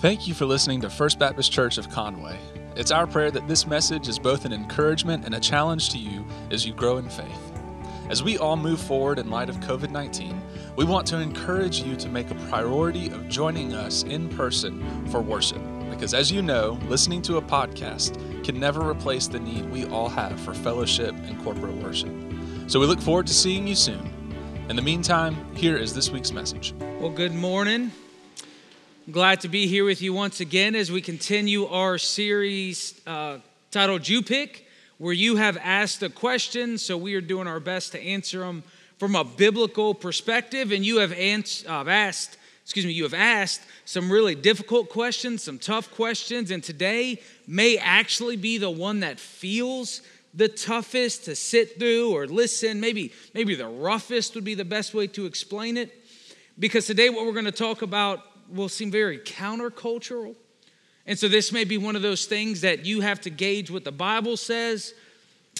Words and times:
Thank 0.00 0.28
you 0.28 0.34
for 0.34 0.46
listening 0.46 0.80
to 0.82 0.90
First 0.90 1.18
Baptist 1.18 1.50
Church 1.50 1.76
of 1.76 1.90
Conway. 1.90 2.38
It's 2.76 2.92
our 2.92 3.04
prayer 3.04 3.32
that 3.32 3.48
this 3.48 3.66
message 3.66 4.06
is 4.06 4.16
both 4.16 4.44
an 4.44 4.52
encouragement 4.52 5.24
and 5.24 5.34
a 5.34 5.40
challenge 5.40 5.90
to 5.90 5.98
you 5.98 6.24
as 6.52 6.64
you 6.64 6.72
grow 6.72 6.98
in 6.98 7.08
faith. 7.08 7.52
As 8.08 8.22
we 8.22 8.38
all 8.38 8.56
move 8.56 8.80
forward 8.80 9.18
in 9.18 9.28
light 9.28 9.50
of 9.50 9.58
COVID 9.58 9.90
19, 9.90 10.40
we 10.76 10.84
want 10.84 11.04
to 11.08 11.18
encourage 11.18 11.80
you 11.80 11.96
to 11.96 12.08
make 12.08 12.30
a 12.30 12.36
priority 12.48 13.10
of 13.10 13.28
joining 13.28 13.74
us 13.74 14.04
in 14.04 14.28
person 14.28 15.04
for 15.08 15.20
worship. 15.20 15.60
Because 15.90 16.14
as 16.14 16.30
you 16.30 16.42
know, 16.42 16.78
listening 16.86 17.20
to 17.22 17.38
a 17.38 17.42
podcast 17.42 18.44
can 18.44 18.60
never 18.60 18.88
replace 18.88 19.26
the 19.26 19.40
need 19.40 19.68
we 19.68 19.84
all 19.86 20.08
have 20.08 20.38
for 20.38 20.54
fellowship 20.54 21.12
and 21.24 21.42
corporate 21.42 21.74
worship. 21.74 22.14
So 22.68 22.78
we 22.78 22.86
look 22.86 23.00
forward 23.00 23.26
to 23.26 23.34
seeing 23.34 23.66
you 23.66 23.74
soon. 23.74 24.08
In 24.68 24.76
the 24.76 24.82
meantime, 24.82 25.34
here 25.56 25.76
is 25.76 25.92
this 25.92 26.08
week's 26.10 26.30
message. 26.30 26.72
Well, 27.00 27.10
good 27.10 27.34
morning. 27.34 27.90
Glad 29.10 29.40
to 29.40 29.48
be 29.48 29.66
here 29.66 29.86
with 29.86 30.02
you 30.02 30.12
once 30.12 30.40
again 30.40 30.74
as 30.74 30.92
we 30.92 31.00
continue 31.00 31.64
our 31.64 31.96
series 31.96 33.00
uh, 33.06 33.38
titled 33.70 34.06
You 34.06 34.20
Pick, 34.20 34.66
where 34.98 35.14
you 35.14 35.36
have 35.36 35.56
asked 35.56 36.02
a 36.02 36.10
question, 36.10 36.76
so 36.76 36.98
we 36.98 37.14
are 37.14 37.22
doing 37.22 37.46
our 37.46 37.58
best 37.58 37.92
to 37.92 38.00
answer 38.02 38.40
them 38.40 38.62
from 38.98 39.14
a 39.14 39.24
biblical 39.24 39.94
perspective. 39.94 40.72
And 40.72 40.84
you 40.84 40.98
have 40.98 41.12
ans- 41.12 41.64
uh, 41.66 41.84
asked, 41.88 42.36
excuse 42.64 42.84
me, 42.84 42.92
you 42.92 43.04
have 43.04 43.14
asked 43.14 43.62
some 43.86 44.12
really 44.12 44.34
difficult 44.34 44.90
questions, 44.90 45.42
some 45.42 45.58
tough 45.58 45.90
questions, 45.94 46.50
and 46.50 46.62
today 46.62 47.22
may 47.46 47.78
actually 47.78 48.36
be 48.36 48.58
the 48.58 48.68
one 48.68 49.00
that 49.00 49.18
feels 49.18 50.02
the 50.34 50.48
toughest 50.48 51.24
to 51.24 51.34
sit 51.34 51.78
through 51.78 52.14
or 52.14 52.26
listen. 52.26 52.78
Maybe, 52.78 53.14
maybe 53.32 53.54
the 53.54 53.68
roughest 53.68 54.34
would 54.34 54.44
be 54.44 54.54
the 54.54 54.66
best 54.66 54.92
way 54.92 55.06
to 55.06 55.24
explain 55.24 55.78
it. 55.78 55.94
Because 56.58 56.86
today, 56.86 57.08
what 57.08 57.24
we're 57.24 57.32
going 57.32 57.46
to 57.46 57.52
talk 57.52 57.80
about 57.80 58.20
will 58.52 58.68
seem 58.68 58.90
very 58.90 59.18
countercultural. 59.18 60.34
And 61.06 61.18
so 61.18 61.28
this 61.28 61.52
may 61.52 61.64
be 61.64 61.78
one 61.78 61.96
of 61.96 62.02
those 62.02 62.26
things 62.26 62.60
that 62.60 62.84
you 62.84 63.00
have 63.00 63.20
to 63.22 63.30
gauge 63.30 63.70
what 63.70 63.84
the 63.84 63.92
Bible 63.92 64.36
says 64.36 64.94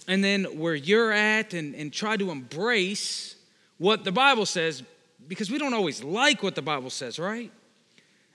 and 0.06 0.22
then 0.22 0.44
where 0.58 0.74
you're 0.74 1.12
at 1.12 1.54
and, 1.54 1.74
and 1.74 1.92
try 1.92 2.16
to 2.16 2.30
embrace 2.30 3.36
what 3.78 4.04
the 4.04 4.12
Bible 4.12 4.46
says 4.46 4.82
because 5.26 5.50
we 5.50 5.58
don't 5.58 5.74
always 5.74 6.02
like 6.02 6.42
what 6.42 6.54
the 6.54 6.62
Bible 6.62 6.90
says, 6.90 7.18
right? 7.18 7.50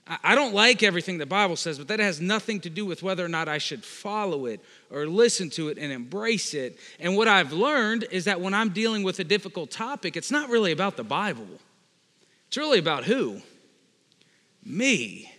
I 0.06 0.34
don't 0.34 0.52
like 0.52 0.82
everything 0.82 1.16
the 1.16 1.24
Bible 1.24 1.56
says, 1.56 1.78
but 1.78 1.88
that 1.88 1.98
has 1.98 2.20
nothing 2.20 2.60
to 2.60 2.70
do 2.70 2.84
with 2.84 3.02
whether 3.02 3.24
or 3.24 3.28
not 3.28 3.48
I 3.48 3.56
should 3.56 3.82
follow 3.82 4.44
it 4.44 4.60
or 4.90 5.06
listen 5.06 5.48
to 5.50 5.68
it 5.68 5.78
and 5.78 5.90
embrace 5.90 6.52
it. 6.52 6.78
And 7.00 7.16
what 7.16 7.26
I've 7.26 7.54
learned 7.54 8.06
is 8.10 8.26
that 8.26 8.38
when 8.38 8.52
I'm 8.52 8.68
dealing 8.68 9.02
with 9.02 9.18
a 9.20 9.24
difficult 9.24 9.70
topic, 9.70 10.14
it's 10.14 10.30
not 10.30 10.50
really 10.50 10.72
about 10.72 10.98
the 10.98 11.04
Bible, 11.04 11.46
it's 12.48 12.58
really 12.58 12.78
about 12.78 13.04
who? 13.04 13.40
Me 14.64 15.30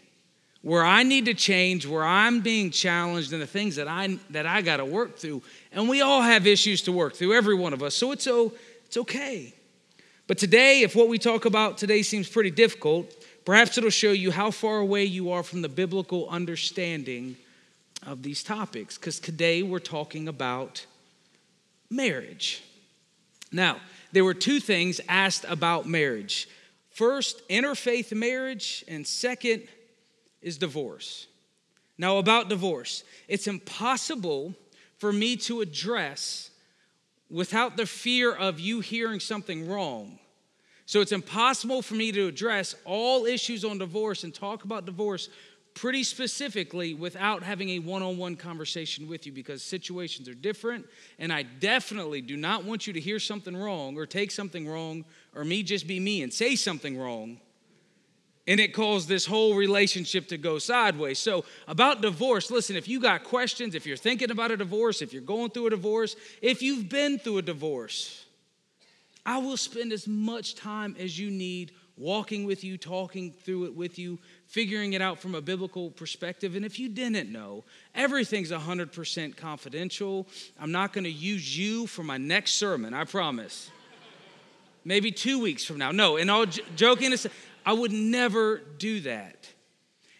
where 0.61 0.83
I 0.83 1.03
need 1.03 1.25
to 1.25 1.35
change, 1.35 1.85
where 1.85 2.03
I'm 2.03 2.41
being 2.41 2.71
challenged, 2.71 3.31
and 3.33 3.41
the 3.41 3.47
things 3.47 3.75
that 3.75 3.87
I 3.87 4.17
that 4.31 4.47
I 4.47 4.63
got 4.63 4.77
to 4.77 4.85
work 4.85 5.17
through. 5.17 5.43
And 5.71 5.87
we 5.87 6.01
all 6.01 6.23
have 6.23 6.47
issues 6.47 6.81
to 6.83 6.91
work 6.91 7.15
through, 7.15 7.35
every 7.35 7.53
one 7.53 7.71
of 7.71 7.83
us. 7.83 7.93
So 7.93 8.11
it's 8.11 8.25
oh, 8.25 8.51
it's 8.85 8.97
okay. 8.97 9.53
But 10.27 10.39
today, 10.39 10.81
if 10.81 10.95
what 10.95 11.07
we 11.07 11.19
talk 11.19 11.45
about 11.45 11.77
today 11.77 12.01
seems 12.01 12.27
pretty 12.27 12.49
difficult, 12.49 13.13
perhaps 13.45 13.77
it'll 13.77 13.91
show 13.91 14.11
you 14.11 14.31
how 14.31 14.49
far 14.49 14.79
away 14.79 15.03
you 15.03 15.31
are 15.31 15.43
from 15.43 15.61
the 15.61 15.69
biblical 15.69 16.27
understanding 16.29 17.37
of 18.03 18.23
these 18.23 18.41
topics. 18.41 18.97
Because 18.97 19.19
today 19.19 19.61
we're 19.61 19.77
talking 19.77 20.27
about 20.27 20.83
marriage. 21.91 22.63
Now, 23.51 23.77
there 24.13 24.23
were 24.23 24.33
two 24.33 24.59
things 24.59 24.99
asked 25.07 25.45
about 25.47 25.87
marriage. 25.87 26.47
First, 26.95 27.45
interfaith 27.49 28.15
marriage, 28.15 28.85
and 28.87 29.05
second 29.05 29.67
is 30.41 30.57
divorce. 30.57 31.27
Now, 31.97 32.19
about 32.19 32.47
divorce, 32.47 33.03
it's 33.27 33.47
impossible 33.47 34.55
for 34.97 35.11
me 35.11 35.35
to 35.35 35.59
address 35.59 36.51
without 37.29 37.75
the 37.75 37.85
fear 37.85 38.33
of 38.33 38.61
you 38.61 38.79
hearing 38.79 39.19
something 39.19 39.67
wrong. 39.67 40.19
So, 40.85 41.01
it's 41.01 41.11
impossible 41.11 41.81
for 41.81 41.95
me 41.95 42.13
to 42.13 42.27
address 42.27 42.75
all 42.85 43.25
issues 43.25 43.65
on 43.65 43.77
divorce 43.77 44.23
and 44.23 44.33
talk 44.33 44.63
about 44.63 44.85
divorce 44.85 45.27
pretty 45.75 46.03
specifically 46.03 46.93
without 46.93 47.43
having 47.43 47.69
a 47.71 47.79
one 47.79 48.01
on 48.01 48.17
one 48.17 48.35
conversation 48.37 49.07
with 49.07 49.25
you 49.25 49.31
because 49.31 49.61
situations 49.61 50.27
are 50.27 50.33
different. 50.33 50.85
And 51.19 51.31
I 51.31 51.43
definitely 51.43 52.21
do 52.21 52.37
not 52.37 52.63
want 52.63 52.87
you 52.87 52.93
to 52.93 52.99
hear 52.99 53.19
something 53.19 53.55
wrong 53.55 53.97
or 53.97 54.05
take 54.05 54.31
something 54.31 54.67
wrong 54.67 55.03
or 55.35 55.43
me 55.43 55.61
just 55.63 55.85
be 55.85 55.99
me 55.99 56.23
and 56.23 56.33
say 56.33 56.55
something 56.55 56.97
wrong. 56.97 57.39
And 58.47 58.59
it 58.59 58.73
caused 58.73 59.09
this 59.09 59.25
whole 59.25 59.55
relationship 59.55 60.27
to 60.29 60.37
go 60.37 60.59
sideways. 60.59 61.17
So, 61.17 61.45
about 61.67 62.01
divorce, 62.01 62.51
listen, 62.51 62.75
if 62.75 62.87
you 62.87 62.99
got 62.99 63.23
questions, 63.23 63.73
if 63.73 63.87
you're 63.87 63.97
thinking 63.97 64.29
about 64.29 64.51
a 64.51 64.57
divorce, 64.57 65.01
if 65.01 65.13
you're 65.13 65.23
going 65.23 65.49
through 65.49 65.67
a 65.67 65.69
divorce, 65.71 66.15
if 66.43 66.61
you've 66.61 66.87
been 66.87 67.17
through 67.17 67.39
a 67.39 67.41
divorce, 67.41 68.23
I 69.25 69.39
will 69.39 69.57
spend 69.57 69.91
as 69.91 70.07
much 70.07 70.53
time 70.53 70.95
as 70.99 71.17
you 71.17 71.31
need 71.31 71.71
walking 71.97 72.45
with 72.45 72.63
you, 72.63 72.77
talking 72.77 73.31
through 73.31 73.65
it 73.65 73.75
with 73.75 73.97
you, 73.97 74.19
figuring 74.47 74.93
it 74.93 75.01
out 75.01 75.19
from 75.19 75.35
a 75.35 75.41
biblical 75.41 75.89
perspective. 75.91 76.55
And 76.55 76.65
if 76.65 76.77
you 76.79 76.89
didn't 76.89 77.31
know, 77.31 77.63
everything's 77.93 78.51
100% 78.51 79.37
confidential. 79.37 80.27
I'm 80.59 80.71
not 80.71 80.93
going 80.93 81.05
to 81.05 81.11
use 81.11 81.57
you 81.57 81.87
for 81.87 82.03
my 82.03 82.17
next 82.17 82.53
sermon, 82.53 82.93
I 82.93 83.05
promise. 83.05 83.69
Maybe 84.83 85.11
two 85.11 85.39
weeks 85.39 85.63
from 85.65 85.77
now. 85.77 85.91
No, 85.91 86.17
and 86.17 86.29
all 86.29 86.45
j- 86.45 86.61
joking 86.75 87.11
aside, 87.11 87.31
I 87.65 87.73
would 87.73 87.91
never 87.91 88.61
do 88.77 88.99
that. 89.01 89.49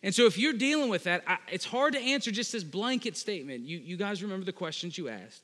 And 0.01 0.13
so, 0.13 0.25
if 0.25 0.37
you're 0.37 0.53
dealing 0.53 0.89
with 0.89 1.03
that, 1.03 1.23
I, 1.27 1.37
it's 1.51 1.65
hard 1.65 1.93
to 1.93 1.99
answer 1.99 2.31
just 2.31 2.51
this 2.51 2.63
blanket 2.63 3.17
statement. 3.17 3.65
You, 3.65 3.77
you 3.77 3.97
guys 3.97 4.23
remember 4.23 4.45
the 4.45 4.51
questions 4.51 4.97
you 4.97 5.09
asked. 5.09 5.43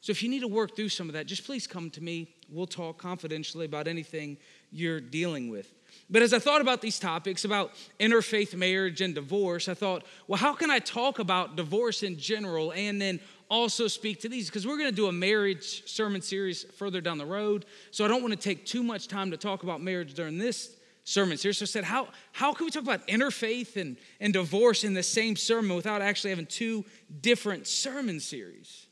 So, 0.00 0.10
if 0.10 0.22
you 0.22 0.28
need 0.28 0.40
to 0.40 0.48
work 0.48 0.74
through 0.74 0.88
some 0.88 1.08
of 1.08 1.14
that, 1.14 1.26
just 1.26 1.44
please 1.44 1.66
come 1.66 1.90
to 1.90 2.02
me. 2.02 2.34
We'll 2.50 2.66
talk 2.66 2.98
confidentially 2.98 3.66
about 3.66 3.88
anything 3.88 4.38
you're 4.72 5.00
dealing 5.00 5.50
with. 5.50 5.72
But 6.10 6.22
as 6.22 6.34
I 6.34 6.38
thought 6.38 6.60
about 6.60 6.82
these 6.82 6.98
topics 6.98 7.44
about 7.44 7.72
interfaith 7.98 8.54
marriage 8.54 9.00
and 9.00 9.14
divorce, 9.14 9.68
I 9.68 9.74
thought, 9.74 10.04
well, 10.26 10.38
how 10.38 10.52
can 10.52 10.70
I 10.70 10.78
talk 10.78 11.18
about 11.18 11.56
divorce 11.56 12.02
in 12.02 12.18
general 12.18 12.72
and 12.72 13.00
then 13.00 13.20
also 13.48 13.88
speak 13.88 14.20
to 14.20 14.28
these? 14.28 14.46
Because 14.46 14.66
we're 14.66 14.76
going 14.76 14.90
to 14.90 14.96
do 14.96 15.06
a 15.06 15.12
marriage 15.12 15.88
sermon 15.88 16.20
series 16.20 16.64
further 16.76 17.00
down 17.00 17.18
the 17.18 17.26
road. 17.26 17.64
So 17.90 18.04
I 18.04 18.08
don't 18.08 18.22
want 18.22 18.34
to 18.34 18.40
take 18.40 18.66
too 18.66 18.82
much 18.82 19.08
time 19.08 19.30
to 19.30 19.36
talk 19.36 19.62
about 19.62 19.80
marriage 19.80 20.14
during 20.14 20.38
this 20.38 20.76
sermon 21.04 21.36
series. 21.38 21.58
So 21.58 21.64
I 21.64 21.66
said, 21.66 21.84
how, 21.84 22.08
how 22.32 22.52
can 22.52 22.66
we 22.66 22.70
talk 22.70 22.82
about 22.82 23.06
interfaith 23.08 23.76
and, 23.76 23.96
and 24.20 24.32
divorce 24.32 24.84
in 24.84 24.94
the 24.94 25.02
same 25.02 25.36
sermon 25.36 25.76
without 25.76 26.02
actually 26.02 26.30
having 26.30 26.46
two 26.46 26.84
different 27.20 27.66
sermon 27.66 28.20
series? 28.20 28.86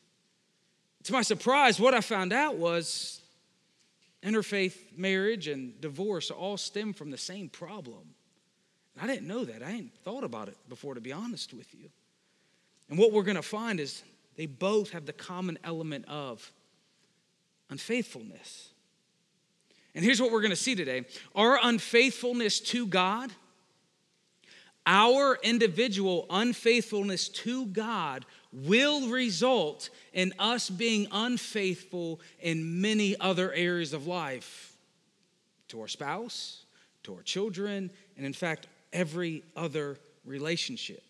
To 1.04 1.12
my 1.12 1.22
surprise, 1.22 1.78
what 1.78 1.94
I 1.94 2.00
found 2.00 2.32
out 2.32 2.56
was 2.56 3.19
Interfaith 4.22 4.76
marriage 4.96 5.48
and 5.48 5.80
divorce 5.80 6.30
all 6.30 6.56
stem 6.56 6.92
from 6.92 7.10
the 7.10 7.18
same 7.18 7.48
problem. 7.48 8.14
And 8.94 9.10
I 9.10 9.14
didn't 9.14 9.28
know 9.28 9.44
that. 9.44 9.62
I 9.62 9.70
hadn't 9.70 9.94
thought 10.04 10.24
about 10.24 10.48
it 10.48 10.56
before, 10.68 10.94
to 10.94 11.00
be 11.00 11.12
honest 11.12 11.54
with 11.54 11.74
you. 11.74 11.88
And 12.90 12.98
what 12.98 13.12
we're 13.12 13.22
going 13.22 13.36
to 13.36 13.42
find 13.42 13.80
is 13.80 14.02
they 14.36 14.46
both 14.46 14.90
have 14.90 15.06
the 15.06 15.12
common 15.12 15.58
element 15.64 16.04
of 16.08 16.52
unfaithfulness. 17.70 18.70
And 19.94 20.04
here's 20.04 20.20
what 20.20 20.30
we're 20.30 20.40
going 20.40 20.50
to 20.50 20.56
see 20.56 20.74
today 20.74 21.04
our 21.34 21.58
unfaithfulness 21.62 22.60
to 22.60 22.86
God, 22.86 23.30
our 24.86 25.38
individual 25.42 26.26
unfaithfulness 26.30 27.28
to 27.28 27.66
God 27.66 28.26
will 28.52 29.08
result 29.08 29.90
in 30.12 30.32
us 30.38 30.70
being 30.70 31.06
unfaithful 31.12 32.20
in 32.40 32.80
many 32.80 33.18
other 33.20 33.52
areas 33.52 33.92
of 33.92 34.06
life 34.06 34.76
to 35.68 35.80
our 35.80 35.88
spouse, 35.88 36.64
to 37.04 37.14
our 37.14 37.22
children, 37.22 37.90
and 38.16 38.26
in 38.26 38.32
fact, 38.32 38.66
every 38.92 39.42
other 39.56 39.98
relationship. 40.24 41.02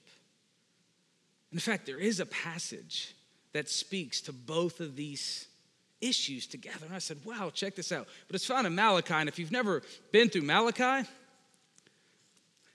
In 1.53 1.59
fact, 1.59 1.87
there 1.87 1.99
is 1.99 2.21
a 2.21 2.27
passage 2.27 3.15
that 3.53 3.69
speaks 3.69 4.21
to 4.23 4.33
both 4.33 4.81
of 4.81 4.95
these 4.95 5.47
issues 6.01 6.47
together. 6.47 6.87
And 6.87 6.95
I 6.95 6.99
said, 6.99 7.19
wow, 7.25 7.51
check 7.53 7.75
this 7.75 7.93
out. 7.93 8.07
But 8.27 8.37
it's 8.37 8.47
found 8.47 8.67
in 8.67 8.75
Malachi. 8.75 9.15
And 9.15 9.29
if 9.29 9.39
you've 9.39 9.53
never 9.53 9.83
been 10.13 10.29
through 10.29 10.43
Malachi, 10.43 11.09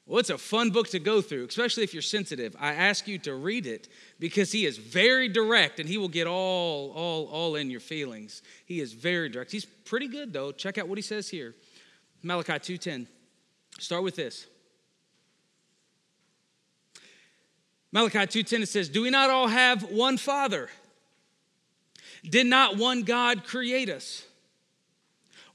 well, 0.08 0.20
it's 0.20 0.30
a 0.30 0.38
fun 0.38 0.70
book 0.70 0.90
to 0.90 1.00
go 1.00 1.20
through, 1.20 1.46
especially 1.46 1.84
if 1.84 1.94
you're 1.94 2.04
sensitive. 2.04 2.56
I 2.60 2.74
ask 2.76 3.08
you 3.08 3.18
to 3.20 3.34
read 3.34 3.66
it 3.66 3.88
because 4.20 4.52
he 4.52 4.66
is 4.66 4.78
very 4.78 5.28
direct 5.28 5.80
and 5.80 5.90
he 5.90 5.98
will 5.98 6.10
get 6.10 6.28
all, 6.28 6.92
all, 6.92 7.26
all 7.26 7.56
in 7.56 7.72
your 7.72 7.80
feelings. 7.80 8.44
He 8.66 8.82
is 8.82 8.94
very 8.94 9.30
direct. 9.30 9.52
He's 9.52 9.66
pretty 9.66 10.08
good 10.08 10.32
though. 10.32 10.52
Check 10.52 10.78
out 10.78 10.88
what 10.88 11.00
he 11.00 11.02
says 11.02 11.30
here. 11.30 11.56
Malachi 12.22 12.54
2:10. 12.54 13.08
Start 13.80 14.04
with 14.04 14.16
this. 14.16 14.46
Malachi 17.92 18.20
2:10 18.20 18.62
it 18.62 18.70
says, 18.70 18.90
"Do 18.90 19.02
we 19.02 19.10
not 19.10 19.32
all 19.32 19.48
have 19.48 19.84
one 19.84 20.18
Father? 20.18 20.70
Did 22.24 22.46
not 22.46 22.78
one 22.78 23.04
God 23.04 23.44
create 23.44 23.90
us? 23.90 24.24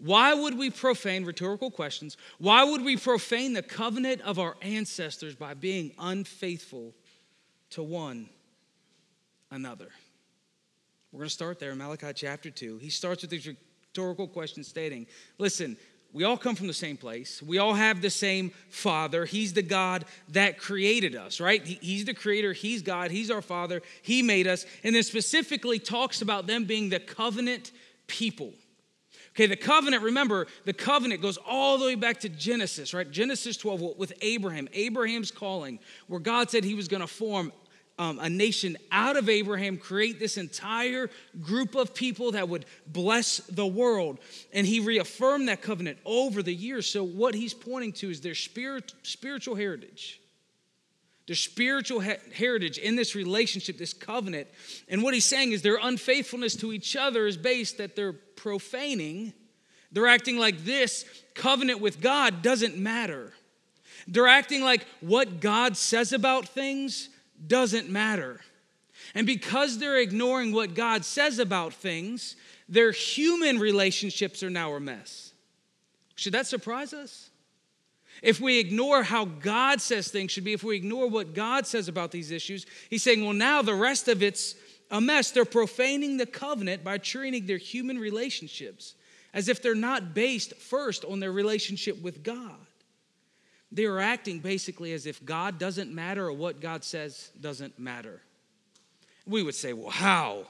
Why 0.01 0.33
would 0.33 0.57
we 0.57 0.71
profane, 0.71 1.25
rhetorical 1.25 1.71
questions, 1.71 2.17
why 2.39 2.65
would 2.65 2.83
we 2.83 2.97
profane 2.97 3.53
the 3.53 3.63
covenant 3.63 4.23
of 4.23 4.39
our 4.39 4.57
ancestors 4.63 5.35
by 5.35 5.55
being 5.55 5.93
unfaithful 5.99 6.95
to 7.71 7.83
one 7.83 8.29
another? 9.51 9.89
We're 11.13 11.19
going 11.19 11.29
to 11.29 11.35
start 11.35 11.59
there 11.59 11.73
in 11.73 11.79
Malachi 11.79 12.13
chapter 12.15 12.51
2. 12.51 12.79
He 12.79 12.89
starts 12.89 13.23
with 13.23 13.31
these 13.31 13.47
rhetorical 13.47 14.27
questions 14.27 14.69
stating, 14.69 15.07
Listen, 15.39 15.77
we 16.13 16.25
all 16.25 16.37
come 16.37 16.57
from 16.57 16.67
the 16.67 16.75
same 16.75 16.97
place. 16.97 17.43
We 17.43 17.59
all 17.59 17.75
have 17.75 18.01
the 18.01 18.11
same 18.11 18.53
Father. 18.69 19.27
He's 19.27 19.53
the 19.53 19.63
God 19.63 20.07
that 20.31 20.59
created 20.59 21.15
us, 21.15 21.41
right? 21.41 21.65
He's 21.65 22.05
the 22.05 22.15
creator. 22.15 22.53
He's 22.53 22.83
God. 22.83 23.11
He's 23.11 23.31
our 23.31 23.43
Father. 23.43 23.83
He 24.03 24.23
made 24.23 24.47
us. 24.47 24.67
And 24.83 24.95
then 24.95 25.03
specifically 25.03 25.79
talks 25.79 26.23
about 26.23 26.47
them 26.47 26.65
being 26.65 26.89
the 26.89 27.01
covenant 27.01 27.71
people. 28.07 28.53
Okay, 29.41 29.47
the 29.47 29.57
covenant, 29.57 30.03
remember, 30.03 30.47
the 30.67 30.75
covenant 30.75 31.23
goes 31.23 31.39
all 31.39 31.79
the 31.79 31.87
way 31.87 31.95
back 31.95 32.21
to 32.21 32.29
Genesis, 32.29 32.93
right? 32.93 33.11
Genesis 33.11 33.57
12 33.57 33.97
with 33.97 34.13
Abraham, 34.21 34.69
Abraham's 34.75 35.31
calling, 35.31 35.79
where 36.09 36.21
God 36.21 36.51
said 36.51 36.63
he 36.63 36.75
was 36.75 36.89
going 36.89 37.01
to 37.01 37.07
form 37.07 37.51
um, 37.99 38.19
a 38.19 38.29
nation 38.29 38.77
out 38.93 39.17
of 39.17 39.31
Abraham, 39.31 39.79
create 39.79 40.21
this 40.21 40.37
entire 40.37 41.09
group 41.41 41.75
of 41.75 41.95
people 41.95 42.33
that 42.33 42.51
would 42.51 42.67
bless 42.87 43.39
the 43.39 43.67
world. 43.67 44.19
And 44.53 44.67
he 44.67 44.79
reaffirmed 44.79 45.49
that 45.49 45.63
covenant 45.63 45.97
over 46.05 46.43
the 46.43 46.55
years. 46.55 46.87
So, 46.87 47.03
what 47.03 47.35
he's 47.35 47.55
pointing 47.55 47.93
to 47.95 48.11
is 48.11 48.21
their 48.21 48.35
spirit, 48.35 48.93
spiritual 49.03 49.55
heritage. 49.55 50.20
Their 51.31 51.37
spiritual 51.37 52.01
heritage 52.01 52.77
in 52.77 52.97
this 52.97 53.15
relationship, 53.15 53.79
this 53.79 53.93
covenant. 53.93 54.49
And 54.89 55.01
what 55.01 55.15
he's 55.15 55.27
saying 55.27 55.53
is 55.53 55.63
their 55.63 55.79
unfaithfulness 55.81 56.57
to 56.57 56.73
each 56.73 56.97
other 56.97 57.25
is 57.25 57.37
based 57.37 57.79
that 57.79 57.95
they're 57.95 58.15
profaning. 58.15 59.33
They're 59.93 60.09
acting 60.09 60.39
like 60.39 60.65
this 60.65 61.05
covenant 61.35 61.81
with 61.81 62.01
God 62.01 62.43
doesn't 62.43 62.77
matter. 62.79 63.33
They're 64.09 64.27
acting 64.27 64.65
like 64.65 64.85
what 64.99 65.39
God 65.39 65.77
says 65.77 66.13
about 66.13 66.49
things 66.49 67.11
doesn't 67.47 67.89
matter. 67.89 68.41
And 69.15 69.25
because 69.25 69.79
they're 69.79 70.01
ignoring 70.01 70.51
what 70.53 70.75
God 70.75 71.05
says 71.05 71.39
about 71.39 71.75
things, 71.75 72.35
their 72.69 72.91
human 72.91 73.61
relationships 73.61 74.43
are 74.43 74.51
now 74.51 74.73
a 74.73 74.81
mess. 74.81 75.33
Should 76.17 76.35
that 76.35 76.49
surprise 76.49 76.93
us? 76.93 77.30
If 78.23 78.41
we 78.41 78.59
ignore 78.59 79.03
how 79.03 79.25
God 79.25 79.81
says 79.81 80.09
things 80.09 80.31
should 80.31 80.45
be, 80.45 80.53
if 80.53 80.63
we 80.63 80.77
ignore 80.77 81.09
what 81.09 81.35
God 81.35 81.67
says 81.67 81.89
about 81.89 82.11
these 82.11 82.31
issues, 82.31 82.67
he's 82.89 83.03
saying, 83.03 83.25
well, 83.25 83.33
now 83.33 83.63
the 83.63 83.75
rest 83.75 84.09
of 84.09 84.23
it's 84.23 84.55
a 84.91 85.01
mess. 85.01 85.31
They're 85.31 85.45
profaning 85.45 86.17
the 86.17 86.27
covenant 86.27 86.85
by 86.85 86.99
treating 86.99 87.47
their 87.47 87.57
human 87.59 87.99
relationships 87.99 88.95
as 89.33 89.49
if 89.49 89.63
they're 89.63 89.75
not 89.75 90.15
based 90.15 90.55
first 90.57 91.05
on 91.05 91.21
their 91.21 91.33
relationship 91.33 92.03
with 92.03 92.23
God. 92.23 92.57
They 93.73 93.85
are 93.85 94.01
acting 94.01 94.41
basically 94.41 94.93
as 94.93 95.07
if 95.07 95.25
God 95.25 95.59
doesn't 95.59 95.95
matter 95.95 96.27
or 96.27 96.33
what 96.33 96.61
God 96.61 96.83
says 96.83 97.31
doesn't 97.41 97.79
matter. 97.79 98.21
We 99.27 99.45
would 99.45 99.55
say, 99.55 99.73
well, 99.73 99.91
how? 99.91 100.47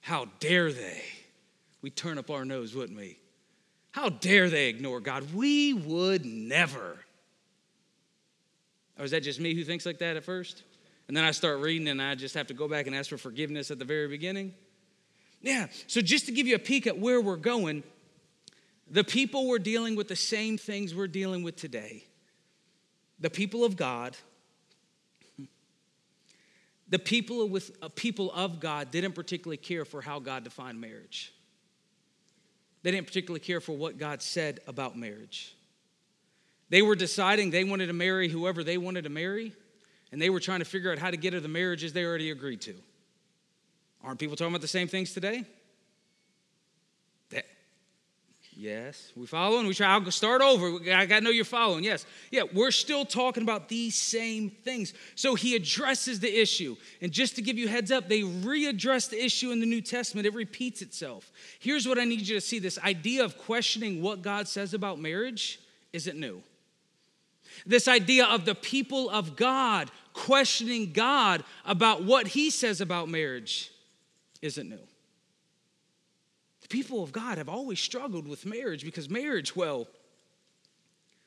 How 0.00 0.26
dare 0.38 0.70
they? 0.70 1.02
We 1.80 1.88
turn 1.90 2.18
up 2.18 2.30
our 2.30 2.44
nose, 2.44 2.74
wouldn't 2.74 2.98
we? 2.98 3.18
How 3.92 4.08
dare 4.08 4.50
they 4.50 4.68
ignore 4.68 5.00
God? 5.00 5.32
We 5.34 5.72
would 5.72 6.24
never. 6.24 6.98
Or 8.98 9.04
is 9.04 9.12
that 9.12 9.22
just 9.22 9.38
me 9.38 9.54
who 9.54 9.64
thinks 9.64 9.86
like 9.86 9.98
that 9.98 10.16
at 10.16 10.24
first? 10.24 10.64
And 11.08 11.16
then 11.16 11.24
I 11.24 11.30
start 11.30 11.60
reading 11.60 11.88
and 11.88 12.00
I 12.00 12.14
just 12.14 12.34
have 12.34 12.46
to 12.48 12.54
go 12.54 12.68
back 12.68 12.86
and 12.86 12.96
ask 12.96 13.10
for 13.10 13.18
forgiveness 13.18 13.70
at 13.70 13.78
the 13.78 13.84
very 13.84 14.08
beginning? 14.08 14.54
Yeah, 15.42 15.66
so 15.86 16.00
just 16.00 16.26
to 16.26 16.32
give 16.32 16.46
you 16.46 16.54
a 16.54 16.60
peek 16.60 16.86
at 16.86 16.98
where 16.98 17.20
we're 17.20 17.36
going, 17.36 17.82
the 18.90 19.02
people 19.04 19.48
were 19.48 19.58
dealing 19.58 19.96
with 19.96 20.08
the 20.08 20.16
same 20.16 20.56
things 20.56 20.94
we're 20.94 21.08
dealing 21.08 21.42
with 21.42 21.56
today 21.56 22.04
the 23.18 23.30
people 23.30 23.64
of 23.64 23.76
God, 23.76 24.16
the 26.88 26.98
people 26.98 27.48
with 27.48 27.70
uh, 27.80 27.88
people 27.94 28.32
of 28.32 28.58
God 28.58 28.90
didn't 28.90 29.12
particularly 29.12 29.58
care 29.58 29.84
for 29.84 30.02
how 30.02 30.18
God 30.18 30.42
defined 30.42 30.80
marriage. 30.80 31.32
They 32.82 32.90
didn't 32.90 33.06
particularly 33.06 33.40
care 33.40 33.60
for 33.60 33.76
what 33.76 33.98
God 33.98 34.22
said 34.22 34.60
about 34.66 34.96
marriage. 34.96 35.54
They 36.68 36.82
were 36.82 36.96
deciding 36.96 37.50
they 37.50 37.64
wanted 37.64 37.86
to 37.86 37.92
marry 37.92 38.28
whoever 38.28 38.64
they 38.64 38.78
wanted 38.78 39.04
to 39.04 39.10
marry, 39.10 39.52
and 40.10 40.20
they 40.20 40.30
were 40.30 40.40
trying 40.40 40.60
to 40.60 40.64
figure 40.64 40.90
out 40.90 40.98
how 40.98 41.10
to 41.10 41.16
get 41.16 41.32
to 41.32 41.40
the 41.40 41.48
marriages 41.48 41.92
they 41.92 42.04
already 42.04 42.30
agreed 42.30 42.60
to. 42.62 42.74
Aren't 44.02 44.18
people 44.18 44.36
talking 44.36 44.52
about 44.52 44.62
the 44.62 44.68
same 44.68 44.88
things 44.88 45.12
today? 45.12 45.44
Yes, 48.54 49.12
we 49.16 49.26
following. 49.26 49.66
We 49.66 49.72
try. 49.72 49.88
I'll 49.88 50.10
start 50.10 50.42
over. 50.42 50.78
I 50.92 51.06
got 51.06 51.18
to 51.18 51.20
know 51.22 51.30
you're 51.30 51.44
following. 51.44 51.84
Yes, 51.84 52.04
yeah. 52.30 52.42
We're 52.52 52.70
still 52.70 53.06
talking 53.06 53.42
about 53.42 53.68
these 53.68 53.94
same 53.94 54.50
things. 54.50 54.92
So 55.14 55.34
he 55.34 55.56
addresses 55.56 56.20
the 56.20 56.28
issue, 56.40 56.76
and 57.00 57.10
just 57.10 57.34
to 57.36 57.42
give 57.42 57.56
you 57.56 57.66
heads 57.66 57.90
up, 57.90 58.08
they 58.08 58.20
readdress 58.20 59.08
the 59.08 59.22
issue 59.22 59.52
in 59.52 59.60
the 59.60 59.66
New 59.66 59.80
Testament. 59.80 60.26
It 60.26 60.34
repeats 60.34 60.82
itself. 60.82 61.32
Here's 61.60 61.88
what 61.88 61.98
I 61.98 62.04
need 62.04 62.20
you 62.28 62.34
to 62.34 62.40
see: 62.42 62.58
this 62.58 62.78
idea 62.78 63.24
of 63.24 63.38
questioning 63.38 64.02
what 64.02 64.20
God 64.20 64.46
says 64.46 64.74
about 64.74 65.00
marriage 65.00 65.58
isn't 65.94 66.20
new. 66.20 66.42
This 67.64 67.88
idea 67.88 68.26
of 68.26 68.44
the 68.44 68.54
people 68.54 69.08
of 69.08 69.34
God 69.34 69.90
questioning 70.12 70.92
God 70.92 71.42
about 71.64 72.04
what 72.04 72.26
He 72.28 72.50
says 72.50 72.82
about 72.82 73.08
marriage 73.08 73.72
isn't 74.42 74.68
new 74.68 74.78
people 76.72 77.02
of 77.04 77.12
God 77.12 77.38
have 77.38 77.48
always 77.48 77.78
struggled 77.78 78.26
with 78.26 78.46
marriage 78.46 78.82
because 78.82 79.08
marriage, 79.10 79.54
well, 79.54 79.82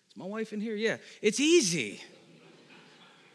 is 0.10 0.18
my 0.18 0.26
wife 0.26 0.52
in 0.52 0.60
here? 0.60 0.76
Yeah, 0.76 0.98
it's 1.22 1.40
easy. 1.40 2.02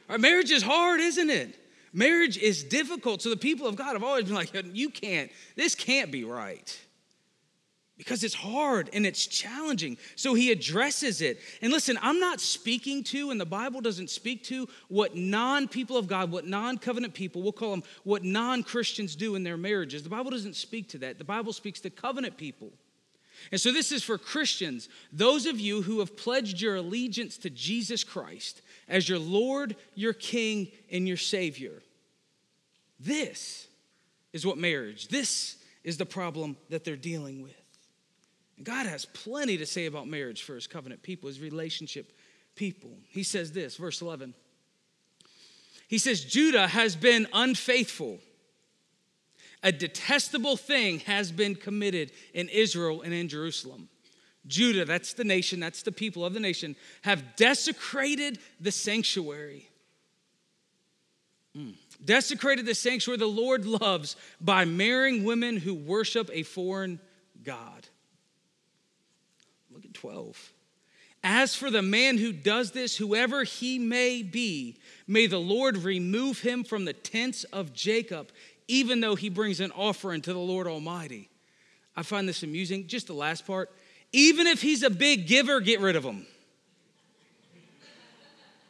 Our 0.09 0.19
marriage 0.19 0.51
is 0.51 0.63
hard, 0.63 1.01
isn't 1.01 1.31
it? 1.31 1.57
Marriage 1.93 2.37
is 2.37 2.65
difficult. 2.65 3.23
So 3.23 3.31
the 3.31 3.37
people 3.37 3.67
of 3.67 3.77
God 3.77 3.93
have 3.93 4.03
always 4.03 4.25
been 4.25 4.35
like, 4.35 4.51
you 4.73 4.91
can't, 4.91 5.31
this 5.57 5.75
can't 5.75 6.11
be 6.11 6.25
right 6.25 6.79
because 8.01 8.25
it's 8.25 8.33
hard 8.33 8.89
and 8.95 9.05
it's 9.05 9.27
challenging. 9.27 9.99
So 10.17 10.33
he 10.33 10.51
addresses 10.51 11.21
it. 11.21 11.39
And 11.61 11.71
listen, 11.71 11.99
I'm 12.01 12.19
not 12.19 12.41
speaking 12.41 13.05
to, 13.05 13.31
and 13.31 13.39
the 13.39 13.45
Bible 13.45 13.83
doesn't 13.83 14.09
speak 14.09 14.43
to, 14.45 14.67
what 14.89 15.17
non 15.17 15.69
people 15.69 15.99
of 15.99 16.09
God, 16.09 16.31
what 16.31 16.47
non 16.47 16.79
covenant 16.79 17.13
people, 17.13 17.43
we'll 17.43 17.53
call 17.53 17.73
them 17.73 17.83
what 18.05 18.25
non 18.25 18.63
Christians 18.63 19.15
do 19.15 19.35
in 19.35 19.43
their 19.43 19.59
marriages. 19.59 20.03
The 20.03 20.09
Bible 20.09 20.31
doesn't 20.31 20.57
speak 20.57 20.89
to 20.89 20.99
that. 20.99 21.19
The 21.19 21.25
Bible 21.25 21.53
speaks 21.53 21.79
to 21.81 21.91
covenant 21.91 22.39
people. 22.39 22.71
And 23.53 23.61
so 23.61 23.71
this 23.71 23.93
is 23.93 24.03
for 24.03 24.17
Christians, 24.17 24.89
those 25.13 25.45
of 25.45 25.61
you 25.61 25.83
who 25.83 25.99
have 25.99 26.17
pledged 26.17 26.59
your 26.59 26.77
allegiance 26.77 27.37
to 27.39 27.51
Jesus 27.51 28.03
Christ 28.03 28.63
as 28.89 29.11
your 29.11 29.19
Lord, 29.19 29.77
your 29.95 30.15
King, 30.15 30.69
and 30.91 31.07
your 31.07 31.19
Savior. 31.19 31.83
This 32.99 33.69
is 34.33 34.47
what 34.47 34.57
marriage, 34.57 35.09
this 35.09 35.59
is 35.85 35.99
the 35.99 36.07
problem 36.07 36.57
that 36.71 36.83
they're 36.83 36.97
dealing 36.97 37.43
with. 37.43 37.53
God 38.63 38.87
has 38.87 39.05
plenty 39.07 39.57
to 39.59 39.67
say 39.67 39.87
about 39.87 40.07
marriage 40.07 40.43
for 40.43 40.55
his 40.55 40.67
covenant 40.67 41.03
people, 41.03 41.29
his 41.29 41.41
relationship 41.41 42.13
people. 42.55 42.91
He 43.09 43.23
says 43.23 43.53
this, 43.53 43.77
verse 43.77 44.03
11. 44.03 44.35
He 45.89 45.99
says, 45.99 46.25
Judah 46.25 46.69
has 46.69 46.95
been 46.95 47.27
unfaithful. 47.33 48.19
A 49.63 49.73
detestable 49.73 50.57
thing 50.57 51.01
has 51.01 51.33
been 51.33 51.55
committed 51.55 52.13
in 52.33 52.49
Israel 52.49 53.03
and 53.03 53.13
in 53.13 53.29
Jerusalem. 53.29 53.89
Judah, 54.47 54.85
that's 54.85 55.13
the 55.13 55.25
nation, 55.25 55.61
that's 55.61 55.83
the 55.83 55.93
people 55.93 56.25
of 56.25 56.33
the 56.33 56.41
nation, 56.41 56.77
have 57.03 57.37
desecrated 57.37 58.39
the 58.59 58.73
sanctuary. 58.73 59.69
Mm. 61.57 61.75
Desecrated 62.03 62.65
the 62.65 62.75
sanctuary 62.75 63.19
the 63.19 63.27
Lord 63.27 63.67
loves 63.67 64.17
by 64.41 64.65
marrying 64.65 65.25
women 65.25 65.57
who 65.57 65.75
worship 65.75 66.31
a 66.33 66.43
foreign 66.43 67.01
God. 67.43 67.89
12. 70.01 70.53
As 71.23 71.55
for 71.55 71.71
the 71.71 71.83
man 71.83 72.17
who 72.17 72.33
does 72.33 72.71
this, 72.71 72.97
whoever 72.97 73.45
he 73.45 73.79
may 73.79 74.23
be, 74.23 74.77
may 75.07 75.27
the 75.27 75.39
Lord 75.39 75.77
remove 75.79 76.41
him 76.41 76.65
from 76.65 76.87
the 76.87 76.95
tents 76.95 77.45
of 77.45 77.75
Jacob, 77.75 78.31
even 78.69 79.01
though 79.01 79.15
he 79.15 79.29
brings 79.29 79.61
an 79.61 79.71
offering 79.73 80.23
to 80.23 80.33
the 80.33 80.39
Lord 80.39 80.67
Almighty. 80.67 81.29
I 81.95 82.03
find 82.03 82.27
this 82.27 82.43
amusing. 82.43 82.87
Just 82.87 83.09
the 83.09 83.13
last 83.13 83.47
part. 83.47 83.71
Even 84.13 84.47
if 84.47 84.63
he's 84.63 84.83
a 84.83 84.91
big 84.91 85.27
giver, 85.27 85.61
get 85.61 85.81
rid 85.81 85.97
of 85.97 86.05
him. 86.05 86.27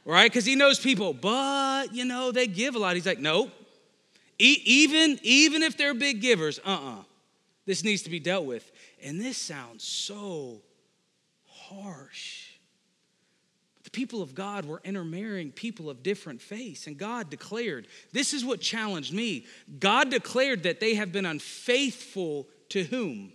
Right? 0.05 0.31
Because 0.31 0.45
he 0.45 0.57
knows 0.57 0.81
people, 0.81 1.13
but 1.13 1.95
you 1.95 2.05
know, 2.05 2.33
they 2.33 2.49
give 2.49 2.75
a 2.75 2.79
lot. 2.79 2.97
He's 2.97 3.07
like, 3.07 3.21
nope. 3.21 3.53
E- 4.39 4.63
even, 4.65 5.21
even 5.23 5.63
if 5.63 5.77
they're 5.77 5.95
big 5.95 6.21
givers, 6.21 6.59
uh 6.67 6.71
uh-uh. 6.71 6.91
uh. 7.01 7.03
This 7.67 7.85
needs 7.85 8.03
to 8.03 8.11
be 8.11 8.19
dealt 8.19 8.47
with. 8.47 8.69
And 9.05 9.21
this 9.21 9.39
sounds 9.39 9.85
so 9.85 10.63
harsh. 11.71 12.47
The 13.85 13.91
people 13.91 14.23
of 14.23 14.35
God 14.35 14.67
were 14.67 14.81
intermarrying 14.85 15.53
people 15.53 15.89
of 15.89 16.03
different 16.03 16.43
faiths, 16.43 16.87
and 16.87 16.99
God 16.99 17.31
declared 17.31 17.87
this 18.13 18.35
is 18.35 18.45
what 18.45 18.61
challenged 18.61 19.13
me. 19.13 19.47
God 19.79 20.11
declared 20.11 20.65
that 20.65 20.81
they 20.81 20.95
have 20.95 21.13
been 21.13 21.27
unfaithful 21.27 22.47
to 22.71 22.85
whom? 22.85 23.33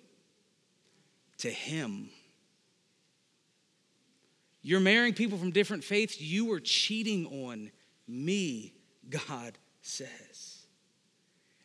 to 1.39 1.50
Him. 1.50 2.10
You're 4.62 4.80
marrying 4.80 5.13
people 5.13 5.38
from 5.38 5.51
different 5.51 5.84
faiths, 5.84 6.20
you 6.20 6.46
were 6.46 6.60
cheating 6.60 7.27
on 7.27 7.72
me, 8.08 8.74
God 9.10 9.58
says. 9.82 10.10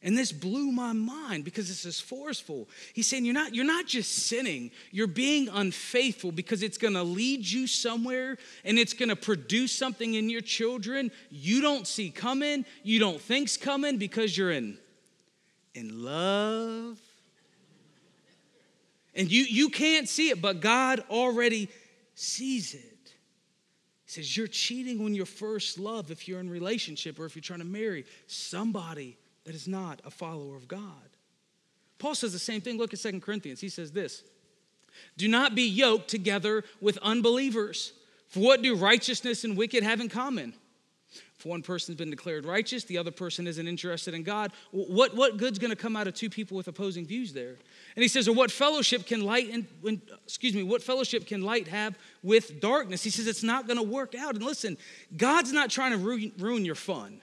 And 0.03 0.17
this 0.17 0.33
blew 0.33 0.73
my 0.73 0.95
mind 0.95 1.45
because 1.45 1.69
this 1.69 1.85
is 1.85 2.01
forceful. 2.01 2.69
He's 2.95 3.07
saying 3.07 3.27
you're 3.27 3.35
not, 3.35 3.55
you're 3.55 3.67
not 3.67 3.87
just 3.87 4.11
sinning, 4.11 4.71
you're 4.91 5.07
being 5.07 5.49
unfaithful 5.51 6.33
because 6.33 6.63
it's 6.63 6.79
gonna 6.79 7.05
lead 7.05 7.47
you 7.47 7.67
somewhere 7.67 8.39
and 8.65 8.79
it's 8.79 8.95
gonna 8.95 9.17
produce 9.17 9.73
something 9.73 10.15
in 10.15 10.31
your 10.31 10.41
children 10.41 11.11
you 11.31 11.61
don't 11.61 11.87
see 11.87 12.09
coming, 12.11 12.65
you 12.83 12.99
don't 12.99 13.21
think's 13.21 13.59
coming 13.59 13.99
because 13.99 14.37
you're 14.37 14.53
in, 14.53 14.79
in 15.75 16.03
love. 16.03 16.99
And 19.15 19.31
you, 19.31 19.43
you 19.43 19.69
can't 19.69 20.09
see 20.09 20.31
it, 20.31 20.41
but 20.41 20.61
God 20.61 21.05
already 21.11 21.69
sees 22.15 22.73
it. 22.73 23.13
He 24.07 24.13
says 24.13 24.35
you're 24.35 24.47
cheating 24.47 25.05
on 25.05 25.15
your 25.15 25.27
first 25.27 25.79
love 25.79 26.11
if 26.11 26.27
you're 26.27 26.41
in 26.41 26.49
relationship 26.49 27.19
or 27.19 27.27
if 27.27 27.37
you're 27.37 27.43
trying 27.43 27.59
to 27.59 27.67
marry 27.67 28.07
somebody 28.27 29.19
that 29.51 29.57
is 29.57 29.67
not 29.67 30.01
a 30.05 30.13
follower 30.13 30.55
of 30.55 30.69
God. 30.69 31.11
Paul 31.99 32.15
says 32.15 32.33
the 32.33 32.39
same 32.39 32.61
thing. 32.61 32.79
Look 32.79 32.93
at 32.93 33.01
Second 33.01 33.21
Corinthians. 33.21 33.61
He 33.61 33.69
says 33.69 33.91
this 33.91 34.23
Do 35.17 35.27
not 35.27 35.57
be 35.57 35.65
yoked 35.65 36.07
together 36.07 36.63
with 36.81 36.97
unbelievers. 36.99 37.93
For 38.29 38.39
what 38.39 38.63
do 38.63 38.77
righteousness 38.77 39.43
and 39.43 39.57
wicked 39.57 39.83
have 39.83 40.01
in 40.01 40.09
common? 40.09 40.55
If 41.37 41.45
one 41.45 41.63
person's 41.63 41.99
been 41.99 42.11
declared 42.11 42.45
righteous, 42.45 42.85
the 42.85 42.97
other 42.97 43.11
person 43.11 43.49
isn't 43.49 43.67
interested 43.67 44.15
in 44.15 44.23
God. 44.23 44.53
What, 44.71 45.17
what 45.17 45.37
good's 45.37 45.59
going 45.59 45.71
to 45.71 45.77
come 45.77 45.97
out 45.97 46.07
of 46.07 46.15
two 46.15 46.31
people 46.31 46.57
with 46.57 46.69
opposing 46.69 47.07
views 47.07 47.33
there? 47.33 47.57
And 47.97 48.03
he 48.03 48.07
says, 48.07 48.29
or 48.29 48.35
what 48.37 48.53
fellowship 48.53 49.05
can 49.05 49.25
light 49.25 49.51
and 49.51 49.67
excuse 50.25 50.55
me, 50.55 50.63
what 50.63 50.81
fellowship 50.81 51.27
can 51.27 51.43
light 51.43 51.67
have 51.67 51.99
with 52.23 52.61
darkness? 52.61 53.03
He 53.03 53.11
says 53.11 53.27
it's 53.27 53.43
not 53.43 53.67
going 53.67 53.79
to 53.79 53.83
work 53.83 54.15
out. 54.15 54.37
And 54.37 54.45
listen, 54.45 54.79
God's 55.17 55.53
not 55.53 55.71
trying 55.71 55.91
to 55.91 55.99
ruin, 55.99 56.31
ruin 56.39 56.65
your 56.65 56.77
fun. 56.77 57.21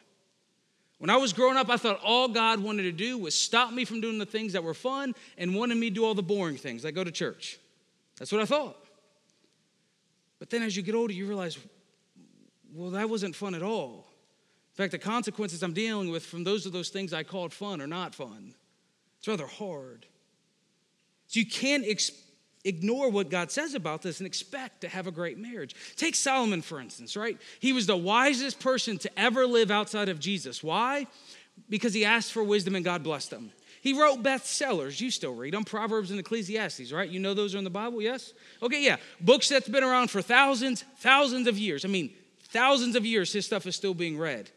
When 1.00 1.10
I 1.10 1.18
was 1.18 1.32
growing 1.32 1.58
up, 1.58 1.70
I 1.70 1.78
thought 1.78 2.00
all 2.04 2.28
God 2.28 2.60
wanted 2.60 2.84
to 2.84 2.92
do 2.92 3.18
was 3.18 3.36
stop 3.36 3.72
me 3.72 3.86
from 3.86 4.02
doing 4.02 4.18
the 4.18 4.26
things 4.26 4.54
that 4.54 4.64
were 4.64 4.74
fun 4.74 5.14
and 5.38 5.54
wanted 5.54 5.76
me 5.78 5.90
to 5.90 5.96
do 5.96 6.06
all 6.06 6.16
the 6.16 6.24
boring 6.24 6.58
things, 6.58 6.84
like 6.84 6.96
go 6.96 7.04
to 7.04 7.12
church. 7.12 7.60
That's 8.18 8.32
what 8.32 8.42
I 8.42 8.46
thought. 8.46 8.78
But 10.40 10.50
then 10.50 10.64
as 10.64 10.76
you 10.76 10.84
get 10.84 10.96
older, 10.96 11.14
you 11.14 11.28
realize, 11.28 11.58
well, 12.74 12.92
that 12.92 13.10
wasn't 13.10 13.36
fun 13.36 13.54
at 13.54 13.62
all. 13.62 14.08
In 14.74 14.84
fact, 14.84 14.92
the 14.92 15.00
consequences 15.00 15.64
I'm 15.64 15.74
dealing 15.74 16.10
with 16.12 16.26
from 16.26 16.44
those 16.44 16.66
of 16.66 16.72
those 16.72 16.90
things 16.90 17.14
I 17.14 17.24
called 17.24 17.54
fun 17.54 17.82
are 17.82 17.88
not 17.88 18.14
fun. 18.14 18.54
It's 19.20 19.28
rather 19.28 19.48
hard. 19.48 20.06
So 21.28 21.40
you 21.40 21.46
can't 21.46 21.86
expect 21.86 22.27
ignore 22.68 23.10
what 23.10 23.30
God 23.30 23.52
says 23.52 23.74
about 23.74 24.02
this 24.02 24.20
and 24.20 24.28
expect 24.28 24.82
to 24.82 24.90
have 24.90 25.08
a 25.08 25.12
great 25.12 25.38
marriage. 25.38 25.76
Take 25.96 26.16
Solomon, 26.16 26.62
for 26.62 26.80
instance, 26.80 27.16
right? 27.16 27.38
He 27.60 27.74
was 27.74 27.88
the 27.88 27.98
wisest 27.98 28.60
person 28.60 28.98
to 29.00 29.20
ever 29.20 29.46
live 29.46 29.72
outside 29.72 30.10
of 30.10 30.20
Jesus. 30.20 30.64
Why? 30.64 31.08
Because 31.70 31.94
he 31.94 32.06
asked 32.06 32.32
for 32.32 32.44
wisdom 32.44 32.76
and 32.76 32.86
God 32.86 33.04
blessed 33.04 33.32
him. 33.32 33.52
He 33.82 33.94
wrote 33.94 34.22
bestsellers. 34.22 35.00
You 35.00 35.12
still 35.12 35.34
read 35.34 35.54
them 35.54 35.64
Proverbs 35.64 36.12
and 36.12 36.20
Ecclesiastes, 36.20 36.92
right? 36.92 37.10
You 37.10 37.20
know 37.20 37.34
those 37.34 37.56
are 37.56 37.58
in 37.58 37.64
the 37.64 37.70
Bible, 37.70 38.02
yes? 38.02 38.34
Okay, 38.62 38.84
yeah. 38.84 38.98
Books 39.22 39.48
that's 39.50 39.70
been 39.70 39.84
around 39.84 40.10
for 40.10 40.22
thousands, 40.22 40.84
thousands 40.98 41.48
of 41.48 41.58
years. 41.58 41.86
I 41.86 41.88
mean, 41.88 42.12
thousands 42.50 42.96
of 42.96 43.06
years, 43.06 43.32
his 43.32 43.46
stuff 43.46 43.66
is 43.66 43.76
still 43.76 43.94
being 43.94 44.18
read. 44.18 44.50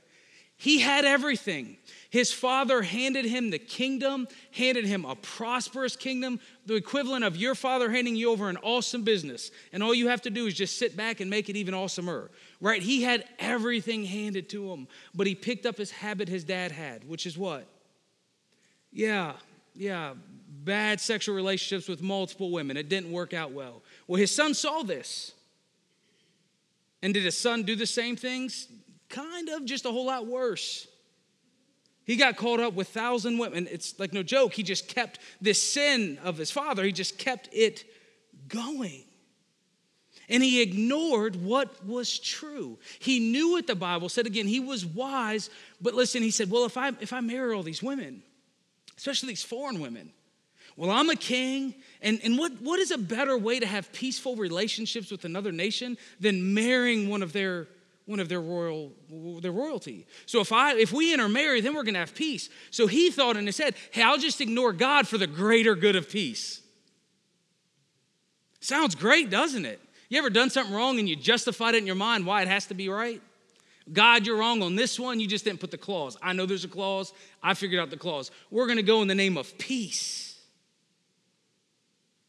He 0.61 0.79
had 0.79 1.07
everything. 1.07 1.79
His 2.11 2.35
father 2.35 2.83
handed 2.83 3.25
him 3.25 3.49
the 3.49 3.59
kingdom, 3.59 4.29
handed 4.50 4.85
him 4.85 5.07
a 5.07 5.17
prosperous 5.17 5.97
kingdom, 5.97 6.38
the 6.67 6.75
equivalent 6.75 7.25
of 7.25 7.35
your 7.35 7.55
father 7.55 7.90
handing 7.90 8.14
you 8.14 8.31
over 8.31 8.50
an 8.50 8.59
awesome 8.59 9.02
business. 9.02 9.50
And 9.73 9.83
all 9.83 9.95
you 9.95 10.09
have 10.09 10.21
to 10.23 10.29
do 10.29 10.45
is 10.47 10.52
just 10.52 10.76
sit 10.76 10.99
back 10.99 11.21
and 11.21 11.31
make 11.31 11.49
it 11.49 11.57
even 11.57 11.73
awesomer, 11.73 12.29
right? 12.61 12.83
He 12.83 13.02
had 13.02 13.25
everything 13.38 14.05
handed 14.05 14.50
to 14.50 14.71
him, 14.71 14.87
but 15.14 15.26
he 15.26 15.35
picked 15.35 15.64
up 15.64 15.79
his 15.79 15.93
habit 15.93 16.29
his 16.29 16.45
dad 16.45 16.73
had, 16.73 17.09
which 17.09 17.25
is 17.25 17.38
what? 17.38 17.67
Yeah, 18.93 19.33
yeah, 19.75 20.12
bad 20.47 21.00
sexual 21.00 21.35
relationships 21.35 21.88
with 21.88 22.02
multiple 22.02 22.50
women. 22.50 22.76
It 22.76 22.90
didn't 22.90 23.11
work 23.11 23.33
out 23.33 23.52
well. 23.52 23.81
Well, 24.07 24.21
his 24.21 24.35
son 24.35 24.52
saw 24.52 24.83
this. 24.83 25.33
And 27.02 27.14
did 27.14 27.25
his 27.25 27.38
son 27.38 27.62
do 27.62 27.76
the 27.76 27.87
same 27.87 28.14
things? 28.14 28.69
Kind 29.11 29.50
of, 29.50 29.67
just 29.67 29.85
a 29.85 29.90
whole 29.90 30.07
lot 30.07 30.26
worse. 30.26 30.87
He 32.05 32.17
got 32.17 32.37
caught 32.37 32.61
up 32.61 32.75
with 32.75 32.88
thousand 32.88 33.38
women. 33.38 33.69
It's 33.71 33.99
like 33.99 34.12
no 34.12 34.23
joke. 34.23 34.55
He 34.55 34.62
just 34.62 34.88
kept 34.88 35.21
this 35.40 35.62
sin 35.62 36.19
of 36.25 36.38
his 36.38 36.50
father, 36.50 36.83
he 36.83 36.93
just 36.93 37.19
kept 37.19 37.49
it 37.52 37.85
going. 38.49 39.05
And 40.29 40.45
he 40.45 40.62
ignored 40.62 41.37
what 41.37 41.85
was 41.85 42.19
true. 42.21 42.79
He 43.00 43.19
knew 43.19 43.50
what 43.50 43.67
the 43.67 43.75
Bible 43.75 44.09
said. 44.09 44.26
Again, 44.26 44.47
he 44.47 44.61
was 44.61 44.87
wise, 44.87 45.50
but 45.81 45.95
listen, 45.95 46.23
he 46.23 46.31
said, 46.31 46.50
Well, 46.50 46.64
if 46.64 46.76
I 46.76 46.88
if 47.00 47.12
I 47.12 47.21
marry 47.21 47.52
all 47.52 47.64
these 47.64 47.83
women, 47.83 48.23
especially 48.97 49.29
these 49.29 49.43
foreign 49.43 49.81
women, 49.81 50.12
well, 50.76 50.90
I'm 50.90 51.11
a 51.11 51.17
king, 51.17 51.75
and, 52.00 52.21
and 52.23 52.38
what, 52.38 52.52
what 52.62 52.79
is 52.79 52.90
a 52.90 52.99
better 52.99 53.37
way 53.37 53.61
to 53.61 53.67
have 53.67 53.93
peaceful 53.93 54.37
relationships 54.37 55.11
with 55.11 55.25
another 55.25 55.52
nation 55.52 55.99
than 56.21 56.55
marrying 56.55 57.09
one 57.09 57.23
of 57.23 57.33
their 57.33 57.69
one 58.11 58.21
of 58.21 58.29
their 58.29 58.40
royal 58.40 58.93
their 59.40 59.52
royalty. 59.52 60.07
So 60.26 60.40
if 60.40 60.52
I 60.52 60.75
if 60.75 60.93
we 60.93 61.14
intermarry, 61.14 61.61
then 61.61 61.75
we're 61.75 61.85
going 61.85 61.95
to 61.95 62.00
have 62.00 62.14
peace. 62.14 62.50
So 62.71 62.87
he 62.87 63.11
thought 63.11 63.37
in 63.37 63.47
his 63.47 63.57
head, 63.57 63.75
"Hey, 63.93 64.02
I'll 64.02 64.19
just 64.19 64.40
ignore 64.40 64.73
God 64.73 65.09
for 65.09 65.17
the 65.17 65.26
greater 65.26 65.75
good 65.75 65.97
of 65.97 66.11
peace." 66.11 66.61
Sounds 68.61 68.95
great, 68.95 69.31
doesn't 69.31 69.64
it? 69.64 69.81
You 70.11 70.19
ever 70.19 70.29
done 70.29 70.50
something 70.50 70.75
wrong 70.75 70.99
and 70.99 71.09
you 71.09 71.17
justified 71.17 71.75
it 71.75 71.79
in 71.79 71.87
your 71.87 71.97
mind 71.97 72.26
why 72.26 72.43
it 72.43 72.49
has 72.49 72.67
to 72.67 72.75
be 72.75 72.88
right? 72.88 73.23
God, 73.93 74.26
you're 74.26 74.37
wrong 74.37 74.62
on 74.62 74.76
this 74.76 75.00
one. 75.00 75.19
You 75.19 75.26
just 75.26 75.45
didn't 75.45 75.61
put 75.61 75.71
the 75.71 75.79
clause. 75.79 76.17
I 76.21 76.33
know 76.33 76.47
there's 76.47 76.64
a 76.64 76.69
clause. 76.69 77.12
I 77.43 77.55
figured 77.55 77.81
out 77.81 77.90
the 77.90 77.97
clause. 77.97 78.31
We're 78.50 78.67
going 78.67 78.76
to 78.76 78.83
go 78.83 79.02
in 79.02 79.09
the 79.09 79.14
name 79.14 79.37
of 79.37 79.57
peace. 79.57 80.38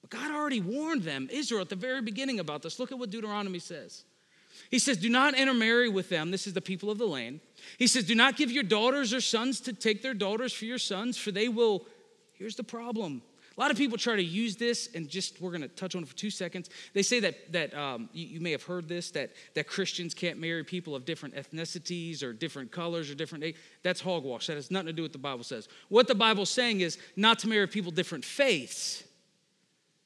But 0.02 0.12
God 0.12 0.32
already 0.32 0.62
warned 0.62 1.04
them, 1.04 1.28
Israel, 1.32 1.62
at 1.62 1.70
the 1.70 1.76
very 1.76 2.02
beginning 2.02 2.40
about 2.40 2.62
this. 2.62 2.80
Look 2.80 2.92
at 2.92 2.98
what 2.98 3.10
Deuteronomy 3.10 3.60
says. 3.60 4.04
He 4.72 4.80
says, 4.80 4.98
Do 4.98 5.10
not 5.10 5.38
intermarry 5.38 5.90
with 5.90 6.10
them. 6.10 6.32
This 6.32 6.48
is 6.48 6.54
the 6.54 6.62
people 6.62 6.90
of 6.90 6.98
the 6.98 7.06
land. 7.06 7.42
He 7.78 7.88
says, 7.88 8.06
Do 8.06 8.16
not 8.16 8.38
give 8.38 8.50
your 8.50 8.64
daughters 8.64 9.14
or 9.14 9.20
sons 9.20 9.60
to 9.62 9.74
take 9.74 10.02
their 10.02 10.14
daughters 10.14 10.54
for 10.54 10.66
your 10.66 10.80
sons, 10.80 11.18
for 11.18 11.32
they 11.32 11.50
will. 11.50 11.86
Here's 12.34 12.56
the 12.56 12.64
problem. 12.64 13.22
A 13.58 13.60
lot 13.60 13.70
of 13.70 13.76
people 13.76 13.98
try 13.98 14.16
to 14.16 14.24
use 14.24 14.56
this, 14.56 14.90
and 14.96 15.10
just 15.10 15.42
we're 15.42 15.52
going 15.52 15.62
to 15.62 15.68
touch 15.68 15.94
on 15.94 16.04
it 16.04 16.08
for 16.08 16.16
two 16.16 16.30
seconds. 16.30 16.70
They 16.94 17.04
say 17.04 17.20
that 17.20 17.52
that 17.52 17.78
um, 17.78 18.10
you, 18.14 18.26
you, 18.26 18.40
may 18.40 18.52
have 18.52 18.64
heard 18.64 18.88
this 18.88 19.12
that 19.12 19.32
that 19.56 19.68
Christians 19.68 20.14
can't 20.14 20.40
marry 20.40 20.64
people 20.64 20.96
of 20.96 21.04
different 21.04 21.36
ethnicities 21.36 22.24
or 22.24 22.32
different 22.32 22.72
colors 22.72 23.12
or 23.12 23.16
different. 23.16 23.44
That's 23.84 24.00
hogwash. 24.00 24.48
That 24.48 24.56
has 24.56 24.72
nothing 24.72 24.88
to 24.88 24.94
do 24.94 25.02
with 25.02 25.10
what 25.10 25.14
the 25.14 25.20
Bible 25.20 25.44
says. 25.44 25.68
What 25.90 26.08
the 26.08 26.16
Bible's 26.16 26.50
saying 26.50 26.80
is 26.80 26.98
not 27.18 27.40
to 27.40 27.50
marry 27.50 27.68
people 27.68 27.92
different 27.92 28.24
faiths. 28.24 29.04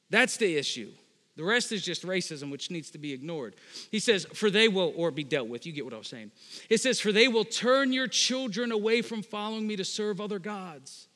That's 0.10 0.38
the 0.38 0.58
issue. 0.58 0.92
The 1.36 1.44
rest 1.44 1.72
is 1.72 1.84
just 1.84 2.04
racism, 2.06 2.50
which 2.50 2.72
needs 2.72 2.90
to 2.92 2.98
be 2.98 3.12
ignored. 3.12 3.56
He 3.92 4.00
says, 4.00 4.26
For 4.34 4.50
they 4.50 4.68
will, 4.68 4.94
or 4.96 5.12
be 5.12 5.24
dealt 5.24 5.50
with. 5.50 5.66
You 5.66 5.74
get 5.74 5.84
what 5.84 5.94
I 5.94 5.98
was 5.98 6.08
saying. 6.08 6.32
It 6.70 6.80
says, 6.80 7.00
For 7.00 7.12
they 7.12 7.28
will 7.28 7.44
turn 7.44 7.92
your 7.92 8.08
children 8.08 8.72
away 8.72 9.02
from 9.02 9.22
following 9.22 9.68
me 9.68 9.76
to 9.76 9.84
serve 9.84 10.22
other 10.22 10.40
gods. 10.40 11.08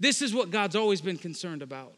This 0.00 0.22
is 0.22 0.34
what 0.34 0.50
God's 0.50 0.74
always 0.74 1.00
been 1.00 1.18
concerned 1.18 1.62
about 1.62 1.94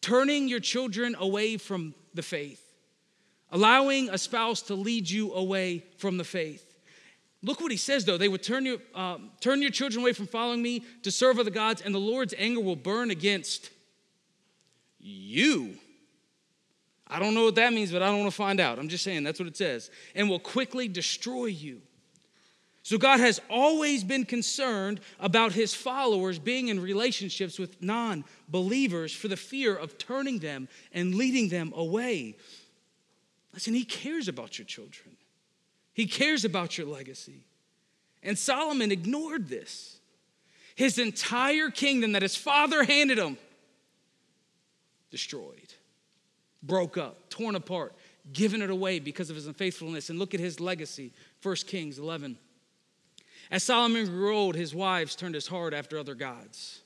turning 0.00 0.48
your 0.48 0.60
children 0.60 1.14
away 1.18 1.58
from 1.58 1.94
the 2.14 2.22
faith, 2.22 2.72
allowing 3.52 4.08
a 4.08 4.16
spouse 4.16 4.62
to 4.62 4.74
lead 4.74 5.10
you 5.10 5.34
away 5.34 5.84
from 5.98 6.16
the 6.16 6.24
faith. 6.24 6.78
Look 7.42 7.60
what 7.60 7.70
he 7.70 7.76
says, 7.76 8.06
though. 8.06 8.16
They 8.16 8.28
would 8.28 8.42
turn, 8.42 8.64
you, 8.64 8.80
um, 8.94 9.30
turn 9.40 9.60
your 9.60 9.70
children 9.70 10.02
away 10.02 10.14
from 10.14 10.26
following 10.26 10.62
me 10.62 10.84
to 11.02 11.10
serve 11.10 11.38
other 11.38 11.50
gods, 11.50 11.82
and 11.82 11.94
the 11.94 11.98
Lord's 11.98 12.34
anger 12.38 12.60
will 12.60 12.76
burn 12.76 13.10
against 13.10 13.70
you. 14.98 15.76
I 17.10 17.18
don't 17.18 17.34
know 17.34 17.44
what 17.44 17.56
that 17.56 17.72
means, 17.72 17.90
but 17.90 18.02
I 18.02 18.06
don't 18.06 18.20
want 18.20 18.30
to 18.30 18.36
find 18.36 18.60
out. 18.60 18.78
I'm 18.78 18.88
just 18.88 19.04
saying 19.04 19.24
that's 19.24 19.40
what 19.40 19.48
it 19.48 19.56
says. 19.56 19.90
And 20.14 20.30
will 20.30 20.38
quickly 20.38 20.86
destroy 20.88 21.46
you. 21.46 21.82
So 22.82 22.96
God 22.96 23.20
has 23.20 23.40
always 23.50 24.04
been 24.04 24.24
concerned 24.24 25.00
about 25.18 25.52
his 25.52 25.74
followers 25.74 26.38
being 26.38 26.68
in 26.68 26.80
relationships 26.80 27.58
with 27.58 27.82
non 27.82 28.24
believers 28.48 29.12
for 29.12 29.28
the 29.28 29.36
fear 29.36 29.76
of 29.76 29.98
turning 29.98 30.38
them 30.38 30.68
and 30.92 31.14
leading 31.14 31.48
them 31.48 31.72
away. 31.76 32.36
Listen, 33.52 33.74
he 33.74 33.84
cares 33.84 34.28
about 34.28 34.58
your 34.58 34.66
children, 34.66 35.16
he 35.92 36.06
cares 36.06 36.44
about 36.44 36.78
your 36.78 36.86
legacy. 36.86 37.44
And 38.22 38.38
Solomon 38.38 38.92
ignored 38.92 39.48
this. 39.48 39.96
His 40.74 40.98
entire 40.98 41.70
kingdom 41.70 42.12
that 42.12 42.22
his 42.22 42.36
father 42.36 42.84
handed 42.84 43.18
him 43.18 43.38
destroyed 45.10 45.69
broke 46.62 46.98
up, 46.98 47.30
torn 47.30 47.54
apart, 47.54 47.94
given 48.32 48.62
it 48.62 48.70
away 48.70 48.98
because 48.98 49.30
of 49.30 49.36
his 49.36 49.46
unfaithfulness. 49.46 50.10
And 50.10 50.18
look 50.18 50.34
at 50.34 50.40
his 50.40 50.60
legacy 50.60 51.12
1 51.42 51.56
Kings 51.66 51.98
11. 51.98 52.36
As 53.50 53.64
Solomon 53.64 54.06
grew 54.06 54.36
old, 54.36 54.54
his 54.54 54.74
wives 54.74 55.16
turned 55.16 55.34
his 55.34 55.48
heart 55.48 55.74
after 55.74 55.98
other 55.98 56.14
gods. 56.14 56.82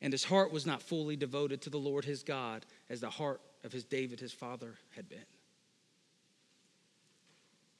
and 0.00 0.12
his 0.12 0.24
heart 0.24 0.52
was 0.52 0.66
not 0.66 0.82
fully 0.82 1.16
devoted 1.16 1.62
to 1.62 1.70
the 1.70 1.78
Lord 1.78 2.04
his 2.04 2.22
God 2.22 2.66
as 2.90 3.00
the 3.00 3.10
heart 3.10 3.40
of 3.64 3.72
his 3.72 3.84
David, 3.84 4.20
his 4.20 4.32
father, 4.32 4.74
had 4.94 5.08
been. 5.08 5.24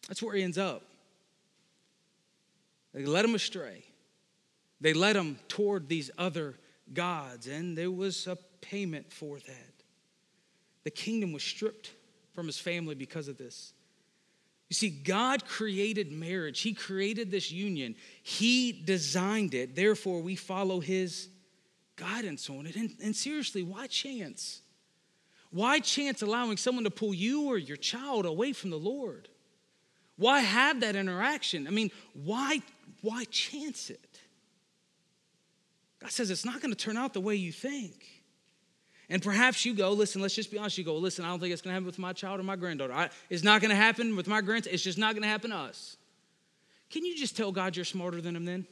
That's 0.08 0.22
where 0.22 0.34
he 0.34 0.42
ends 0.42 0.58
up. 0.58 0.82
They 2.94 3.04
led 3.04 3.24
him 3.24 3.34
astray. 3.34 3.84
They 4.80 4.94
led 4.94 5.16
him 5.16 5.38
toward 5.48 5.88
these 5.88 6.10
other 6.16 6.54
gods, 6.92 7.46
and 7.46 7.76
there 7.76 7.90
was 7.90 8.26
a 8.26 8.36
payment 8.60 9.12
for 9.12 9.38
that. 9.38 9.75
The 10.86 10.92
kingdom 10.92 11.32
was 11.32 11.42
stripped 11.42 11.90
from 12.32 12.46
his 12.46 12.60
family 12.60 12.94
because 12.94 13.26
of 13.26 13.36
this. 13.36 13.72
You 14.68 14.74
see, 14.74 14.88
God 14.88 15.44
created 15.44 16.12
marriage, 16.12 16.60
He 16.60 16.74
created 16.74 17.28
this 17.28 17.50
union, 17.50 17.96
He 18.22 18.70
designed 18.70 19.52
it. 19.52 19.74
Therefore, 19.74 20.20
we 20.20 20.36
follow 20.36 20.78
His 20.78 21.28
guidance 21.96 22.48
on 22.48 22.66
it. 22.66 22.76
And, 22.76 22.94
and 23.02 23.16
seriously, 23.16 23.64
why 23.64 23.88
chance? 23.88 24.60
Why 25.50 25.80
chance 25.80 26.22
allowing 26.22 26.56
someone 26.56 26.84
to 26.84 26.90
pull 26.92 27.12
you 27.12 27.48
or 27.48 27.58
your 27.58 27.76
child 27.76 28.24
away 28.24 28.52
from 28.52 28.70
the 28.70 28.78
Lord? 28.78 29.28
Why 30.16 30.38
have 30.38 30.82
that 30.82 30.94
interaction? 30.94 31.66
I 31.66 31.70
mean, 31.70 31.90
why, 32.12 32.62
why 33.02 33.24
chance 33.24 33.90
it? 33.90 34.20
God 35.98 36.12
says 36.12 36.30
it's 36.30 36.44
not 36.44 36.60
going 36.60 36.72
to 36.72 36.78
turn 36.78 36.96
out 36.96 37.12
the 37.12 37.20
way 37.20 37.34
you 37.34 37.50
think. 37.50 38.15
And 39.08 39.22
perhaps 39.22 39.64
you 39.64 39.74
go, 39.74 39.92
listen, 39.92 40.20
let's 40.20 40.34
just 40.34 40.50
be 40.50 40.58
honest. 40.58 40.78
You 40.78 40.84
go, 40.84 40.96
listen, 40.96 41.24
I 41.24 41.28
don't 41.28 41.38
think 41.38 41.52
it's 41.52 41.62
going 41.62 41.70
to 41.70 41.74
happen 41.74 41.86
with 41.86 41.98
my 41.98 42.12
child 42.12 42.40
or 42.40 42.42
my 42.42 42.56
granddaughter. 42.56 42.92
I, 42.92 43.08
it's 43.30 43.44
not 43.44 43.60
going 43.60 43.70
to 43.70 43.76
happen 43.76 44.16
with 44.16 44.26
my 44.26 44.40
grandson. 44.40 44.74
It's 44.74 44.82
just 44.82 44.98
not 44.98 45.14
going 45.14 45.22
to 45.22 45.28
happen 45.28 45.50
to 45.50 45.56
us. 45.56 45.96
Can 46.90 47.04
you 47.04 47.16
just 47.16 47.36
tell 47.36 47.52
God 47.52 47.76
you're 47.76 47.84
smarter 47.84 48.20
than 48.20 48.34
him 48.34 48.44
then? 48.44 48.66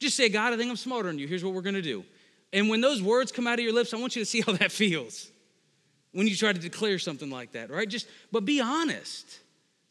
Just 0.00 0.16
say, 0.16 0.28
God, 0.28 0.52
I 0.52 0.56
think 0.56 0.68
I'm 0.68 0.76
smarter 0.76 1.08
than 1.08 1.18
you. 1.18 1.28
Here's 1.28 1.44
what 1.44 1.54
we're 1.54 1.62
going 1.62 1.74
to 1.74 1.82
do. 1.82 2.04
And 2.52 2.68
when 2.68 2.80
those 2.80 3.00
words 3.00 3.30
come 3.30 3.46
out 3.46 3.58
of 3.58 3.64
your 3.64 3.72
lips, 3.72 3.94
I 3.94 3.98
want 3.98 4.16
you 4.16 4.22
to 4.22 4.26
see 4.26 4.40
how 4.40 4.52
that 4.56 4.72
feels 4.72 5.30
when 6.10 6.26
you 6.26 6.36
try 6.36 6.52
to 6.52 6.58
declare 6.58 6.98
something 6.98 7.30
like 7.30 7.52
that, 7.52 7.70
right? 7.70 7.88
Just, 7.88 8.08
but 8.32 8.44
be 8.44 8.60
honest. 8.60 9.38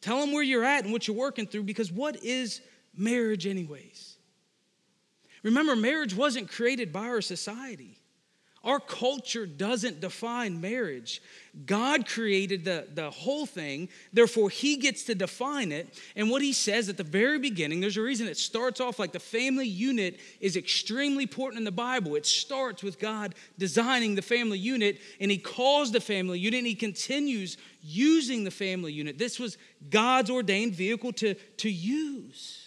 Tell 0.02 0.20
them 0.20 0.32
where 0.32 0.44
you're 0.44 0.66
at 0.66 0.84
and 0.84 0.92
what 0.92 1.08
you're 1.08 1.16
working 1.16 1.48
through 1.48 1.64
because 1.64 1.92
what 1.92 2.24
is 2.24 2.60
marriage, 2.96 3.46
anyways? 3.48 4.18
Remember, 5.44 5.76
marriage 5.76 6.16
wasn't 6.16 6.50
created 6.50 6.92
by 6.92 7.08
our 7.08 7.22
society. 7.22 8.01
Our 8.64 8.80
culture 8.80 9.48
doesn't 9.48 10.02
define 10.02 10.62
marriage. 10.62 11.22
God 11.66 12.08
created 12.08 12.64
the, 12.64 12.88
the 12.94 13.10
whole 13.10 13.48
thing, 13.48 13.90
therefore, 14.14 14.52
He 14.52 14.78
gets 14.78 15.04
to 15.06 15.16
define 15.16 15.72
it. 15.72 16.00
And 16.16 16.30
what 16.30 16.44
He 16.44 16.54
says 16.54 16.88
at 16.88 16.98
the 16.98 17.04
very 17.04 17.40
beginning, 17.40 17.82
there's 17.82 17.98
a 17.98 18.02
reason 18.02 18.28
it 18.28 18.38
starts 18.38 18.80
off 18.80 19.00
like 19.00 19.14
the 19.14 19.20
family 19.20 19.68
unit 19.68 20.20
is 20.40 20.56
extremely 20.56 21.24
important 21.24 21.58
in 21.58 21.64
the 21.66 21.72
Bible. 21.72 22.16
It 22.16 22.28
starts 22.28 22.84
with 22.84 23.00
God 23.00 23.34
designing 23.58 24.14
the 24.14 24.22
family 24.22 24.60
unit, 24.60 25.00
and 25.20 25.32
He 25.32 25.40
calls 25.40 25.92
the 25.92 26.00
family 26.00 26.38
unit, 26.38 26.60
and 26.60 26.68
He 26.68 26.76
continues 26.76 27.58
using 27.82 28.44
the 28.44 28.52
family 28.52 28.94
unit. 28.94 29.18
This 29.18 29.40
was 29.40 29.58
God's 29.90 30.30
ordained 30.30 30.76
vehicle 30.76 31.14
to, 31.14 31.34
to 31.34 31.70
use. 31.70 32.61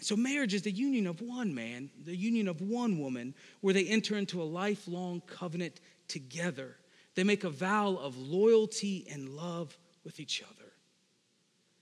So, 0.00 0.14
marriage 0.14 0.52
is 0.52 0.62
the 0.62 0.70
union 0.70 1.06
of 1.06 1.22
one 1.22 1.54
man, 1.54 1.90
the 2.04 2.14
union 2.14 2.48
of 2.48 2.60
one 2.60 2.98
woman, 2.98 3.34
where 3.60 3.72
they 3.72 3.86
enter 3.86 4.16
into 4.16 4.42
a 4.42 4.44
lifelong 4.44 5.22
covenant 5.26 5.80
together. 6.06 6.76
They 7.14 7.24
make 7.24 7.44
a 7.44 7.50
vow 7.50 7.96
of 7.96 8.18
loyalty 8.18 9.06
and 9.10 9.30
love 9.30 9.76
with 10.04 10.20
each 10.20 10.42
other. 10.42 10.72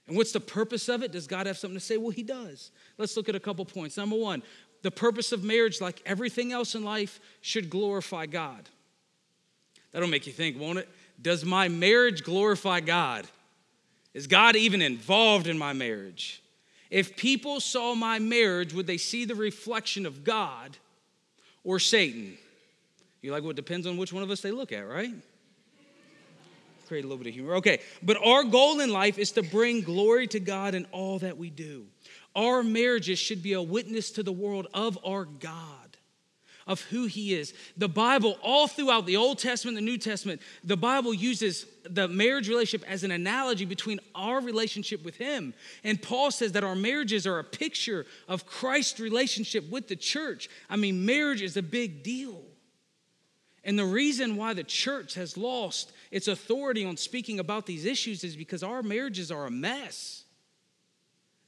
And 0.07 0.17
what's 0.17 0.33
the 0.33 0.41
purpose 0.41 0.89
of 0.89 1.03
it? 1.03 1.11
Does 1.11 1.27
God 1.27 1.47
have 1.47 1.59
something 1.59 1.79
to 1.79 1.85
say? 1.85 1.97
Well, 1.97 2.11
He 2.11 2.23
does. 2.23 2.71
Let's 2.99 3.17
look 3.17 3.29
at 3.29 3.35
a 3.35 3.41
couple 3.41 3.65
points. 3.65 3.97
Number 3.97 4.17
one, 4.17 4.43
the 4.83 4.93
purpose 4.93 5.33
of 5.33 5.43
marriage, 5.43 5.81
like 5.81 6.01
everything 6.07 6.53
else 6.53 6.75
in 6.75 6.85
life, 6.85 7.19
should 7.41 7.69
glorify 7.69 8.27
God. 8.27 8.69
That'll 9.93 10.09
make 10.09 10.27
you 10.27 10.33
think, 10.33 10.59
won't 10.59 10.79
it? 10.79 10.89
Does 11.21 11.45
my 11.45 11.69
marriage 11.69 12.23
glorify 12.23 12.81
God? 12.81 13.27
Is 14.13 14.27
God 14.27 14.57
even 14.57 14.83
involved 14.83 15.47
in 15.47 15.59
my 15.59 15.73
marriage? 15.73 16.44
If 16.95 17.17
people 17.17 17.59
saw 17.59 17.97
my 17.97 18.21
marriage, 18.21 18.73
would 18.73 18.87
they 18.87 18.99
see 18.99 19.25
the 19.25 19.35
reflection 19.35 20.07
of 20.07 20.23
God 20.23 20.77
or 21.65 21.81
Satan? 21.81 22.39
You're 23.21 23.35
like 23.35 23.43
what 23.43 23.57
depends 23.57 23.89
on 23.89 23.97
which 23.97 24.13
one 24.13 24.23
of 24.23 24.31
us 24.31 24.43
they 24.43 24.53
look 24.53 24.71
at, 24.71 24.87
right? 24.87 25.13
Create 26.87 27.05
a 27.05 27.09
little 27.09 27.19
bit 27.19 27.27
of 27.27 27.35
humor. 27.35 27.57
Okay, 27.57 27.81
but 28.01 28.17
our 28.25 28.45
goal 28.45 28.79
in 28.79 28.91
life 28.91 29.19
is 29.19 29.33
to 29.33 29.43
bring 29.43 29.81
glory 29.81 30.29
to 30.29 30.39
God 30.39 30.77
in 30.77 30.87
all 30.93 31.19
that 31.19 31.37
we 31.37 31.51
do. 31.51 31.87
Our 32.37 32.63
marriages 32.63 33.19
should 33.19 33.43
be 33.43 33.55
a 33.55 33.63
witness 33.63 34.13
to 34.13 34.23
the 34.23 34.31
world 34.33 34.69
of 34.73 34.97
our 35.05 35.25
God 35.25 35.84
of 36.67 36.81
who 36.83 37.07
he 37.07 37.35
is. 37.35 37.53
The 37.77 37.89
Bible, 37.89 38.39
all 38.43 38.67
throughout 38.67 39.07
the 39.07 39.17
Old 39.17 39.39
Testament, 39.39 39.77
the 39.77 39.83
New 39.83 39.99
Testament, 39.99 40.41
the 40.63 40.77
Bible 40.77 41.13
uses 41.13 41.67
the 41.85 42.09
marriage 42.09 42.49
relationship 42.49 42.89
as 42.91 43.05
an 43.05 43.11
analogy 43.11 43.65
between 43.65 44.01
our 44.15 44.41
relationship 44.41 45.05
with 45.05 45.17
him. 45.17 45.55
And 45.83 46.01
Paul 46.01 46.31
says 46.31 46.53
that 46.53 46.65
our 46.65 46.75
marriages 46.75 47.27
are 47.27 47.39
a 47.39 47.45
picture 47.45 48.07
of 48.29 48.47
Christ's 48.47 49.01
relationship 49.01 49.69
with 49.71 49.89
the 49.89 49.97
church. 49.97 50.49
I 50.71 50.77
mean, 50.77 51.05
marriage 51.05 51.43
is 51.43 51.57
a 51.57 51.63
big 51.63 52.03
deal. 52.03 52.43
And 53.65 53.79
the 53.79 53.85
reason 53.85 54.37
why 54.37 54.53
the 54.53 54.65
church 54.65 55.15
has 55.15 55.37
lost 55.37 55.93
its 56.11 56.29
authority 56.29 56.85
on 56.85 56.97
speaking 56.97 57.41
about 57.41 57.67
these 57.67 57.87
issues 57.87 58.23
is 58.23 58.37
because 58.37 58.63
our 58.63 58.83
marriages 58.83 59.31
are 59.31 59.47
a 59.47 59.51
mess. 59.51 60.25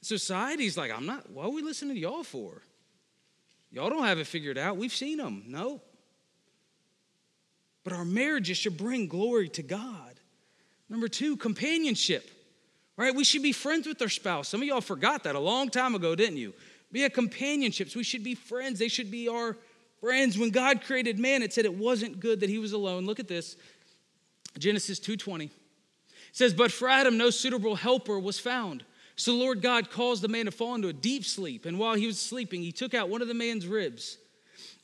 Society's 0.01 0.77
like, 0.77 0.91
I'm 0.91 1.05
not, 1.05 1.29
what 1.31 1.45
are 1.45 1.51
we 1.51 1.61
listening 1.61 1.95
to 1.95 2.01
y'all 2.01 2.23
for? 2.23 2.61
Y'all 3.71 3.89
don't 3.89 4.05
have 4.05 4.19
it 4.19 4.27
figured 4.27 4.57
out. 4.57 4.77
We've 4.77 4.93
seen 4.93 5.17
them. 5.17 5.43
No. 5.47 5.81
But 7.83 7.93
our 7.93 8.05
marriages 8.05 8.57
should 8.57 8.77
bring 8.77 9.07
glory 9.07 9.49
to 9.49 9.63
God. 9.63 10.19
Number 10.89 11.07
two, 11.07 11.37
companionship. 11.37 12.29
Right? 12.95 13.13
We 13.13 13.23
should 13.23 13.43
be 13.43 13.51
friends 13.51 13.87
with 13.87 14.01
our 14.01 14.09
spouse. 14.09 14.47
Some 14.47 14.61
of 14.61 14.67
y'all 14.67 14.81
forgot 14.81 15.23
that 15.23 15.35
a 15.35 15.39
long 15.39 15.69
time 15.69 15.93
ago, 15.93 16.15
didn't 16.15 16.37
you? 16.37 16.53
Be 16.91 17.03
a 17.03 17.09
companionships. 17.09 17.95
We 17.95 18.03
should 18.03 18.23
be 18.23 18.33
friends. 18.33 18.79
They 18.79 18.87
should 18.87 19.11
be 19.11 19.27
our 19.27 19.55
friends. 19.99 20.37
When 20.37 20.49
God 20.49 20.81
created 20.81 21.19
man, 21.19 21.43
it 21.43 21.53
said 21.53 21.65
it 21.65 21.73
wasn't 21.73 22.19
good 22.19 22.39
that 22.39 22.49
he 22.49 22.57
was 22.57 22.71
alone. 22.71 23.05
Look 23.05 23.19
at 23.19 23.27
this. 23.27 23.55
Genesis 24.57 24.99
2:20. 24.99 25.45
It 25.45 25.51
says, 26.31 26.53
But 26.53 26.71
for 26.71 26.89
Adam 26.89 27.17
no 27.17 27.29
suitable 27.29 27.75
helper 27.75 28.19
was 28.19 28.39
found. 28.39 28.83
So 29.17 29.31
the 29.31 29.37
Lord 29.39 29.63
God 29.63 29.89
caused 29.89 30.21
the 30.21 30.27
man 30.27 30.45
to 30.45 30.51
fall 30.51 30.75
into 30.75 30.87
a 30.87 30.93
deep 30.93 31.25
sleep. 31.25 31.65
And 31.65 31.79
while 31.79 31.95
he 31.95 32.05
was 32.05 32.19
sleeping, 32.19 32.61
he 32.61 32.71
took 32.71 32.93
out 32.93 33.09
one 33.09 33.23
of 33.23 33.27
the 33.27 33.33
man's 33.33 33.67
ribs 33.67 34.17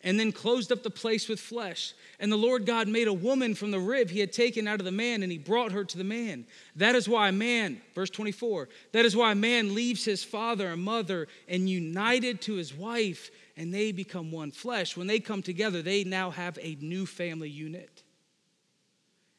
and 0.04 0.19
then 0.19 0.32
closed 0.32 0.72
up 0.72 0.84
the 0.84 0.89
place 0.89 1.30
with 1.30 1.39
flesh. 1.39 1.93
And 2.19 2.32
the 2.32 2.38
Lord 2.38 2.65
God 2.65 2.88
made 2.88 3.08
a 3.08 3.13
woman 3.13 3.54
from 3.54 3.69
the 3.72 3.80
rib 3.80 4.10
he 4.10 4.19
had 4.19 4.34
taken 4.34 4.67
out 4.67 4.80
of 4.80 4.86
the 4.86 4.91
man, 4.91 5.24
and 5.24 5.32
he 5.32 5.38
brought 5.38 5.72
her 5.72 5.86
to 5.86 5.98
the 5.98 6.04
man. 6.04 6.46
That 6.76 6.96
is 6.96 7.08
why 7.08 7.32
man, 7.32 7.82
verse 7.96 8.10
24, 8.10 8.67
that 8.91 9.06
is 9.06 9.15
why 9.15 9.32
a 9.32 9.36
man 9.36 9.74
leaves 9.74 10.04
his 10.04 10.24
father 10.24 10.67
and 10.67 10.82
mother 10.82 11.28
and 11.48 11.69
united 11.69 12.41
to 12.41 12.56
his 12.56 12.74
wife, 12.74 13.32
and 13.56 13.74
they 13.74 13.93
become 13.93 14.32
one 14.32 14.52
flesh. 14.52 14.98
When 14.98 15.08
they 15.08 15.19
come 15.19 15.41
together, 15.41 15.82
they 15.82 16.04
now 16.04 16.32
have 16.32 16.60
a 16.62 16.76
new 16.82 17.06
family 17.06 17.50
unit. 17.50 18.04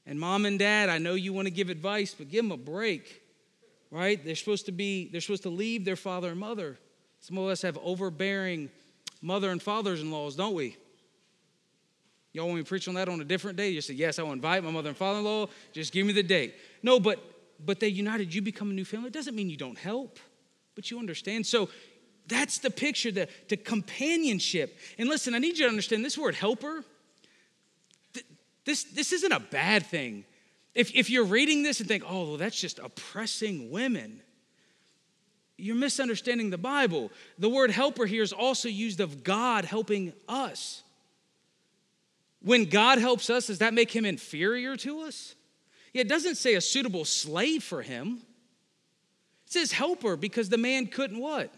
And 0.07 0.19
mom 0.19 0.47
and 0.47 0.59
dad, 0.59 0.89
I 0.89 0.99
know 0.99 1.15
you 1.15 1.33
want 1.33 1.47
to 1.47 1.53
give 1.53 1.69
advice, 1.69 2.15
but 2.17 2.31
give 2.31 2.45
them 2.45 2.53
a 2.53 2.57
break 2.57 3.24
right? 3.95 4.23
They're 4.25 4.35
supposed 4.35 4.67
to 4.67 4.73
be, 4.73 5.09
they're 5.09 5.21
supposed 5.21 5.45
to 5.45 5.51
leave 5.51 5.85
their 5.85 5.97
father 5.97 6.31
and 6.31 6.41
mother. 6.41 6.79
Some 7.21 7.39
of 7.39 7.47
us 7.47 7.63
have 7.63 7.79
overbearing 7.83 8.71
mother 9.23 9.51
and 9.51 9.63
fathers 9.63 10.03
in 10.03 10.11
laws, 10.11 10.37
don't 10.37 10.55
we? 10.55 10.77
Y'all 12.33 12.47
want 12.47 12.57
me 12.57 12.63
to 12.65 12.69
preach 12.69 12.89
on 12.89 12.95
that 12.95 13.09
on 13.09 13.21
a 13.21 13.25
different 13.25 13.57
day? 13.57 13.69
You 13.69 13.81
say, 13.81 13.95
yes, 13.95 14.19
I 14.19 14.23
will 14.23 14.33
invite 14.33 14.65
my 14.65 14.71
mother 14.71 14.89
and 14.89 14.99
father 14.99 15.21
in 15.21 15.25
law. 15.25 15.47
Just 15.73 15.93
give 15.93 16.05
me 16.05 16.13
the 16.13 16.23
date. 16.23 16.55
No, 16.83 16.99
but 16.99 17.21
but 17.65 17.81
they 17.81 17.89
united, 17.89 18.35
you 18.35 18.43
become 18.43 18.71
a 18.71 18.75
new 18.75 18.85
family. 18.85 19.07
It 19.07 19.13
doesn't 19.13 19.35
mean 19.35 19.49
you 19.49 19.57
don't 19.57 19.79
help, 19.79 20.19
but 20.75 20.91
you 20.91 20.99
understand. 20.99 21.47
So 21.47 21.69
that's 22.27 22.59
the 22.59 22.71
picture, 22.71 23.13
the, 23.13 23.29
the 23.49 23.57
companionship. 23.57 24.77
And 24.99 25.09
listen, 25.09 25.35
I 25.35 25.39
need 25.39 25.59
you 25.59 25.65
to 25.65 25.71
understand 25.71 26.05
this 26.05 26.19
word 26.19 26.35
helper. 26.35 26.85
this, 28.65 28.85
this 28.85 29.13
isn't 29.13 29.33
a 29.33 29.41
bad 29.41 29.87
thing. 29.87 30.25
If, 30.75 30.95
if 30.95 31.09
you're 31.09 31.25
reading 31.25 31.63
this 31.63 31.81
and 31.81 31.89
think, 31.89 32.05
oh, 32.07 32.31
well, 32.31 32.37
that's 32.37 32.61
just 32.61 32.79
oppressing 32.79 33.71
women, 33.71 34.21
you're 35.57 35.77
misunderstanding 35.77 36.51
the 36.51 36.59
Bible. 36.59 37.13
The 37.39 37.49
word 37.49 37.71
helper 37.71 38.07
here 38.07 38.23
is 38.23 38.33
also 38.33 38.69
used 38.69 39.01
of 39.01 39.23
God 39.23 39.65
helping 39.65 40.13
us. 40.29 40.83
When 42.43 42.65
God 42.65 42.99
helps 42.99 43.31
us, 43.31 43.47
does 43.47 43.59
that 43.59 43.73
make 43.73 43.91
him 43.91 44.05
inferior 44.05 44.77
to 44.79 45.03
us? 45.03 45.35
Yeah, 45.93 46.03
it 46.03 46.09
doesn't 46.09 46.35
say 46.35 46.55
a 46.55 46.61
suitable 46.61 47.05
slave 47.05 47.63
for 47.63 47.83
him. 47.83 48.21
It 49.47 49.53
says 49.53 49.73
helper 49.73 50.17
because 50.17 50.49
the 50.49 50.59
man 50.59 50.89
couldn't 50.89 51.19
what? 51.19 51.55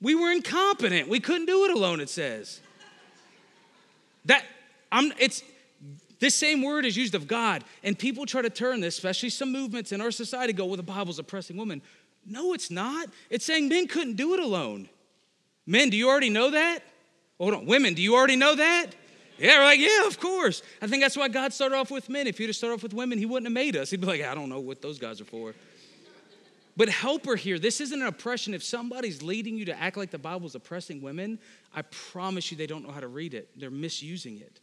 We 0.00 0.14
were 0.14 0.30
incompetent. 0.30 1.08
We 1.08 1.20
couldn't 1.20 1.46
do 1.46 1.64
it 1.64 1.72
alone, 1.72 2.00
it 2.00 2.08
says. 2.08 2.60
That 4.26 4.44
I'm 4.92 5.12
it's 5.18 5.42
this 6.18 6.34
same 6.34 6.62
word 6.62 6.84
is 6.84 6.96
used 6.96 7.14
of 7.14 7.26
God, 7.26 7.64
and 7.82 7.98
people 7.98 8.26
try 8.26 8.42
to 8.42 8.50
turn 8.50 8.80
this, 8.80 8.96
especially 8.96 9.30
some 9.30 9.52
movements 9.52 9.92
in 9.92 10.00
our 10.00 10.10
society, 10.10 10.52
go, 10.52 10.64
well, 10.64 10.76
the 10.76 10.82
Bible's 10.82 11.18
oppressing 11.18 11.56
women. 11.56 11.82
No, 12.24 12.54
it's 12.54 12.70
not. 12.70 13.08
It's 13.30 13.44
saying 13.44 13.68
men 13.68 13.86
couldn't 13.86 14.16
do 14.16 14.34
it 14.34 14.40
alone. 14.40 14.88
Men, 15.66 15.90
do 15.90 15.96
you 15.96 16.08
already 16.08 16.30
know 16.30 16.50
that? 16.50 16.80
Hold 17.38 17.54
on, 17.54 17.66
women, 17.66 17.94
do 17.94 18.02
you 18.02 18.14
already 18.14 18.36
know 18.36 18.54
that? 18.54 18.86
Yeah, 19.38 19.58
we're 19.58 19.64
like, 19.64 19.80
yeah, 19.80 20.06
of 20.06 20.18
course. 20.18 20.62
I 20.80 20.86
think 20.86 21.02
that's 21.02 21.16
why 21.16 21.28
God 21.28 21.52
started 21.52 21.76
off 21.76 21.90
with 21.90 22.08
men. 22.08 22.26
If 22.26 22.38
he'd 22.38 22.46
have 22.46 22.56
started 22.56 22.76
off 22.76 22.82
with 22.82 22.94
women, 22.94 23.18
he 23.18 23.26
wouldn't 23.26 23.46
have 23.46 23.52
made 23.52 23.76
us. 23.76 23.90
He'd 23.90 24.00
be 24.00 24.06
like, 24.06 24.22
I 24.22 24.34
don't 24.34 24.48
know 24.48 24.60
what 24.60 24.80
those 24.80 24.98
guys 24.98 25.20
are 25.20 25.26
for. 25.26 25.54
But 26.76 26.88
helper 26.88 27.36
here, 27.36 27.58
this 27.58 27.80
isn't 27.80 28.00
an 28.00 28.06
oppression. 28.06 28.54
If 28.54 28.62
somebody's 28.62 29.22
leading 29.22 29.56
you 29.56 29.64
to 29.66 29.80
act 29.80 29.96
like 29.96 30.10
the 30.10 30.18
Bible's 30.18 30.54
oppressing 30.54 31.00
women, 31.00 31.38
I 31.74 31.82
promise 31.82 32.50
you 32.50 32.56
they 32.56 32.66
don't 32.66 32.86
know 32.86 32.92
how 32.92 33.00
to 33.00 33.08
read 33.08 33.34
it. 33.34 33.48
They're 33.58 33.70
misusing 33.70 34.38
it. 34.38 34.60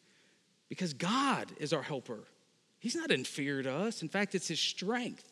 Because 0.73 0.95
God 0.95 1.51
is 1.59 1.71
our 1.71 1.83
helper. 1.83 2.17
He's 2.79 2.95
not 2.95 3.11
inferior 3.11 3.61
to 3.61 3.71
us. 3.71 4.01
In 4.01 4.09
fact, 4.09 4.33
it's 4.33 4.47
his 4.47 4.59
strength 4.59 5.31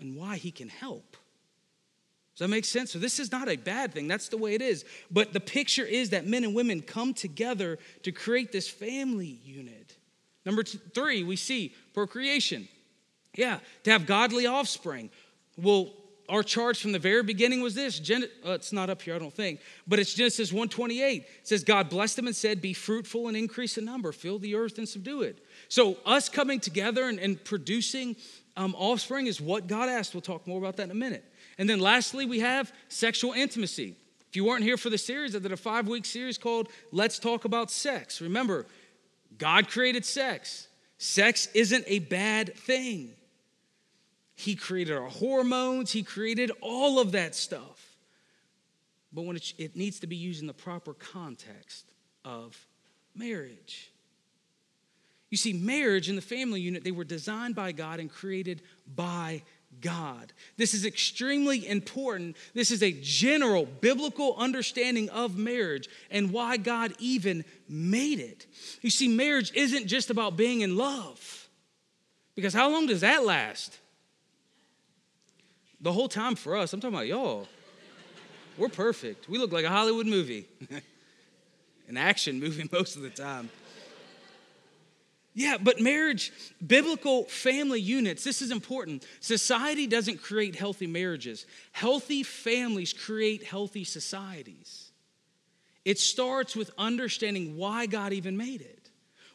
and 0.00 0.16
why 0.16 0.34
he 0.34 0.50
can 0.50 0.68
help. 0.68 1.16
Does 2.34 2.40
that 2.40 2.48
make 2.48 2.64
sense? 2.64 2.90
So, 2.90 2.98
this 2.98 3.20
is 3.20 3.30
not 3.30 3.48
a 3.48 3.54
bad 3.54 3.94
thing. 3.94 4.08
That's 4.08 4.30
the 4.30 4.36
way 4.36 4.54
it 4.54 4.60
is. 4.60 4.84
But 5.12 5.32
the 5.32 5.38
picture 5.38 5.84
is 5.84 6.10
that 6.10 6.26
men 6.26 6.42
and 6.42 6.56
women 6.56 6.82
come 6.82 7.14
together 7.14 7.78
to 8.02 8.10
create 8.10 8.50
this 8.50 8.68
family 8.68 9.38
unit. 9.44 9.96
Number 10.44 10.64
three, 10.64 11.22
we 11.22 11.36
see 11.36 11.72
procreation. 11.92 12.66
Yeah, 13.36 13.60
to 13.84 13.92
have 13.92 14.06
godly 14.06 14.46
offspring. 14.46 15.08
Well, 15.56 15.92
our 16.28 16.42
charge 16.42 16.80
from 16.80 16.92
the 16.92 16.98
very 16.98 17.22
beginning 17.22 17.60
was 17.60 17.74
this. 17.74 17.98
Gen- 17.98 18.28
uh, 18.46 18.52
it's 18.52 18.72
not 18.72 18.90
up 18.90 19.02
here, 19.02 19.14
I 19.14 19.18
don't 19.18 19.34
think, 19.34 19.60
but 19.86 19.98
it's 19.98 20.14
Genesis 20.14 20.52
1:28. 20.52 21.22
It 21.22 21.26
says, 21.42 21.64
God 21.64 21.88
blessed 21.90 22.16
them 22.16 22.26
and 22.26 22.34
said, 22.34 22.60
Be 22.60 22.72
fruitful 22.72 23.28
and 23.28 23.36
increase 23.36 23.76
in 23.76 23.84
number, 23.84 24.12
fill 24.12 24.38
the 24.38 24.54
earth 24.54 24.78
and 24.78 24.88
subdue 24.88 25.22
it. 25.22 25.44
So, 25.68 25.98
us 26.06 26.28
coming 26.28 26.60
together 26.60 27.08
and, 27.08 27.18
and 27.18 27.42
producing 27.42 28.16
um, 28.56 28.74
offspring 28.78 29.26
is 29.26 29.40
what 29.40 29.66
God 29.66 29.88
asked. 29.88 30.14
We'll 30.14 30.20
talk 30.20 30.46
more 30.46 30.58
about 30.58 30.76
that 30.76 30.84
in 30.84 30.90
a 30.90 30.94
minute. 30.94 31.24
And 31.58 31.68
then 31.68 31.80
lastly, 31.80 32.26
we 32.26 32.40
have 32.40 32.72
sexual 32.88 33.32
intimacy. 33.32 33.96
If 34.28 34.36
you 34.36 34.44
weren't 34.44 34.64
here 34.64 34.76
for 34.76 34.90
the 34.90 34.98
series, 34.98 35.36
I 35.36 35.38
did 35.38 35.52
a 35.52 35.56
five 35.56 35.86
week 35.86 36.04
series 36.04 36.38
called 36.38 36.68
Let's 36.90 37.18
Talk 37.18 37.44
About 37.44 37.70
Sex. 37.70 38.20
Remember, 38.20 38.66
God 39.38 39.68
created 39.68 40.04
sex. 40.04 40.68
Sex 40.98 41.48
isn't 41.54 41.84
a 41.86 42.00
bad 42.00 42.54
thing. 42.56 43.12
He 44.34 44.56
created 44.56 44.96
our 44.96 45.08
hormones, 45.08 45.92
He 45.92 46.02
created 46.02 46.50
all 46.60 46.98
of 46.98 47.12
that 47.12 47.34
stuff. 47.34 47.96
But 49.12 49.22
when 49.22 49.36
it, 49.36 49.52
it 49.58 49.76
needs 49.76 50.00
to 50.00 50.06
be 50.06 50.16
used 50.16 50.40
in 50.40 50.46
the 50.46 50.52
proper 50.54 50.92
context 50.92 51.86
of 52.24 52.58
marriage. 53.14 53.90
You 55.30 55.36
see, 55.36 55.52
marriage 55.52 56.08
and 56.08 56.18
the 56.18 56.22
family 56.22 56.60
unit, 56.60 56.84
they 56.84 56.90
were 56.90 57.04
designed 57.04 57.54
by 57.54 57.72
God 57.72 58.00
and 58.00 58.10
created 58.10 58.62
by 58.94 59.42
God. 59.80 60.32
This 60.56 60.74
is 60.74 60.84
extremely 60.84 61.66
important. 61.66 62.36
This 62.54 62.70
is 62.70 62.82
a 62.82 62.92
general 62.92 63.66
biblical 63.66 64.36
understanding 64.36 65.08
of 65.10 65.36
marriage 65.36 65.88
and 66.10 66.32
why 66.32 66.56
God 66.56 66.94
even 66.98 67.44
made 67.68 68.20
it. 68.20 68.46
You 68.80 68.90
see, 68.90 69.08
marriage 69.08 69.52
isn't 69.54 69.86
just 69.86 70.10
about 70.10 70.36
being 70.36 70.60
in 70.60 70.76
love, 70.76 71.48
because 72.34 72.54
how 72.54 72.70
long 72.70 72.86
does 72.86 73.00
that 73.00 73.24
last? 73.24 73.78
The 75.84 75.92
whole 75.92 76.08
time 76.08 76.34
for 76.34 76.56
us, 76.56 76.72
I'm 76.72 76.80
talking 76.80 76.94
about 76.94 77.08
y'all. 77.08 77.46
We're 78.56 78.70
perfect. 78.70 79.28
We 79.28 79.36
look 79.36 79.52
like 79.52 79.66
a 79.66 79.68
Hollywood 79.68 80.06
movie, 80.06 80.46
an 81.88 81.98
action 81.98 82.40
movie 82.40 82.66
most 82.72 82.96
of 82.96 83.02
the 83.02 83.10
time. 83.10 83.50
Yeah, 85.34 85.58
but 85.60 85.82
marriage, 85.82 86.32
biblical 86.66 87.24
family 87.24 87.82
units, 87.82 88.24
this 88.24 88.40
is 88.40 88.50
important. 88.50 89.04
Society 89.20 89.86
doesn't 89.86 90.22
create 90.22 90.56
healthy 90.56 90.86
marriages, 90.86 91.44
healthy 91.72 92.22
families 92.22 92.94
create 92.94 93.44
healthy 93.44 93.84
societies. 93.84 94.90
It 95.84 95.98
starts 95.98 96.56
with 96.56 96.70
understanding 96.78 97.58
why 97.58 97.84
God 97.84 98.14
even 98.14 98.38
made 98.38 98.62
it. 98.62 98.84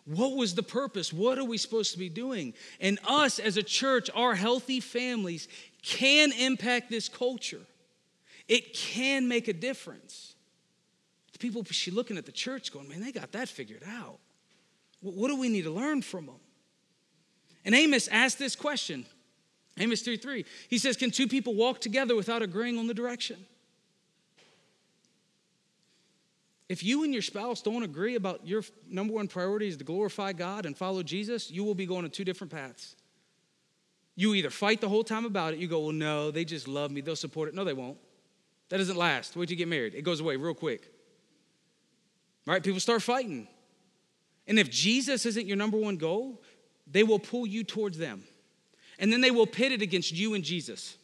What 0.09 0.35
was 0.35 0.55
the 0.55 0.63
purpose? 0.63 1.13
What 1.13 1.38
are 1.38 1.43
we 1.43 1.59
supposed 1.59 1.91
to 1.91 1.99
be 1.99 2.09
doing? 2.09 2.55
And 2.81 2.97
us 3.07 3.38
as 3.38 3.57
a 3.57 3.63
church, 3.63 4.09
our 4.15 4.33
healthy 4.33 4.79
families 4.79 5.47
can 5.82 6.32
impact 6.32 6.89
this 6.89 7.10
culture. 7.10 7.62
It 8.48 8.74
can 8.74 9.28
make 9.28 9.48
a 9.48 9.54
difference. 9.54 10.36
The 11.34 11.39
people 11.39 11.63
she 11.65 11.92
looking 11.92 12.18
at 12.18 12.26
the 12.26 12.32
church 12.32 12.72
going, 12.72 12.89
man, 12.89 13.02
they 13.02 13.12
got 13.12 13.32
that 13.34 13.48
figured 13.48 13.84
out. 13.88 14.20
What 15.02 15.30
do 15.30 15.39
we 15.39 15.50
need 15.50 15.63
to 15.63 15.72
learn 15.72 16.02
from 16.02 16.26
them? 16.26 16.39
And 17.63 17.76
Amos 17.76 18.08
asked 18.08 18.39
this 18.39 18.56
question 18.56 19.06
Amos 19.78 20.02
3 20.02 20.18
3. 20.18 20.46
He 20.68 20.78
says, 20.78 20.98
Can 20.98 21.12
two 21.12 21.28
people 21.28 21.54
walk 21.54 21.80
together 21.80 22.15
without 22.15 22.42
agreeing 22.42 22.78
on 22.78 22.88
the 22.88 22.94
direction? 22.94 23.46
If 26.68 26.84
you 26.84 27.04
and 27.04 27.12
your 27.12 27.24
spouse 27.24 27.62
don't 27.62 27.82
agree 27.82 28.15
about 28.15 28.46
your 28.46 28.63
number 28.88 29.13
one 29.13 29.28
priority 29.28 29.68
is 29.68 29.78
to 29.78 29.84
glorify 29.84 30.34
God 30.34 30.68
and 30.68 30.78
follow 30.78 31.02
Jesus, 31.02 31.50
you 31.50 31.63
will 31.63 31.74
be 31.74 31.88
going 31.88 32.06
on 32.06 32.12
two 32.12 32.24
different 32.24 32.54
paths. 32.54 32.96
You 34.19 34.34
either 34.34 34.49
fight 34.49 34.82
the 34.82 34.89
whole 34.89 35.05
time 35.05 35.23
about 35.23 35.53
it, 35.53 35.60
you 35.60 35.67
go, 35.69 35.79
Well, 35.79 35.93
no, 35.93 36.29
they 36.29 36.43
just 36.43 36.67
love 36.67 36.91
me, 36.91 36.99
they'll 36.99 37.15
support 37.15 37.47
it. 37.47 37.55
No, 37.55 37.63
they 37.63 37.71
won't. 37.71 37.97
That 38.67 38.79
doesn't 38.79 38.97
last. 38.97 39.34
Wait 39.38 39.45
till 39.45 39.53
you 39.53 39.58
get 39.58 39.69
married, 39.69 39.95
it 39.95 40.01
goes 40.01 40.19
away 40.19 40.36
real 40.36 40.53
quick. 40.53 40.93
Right? 42.45 42.62
People 42.62 42.82
start 42.82 43.01
fighting. 43.01 43.47
And 44.45 44.60
if 44.60 44.69
Jesus 44.69 45.25
isn't 45.25 45.47
your 45.47 45.55
number 45.55 45.77
one 45.77 45.95
goal, 45.95 46.41
they 46.86 47.03
will 47.03 47.17
pull 47.17 47.47
you 47.47 47.63
towards 47.63 47.97
them. 47.97 48.25
And 48.99 49.10
then 49.10 49.21
they 49.21 49.32
will 49.32 49.47
pit 49.47 49.71
it 49.71 49.82
against 49.82 50.12
you 50.12 50.34
and 50.34 50.43
Jesus, 50.43 50.97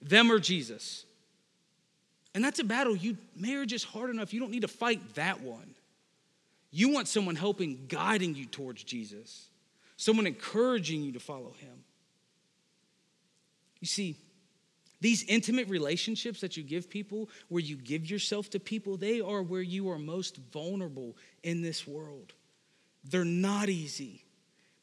them 0.00 0.32
or 0.32 0.38
Jesus. 0.38 1.04
And 2.34 2.42
that's 2.42 2.58
a 2.58 2.64
battle. 2.64 2.96
You 2.96 3.18
marriage 3.36 3.74
is 3.74 3.84
hard 3.84 4.08
enough. 4.08 4.32
You 4.32 4.40
don't 4.40 4.50
need 4.50 4.62
to 4.62 4.68
fight 4.68 5.14
that 5.16 5.42
one. 5.42 5.74
You 6.70 6.88
want 6.88 7.06
someone 7.06 7.36
helping, 7.36 7.84
guiding 7.86 8.34
you 8.34 8.46
towards 8.46 8.82
Jesus, 8.82 9.50
someone 9.98 10.26
encouraging 10.26 11.02
you 11.02 11.12
to 11.12 11.20
follow 11.20 11.52
him. 11.58 11.84
You 13.80 13.86
see, 13.86 14.16
these 15.00 15.24
intimate 15.24 15.68
relationships 15.68 16.40
that 16.40 16.56
you 16.56 16.62
give 16.62 16.90
people, 16.90 17.30
where 17.48 17.62
you 17.62 17.76
give 17.76 18.10
yourself 18.10 18.50
to 18.50 18.60
people, 18.60 18.96
they 18.96 19.20
are 19.20 19.42
where 19.42 19.62
you 19.62 19.90
are 19.90 19.98
most 19.98 20.36
vulnerable 20.52 21.16
in 21.42 21.62
this 21.62 21.86
world. 21.86 22.34
They're 23.04 23.24
not 23.24 23.70
easy. 23.70 24.24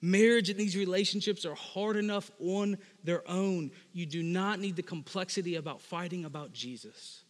Marriage 0.01 0.49
and 0.49 0.59
these 0.59 0.75
relationships 0.75 1.45
are 1.45 1.55
hard 1.55 1.97
enough 1.97 2.31
on 2.39 2.77
their 3.03 3.27
own. 3.29 3.71
You 3.93 4.05
do 4.05 4.23
not 4.23 4.59
need 4.59 4.75
the 4.75 4.83
complexity 4.83 5.55
about 5.55 5.81
fighting 5.81 6.25
about 6.25 6.53
Jesus. 6.53 7.23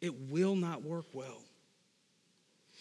It 0.00 0.14
will 0.30 0.56
not 0.56 0.82
work 0.82 1.06
well. 1.12 1.42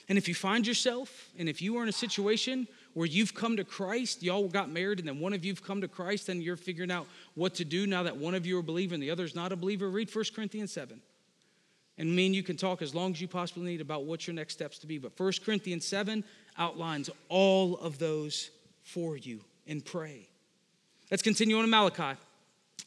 And 0.10 0.18
if 0.18 0.28
you 0.28 0.36
find 0.36 0.68
yourself, 0.68 1.30
and 1.38 1.48
if 1.48 1.62
you 1.62 1.78
are 1.78 1.84
in 1.84 1.90
a 1.90 1.94
situation 1.94 2.68
where 2.94 3.08
you've 3.08 3.34
come 3.34 3.58
to 3.58 3.64
Christ, 3.64 4.24
y'all 4.24 4.48
got 4.48 4.70
married, 4.70 5.00
and 5.00 5.08
then 5.08 5.20
one 5.20 5.34
of 5.34 5.44
you've 5.44 5.64
come 5.64 5.82
to 5.82 5.88
Christ, 5.88 6.30
and 6.30 6.44
you're 6.44 6.56
figuring 6.56 6.92
out 6.92 7.08
what 7.36 7.56
to 7.56 7.66
do 7.66 7.88
now 7.88 8.04
that 8.04 8.18
one 8.18 8.36
of 8.36 8.46
you 8.46 8.58
are 8.58 8.60
a 8.60 8.64
believer 8.64 8.94
and 8.94 9.02
the 9.02 9.12
other's 9.12 9.36
not 9.36 9.52
a 9.52 9.56
believer, 9.56 9.90
read 9.90 10.14
1 10.14 10.26
Corinthians 10.36 10.72
7. 10.72 11.02
And 11.98 12.16
me 12.16 12.26
and 12.26 12.36
you 12.36 12.44
can 12.44 12.58
talk 12.58 12.82
as 12.82 12.96
long 12.96 13.12
as 13.12 13.22
you 13.22 13.28
possibly 13.28 13.66
need 13.66 13.82
about 13.82 14.06
what 14.06 14.26
your 14.26 14.34
next 14.34 14.54
steps 14.54 14.80
to 14.80 14.88
be. 14.88 14.98
But 14.98 15.18
1 15.18 15.34
Corinthians 15.46 15.86
7 15.86 16.24
outlines 16.58 17.10
all 17.30 17.78
of 17.78 18.00
those 18.00 18.50
for 18.84 19.16
you 19.16 19.42
and 19.68 19.84
pray. 19.84 20.28
Let's 21.12 21.22
continue 21.22 21.58
on 21.58 21.64
to 21.64 21.68
Malachi. 21.68 22.20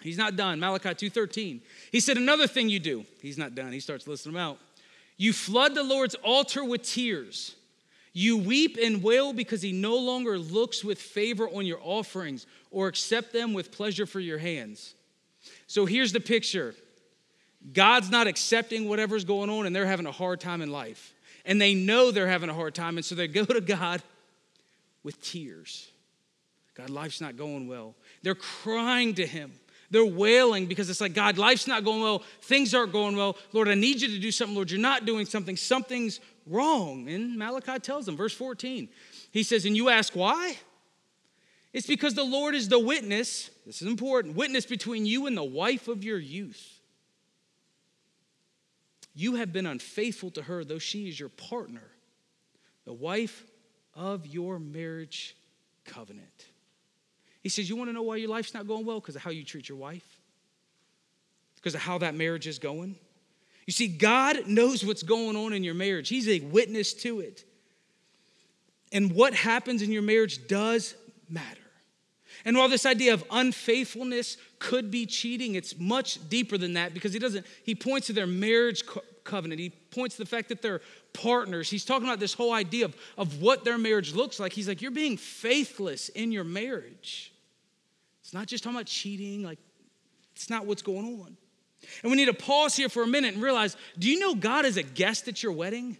He's 0.00 0.18
not 0.18 0.36
done. 0.36 0.58
Malachi 0.60 0.94
2:13. 0.94 1.60
He 1.90 2.00
said 2.00 2.16
another 2.16 2.46
thing 2.46 2.68
you 2.68 2.80
do. 2.80 3.06
He's 3.22 3.38
not 3.38 3.54
done. 3.54 3.72
He 3.72 3.80
starts 3.80 4.06
listing 4.06 4.32
them 4.32 4.40
out. 4.40 4.58
You 5.16 5.32
flood 5.32 5.74
the 5.74 5.82
Lord's 5.82 6.16
altar 6.16 6.64
with 6.64 6.82
tears. 6.82 7.54
You 8.18 8.38
weep 8.38 8.78
and 8.82 9.02
wail 9.02 9.34
because 9.34 9.60
he 9.60 9.72
no 9.72 9.94
longer 9.94 10.38
looks 10.38 10.82
with 10.82 10.98
favor 10.98 11.50
on 11.50 11.66
your 11.66 11.78
offerings 11.82 12.46
or 12.70 12.88
accept 12.88 13.34
them 13.34 13.52
with 13.52 13.70
pleasure 13.70 14.06
for 14.06 14.20
your 14.20 14.38
hands. 14.38 14.94
So 15.66 15.84
here's 15.84 16.14
the 16.14 16.20
picture. 16.20 16.74
God's 17.74 18.10
not 18.10 18.26
accepting 18.26 18.88
whatever's 18.88 19.26
going 19.26 19.50
on 19.50 19.66
and 19.66 19.76
they're 19.76 19.84
having 19.84 20.06
a 20.06 20.12
hard 20.12 20.40
time 20.40 20.62
in 20.62 20.72
life. 20.72 21.12
And 21.44 21.60
they 21.60 21.74
know 21.74 22.10
they're 22.10 22.26
having 22.26 22.48
a 22.48 22.54
hard 22.54 22.74
time. 22.74 22.96
And 22.96 23.04
so 23.04 23.14
they 23.14 23.28
go 23.28 23.44
to 23.44 23.60
God 23.60 24.00
with 25.02 25.20
tears. 25.20 25.86
God, 26.74 26.88
life's 26.88 27.20
not 27.20 27.36
going 27.36 27.68
well. 27.68 27.94
They're 28.22 28.34
crying 28.34 29.12
to 29.16 29.26
Him. 29.26 29.52
They're 29.90 30.06
wailing 30.06 30.68
because 30.68 30.88
it's 30.88 31.02
like, 31.02 31.12
God, 31.12 31.36
life's 31.36 31.66
not 31.66 31.84
going 31.84 32.00
well. 32.00 32.22
Things 32.40 32.74
aren't 32.74 32.92
going 32.92 33.14
well. 33.14 33.36
Lord, 33.52 33.68
I 33.68 33.74
need 33.74 34.00
you 34.00 34.08
to 34.08 34.18
do 34.18 34.32
something. 34.32 34.54
Lord, 34.54 34.70
you're 34.70 34.80
not 34.80 35.04
doing 35.04 35.26
something. 35.26 35.58
Something's 35.58 36.18
wrong. 36.46 37.08
And 37.08 37.36
Malachi 37.36 37.78
tells 37.78 38.06
them, 38.06 38.16
verse 38.16 38.34
14, 38.34 38.88
he 39.30 39.42
says, 39.42 39.64
And 39.64 39.76
you 39.76 39.88
ask 39.88 40.14
why? 40.14 40.56
It's 41.72 41.86
because 41.86 42.14
the 42.14 42.24
Lord 42.24 42.54
is 42.54 42.68
the 42.68 42.78
witness, 42.78 43.50
this 43.66 43.82
is 43.82 43.88
important, 43.88 44.36
witness 44.36 44.64
between 44.64 45.04
you 45.04 45.26
and 45.26 45.36
the 45.36 45.44
wife 45.44 45.88
of 45.88 46.02
your 46.02 46.18
youth 46.18 46.76
you 49.16 49.36
have 49.36 49.50
been 49.50 49.66
unfaithful 49.66 50.30
to 50.32 50.42
her, 50.42 50.62
though 50.62 50.78
she 50.78 51.08
is 51.08 51.18
your 51.18 51.30
partner, 51.30 51.90
the 52.84 52.92
wife 52.92 53.46
of 53.94 54.26
your 54.26 54.58
marriage 54.58 55.34
covenant. 55.86 56.44
He 57.42 57.48
says, 57.48 57.68
You 57.68 57.76
want 57.76 57.88
to 57.88 57.94
know 57.94 58.02
why 58.02 58.16
your 58.16 58.28
life's 58.28 58.52
not 58.52 58.68
going 58.68 58.84
well? 58.84 59.00
Because 59.00 59.16
of 59.16 59.22
how 59.22 59.30
you 59.30 59.42
treat 59.42 59.70
your 59.70 59.78
wife? 59.78 60.20
Because 61.54 61.74
of 61.74 61.80
how 61.80 61.96
that 61.98 62.14
marriage 62.14 62.46
is 62.46 62.58
going? 62.58 62.96
You 63.66 63.72
see, 63.72 63.88
God 63.88 64.46
knows 64.46 64.84
what's 64.84 65.02
going 65.02 65.36
on 65.36 65.52
in 65.52 65.64
your 65.64 65.74
marriage, 65.74 66.08
He's 66.08 66.28
a 66.28 66.40
witness 66.40 66.94
to 66.94 67.20
it. 67.20 67.44
And 68.92 69.12
what 69.12 69.34
happens 69.34 69.82
in 69.82 69.90
your 69.90 70.02
marriage 70.02 70.46
does 70.46 70.94
matter. 71.28 71.60
And 72.44 72.56
while 72.56 72.68
this 72.68 72.86
idea 72.86 73.12
of 73.12 73.24
unfaithfulness 73.30 74.36
could 74.60 74.90
be 74.90 75.04
cheating, 75.04 75.56
it's 75.56 75.78
much 75.78 76.28
deeper 76.28 76.56
than 76.56 76.74
that 76.74 76.94
because 76.94 77.12
he 77.12 77.18
doesn't, 77.18 77.44
he 77.64 77.74
points 77.74 78.06
to 78.06 78.12
their 78.12 78.26
marriage 78.26 78.86
co- 78.86 79.02
covenant. 79.24 79.60
He 79.60 79.70
points 79.70 80.16
to 80.16 80.22
the 80.22 80.28
fact 80.28 80.48
that 80.50 80.62
they're 80.62 80.80
partners. 81.12 81.68
He's 81.68 81.84
talking 81.84 82.06
about 82.06 82.20
this 82.20 82.34
whole 82.34 82.52
idea 82.52 82.84
of, 82.84 82.96
of 83.18 83.42
what 83.42 83.64
their 83.64 83.78
marriage 83.78 84.14
looks 84.14 84.38
like. 84.38 84.52
He's 84.52 84.68
like, 84.68 84.80
you're 84.80 84.92
being 84.92 85.16
faithless 85.16 86.08
in 86.10 86.30
your 86.30 86.44
marriage. 86.44 87.32
It's 88.22 88.32
not 88.32 88.46
just 88.46 88.62
talking 88.62 88.76
about 88.76 88.86
cheating, 88.86 89.42
like, 89.42 89.58
it's 90.34 90.48
not 90.48 90.66
what's 90.66 90.82
going 90.82 91.20
on. 91.20 91.36
And 92.02 92.10
we 92.10 92.16
need 92.16 92.26
to 92.26 92.34
pause 92.34 92.76
here 92.76 92.88
for 92.88 93.02
a 93.02 93.06
minute 93.06 93.34
and 93.34 93.42
realize 93.42 93.76
do 93.98 94.10
you 94.10 94.18
know 94.18 94.34
God 94.34 94.64
is 94.64 94.76
a 94.76 94.82
guest 94.82 95.28
at 95.28 95.42
your 95.42 95.52
wedding? 95.52 95.96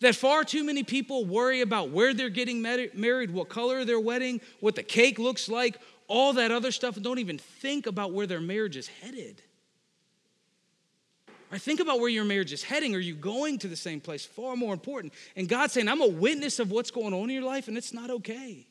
That 0.00 0.14
far 0.14 0.44
too 0.44 0.64
many 0.64 0.82
people 0.82 1.24
worry 1.24 1.60
about 1.60 1.90
where 1.90 2.12
they're 2.12 2.28
getting 2.28 2.60
married, 2.62 3.30
what 3.30 3.48
color 3.48 3.84
their 3.84 4.00
wedding, 4.00 4.40
what 4.60 4.74
the 4.74 4.82
cake 4.82 5.18
looks 5.18 5.48
like, 5.48 5.78
all 6.08 6.32
that 6.34 6.50
other 6.50 6.72
stuff, 6.72 6.96
and 6.96 7.04
don't 7.04 7.20
even 7.20 7.38
think 7.38 7.86
about 7.86 8.12
where 8.12 8.26
their 8.26 8.40
marriage 8.40 8.76
is 8.76 8.88
headed. 8.88 9.40
Or 11.52 11.58
think 11.58 11.78
about 11.78 12.00
where 12.00 12.08
your 12.08 12.24
marriage 12.24 12.52
is 12.52 12.64
heading. 12.64 12.94
Are 12.96 13.00
you 13.00 13.14
going 13.14 13.58
to 13.60 13.68
the 13.68 13.76
same 13.76 14.00
place? 14.00 14.24
Far 14.24 14.56
more 14.56 14.74
important. 14.74 15.12
And 15.36 15.48
God's 15.48 15.72
saying, 15.72 15.88
I'm 15.88 16.00
a 16.00 16.08
witness 16.08 16.58
of 16.58 16.70
what's 16.70 16.90
going 16.90 17.14
on 17.14 17.24
in 17.24 17.30
your 17.30 17.44
life, 17.44 17.68
and 17.68 17.78
it's 17.78 17.94
not 17.94 18.10
okay. 18.10 18.66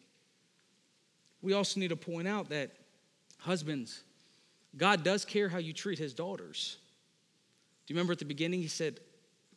We 1.42 1.54
also 1.54 1.80
need 1.80 1.90
to 1.90 1.96
point 1.96 2.28
out 2.28 2.50
that 2.50 2.72
husbands, 3.40 4.04
God 4.76 5.04
does 5.04 5.26
care 5.26 5.50
how 5.50 5.60
you 5.60 5.74
treat 5.74 6.00
his 6.00 6.14
daughters. 6.14 6.78
Do 7.86 7.94
you 7.94 7.98
remember 7.98 8.14
at 8.14 8.20
the 8.20 8.26
beginning 8.26 8.62
he 8.62 8.68
said, 8.68 9.00